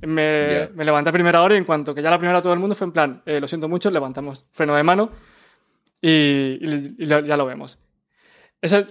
Me, 0.00 0.48
yeah. 0.50 0.70
me 0.74 0.84
levanté 0.84 1.08
a 1.08 1.12
primera 1.12 1.40
hora 1.40 1.54
y 1.54 1.58
en 1.58 1.64
cuanto 1.64 1.94
que 1.94 2.02
ya 2.02 2.10
la 2.10 2.18
primera 2.18 2.42
todo 2.42 2.52
el 2.52 2.58
mundo 2.58 2.74
fue 2.74 2.86
en 2.86 2.92
plan, 2.92 3.22
eh, 3.24 3.40
lo 3.40 3.46
siento 3.46 3.66
mucho, 3.68 3.90
levantamos 3.90 4.44
freno 4.52 4.74
de 4.74 4.82
mano 4.82 5.10
y, 6.02 6.58
y, 6.60 6.94
y 6.98 7.06
ya 7.06 7.36
lo 7.36 7.46
vemos. 7.46 7.78
Ese 8.60 8.86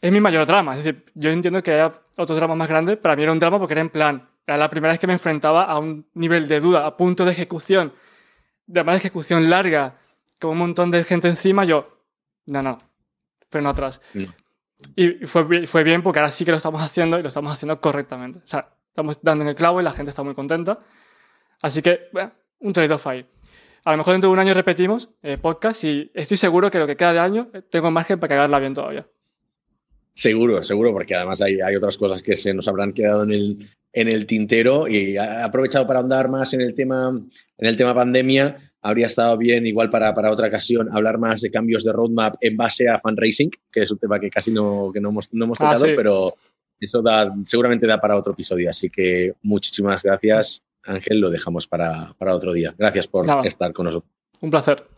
es 0.00 0.12
mi 0.12 0.20
mayor 0.20 0.46
drama. 0.46 0.76
Es 0.76 0.84
decir, 0.84 1.04
yo 1.14 1.30
entiendo 1.30 1.62
que 1.62 1.72
haya 1.72 1.92
otro 2.16 2.34
drama 2.36 2.54
más 2.54 2.68
grande, 2.68 2.96
para 2.96 3.16
mí 3.16 3.22
era 3.22 3.32
un 3.32 3.38
drama 3.38 3.58
porque 3.58 3.74
era 3.74 3.80
en 3.80 3.90
plan, 3.90 4.28
era 4.46 4.56
la 4.56 4.70
primera 4.70 4.92
vez 4.92 5.00
que 5.00 5.06
me 5.06 5.12
enfrentaba 5.12 5.64
a 5.64 5.78
un 5.78 6.06
nivel 6.14 6.48
de 6.48 6.60
duda, 6.60 6.86
a 6.86 6.96
punto 6.96 7.24
de 7.24 7.32
ejecución, 7.32 7.92
de 8.66 8.84
más 8.84 8.96
ejecución 8.96 9.50
larga, 9.50 9.98
con 10.40 10.52
un 10.52 10.58
montón 10.58 10.90
de 10.90 11.04
gente 11.04 11.28
encima, 11.28 11.64
yo, 11.64 12.04
no, 12.46 12.62
no, 12.62 12.80
freno 13.50 13.70
atrás. 13.70 14.00
No. 14.14 14.32
Y 14.94 15.26
fue, 15.26 15.66
fue 15.66 15.84
bien 15.84 16.02
porque 16.02 16.20
ahora 16.20 16.30
sí 16.30 16.44
que 16.44 16.50
lo 16.50 16.56
estamos 16.56 16.82
haciendo 16.82 17.18
y 17.18 17.22
lo 17.22 17.28
estamos 17.28 17.52
haciendo 17.52 17.80
correctamente. 17.80 18.38
O 18.38 18.46
sea, 18.46 18.68
estamos 18.88 19.18
dando 19.22 19.44
en 19.44 19.50
el 19.50 19.54
clavo 19.54 19.80
y 19.80 19.84
la 19.84 19.92
gente 19.92 20.10
está 20.10 20.22
muy 20.22 20.34
contenta. 20.34 20.78
Así 21.60 21.82
que, 21.82 22.08
bueno, 22.12 22.32
un 22.60 22.72
trade-off 22.72 23.06
ahí. 23.06 23.26
A 23.84 23.92
lo 23.92 23.98
mejor 23.98 24.12
dentro 24.12 24.28
de 24.28 24.34
un 24.34 24.38
año 24.38 24.54
repetimos 24.54 25.08
eh, 25.22 25.38
podcast 25.38 25.82
y 25.84 26.10
estoy 26.14 26.36
seguro 26.36 26.70
que 26.70 26.78
lo 26.78 26.86
que 26.86 26.96
queda 26.96 27.12
de 27.12 27.20
año 27.20 27.48
eh, 27.52 27.62
tengo 27.62 27.90
margen 27.90 28.20
para 28.20 28.28
cagarla 28.28 28.58
bien 28.58 28.74
todavía. 28.74 29.06
Seguro, 30.14 30.62
seguro, 30.62 30.92
porque 30.92 31.14
además 31.14 31.40
hay, 31.42 31.60
hay 31.60 31.76
otras 31.76 31.96
cosas 31.96 32.22
que 32.22 32.34
se 32.34 32.52
nos 32.52 32.66
habrán 32.66 32.92
quedado 32.92 33.22
en 33.22 33.32
el, 33.32 33.68
en 33.92 34.08
el 34.08 34.26
tintero 34.26 34.88
y 34.88 35.16
he 35.16 35.20
aprovechado 35.20 35.86
para 35.86 36.00
andar 36.00 36.28
más 36.28 36.54
en 36.54 36.60
el 36.60 36.74
tema, 36.74 37.08
en 37.08 37.68
el 37.68 37.76
tema 37.76 37.94
pandemia 37.94 38.67
habría 38.82 39.06
estado 39.06 39.36
bien, 39.36 39.66
igual 39.66 39.90
para, 39.90 40.14
para, 40.14 40.30
otra 40.30 40.48
ocasión, 40.48 40.88
hablar 40.92 41.18
más 41.18 41.40
de 41.40 41.50
cambios 41.50 41.84
de 41.84 41.92
roadmap 41.92 42.36
en 42.40 42.56
base 42.56 42.88
a 42.88 43.00
fundraising, 43.00 43.50
que 43.72 43.82
es 43.82 43.90
un 43.90 43.98
tema 43.98 44.18
que 44.20 44.30
casi 44.30 44.50
no, 44.50 44.90
que 44.92 45.00
no 45.00 45.10
hemos, 45.10 45.32
no 45.32 45.44
hemos 45.44 45.58
tocado, 45.58 45.84
ah, 45.84 45.88
sí. 45.88 45.94
pero 45.96 46.34
eso 46.80 47.02
da, 47.02 47.34
seguramente 47.44 47.86
da 47.86 48.00
para 48.00 48.16
otro 48.16 48.32
episodio. 48.32 48.70
Así 48.70 48.88
que 48.88 49.32
muchísimas 49.42 50.02
gracias, 50.02 50.62
Ángel, 50.84 51.20
lo 51.20 51.30
dejamos 51.30 51.66
para, 51.66 52.14
otro 52.20 52.52
día. 52.52 52.74
Gracias 52.78 53.06
por 53.06 53.26
estar 53.44 53.72
con 53.72 53.86
nosotros. 53.86 54.10
Un 54.40 54.50
placer. 54.50 54.97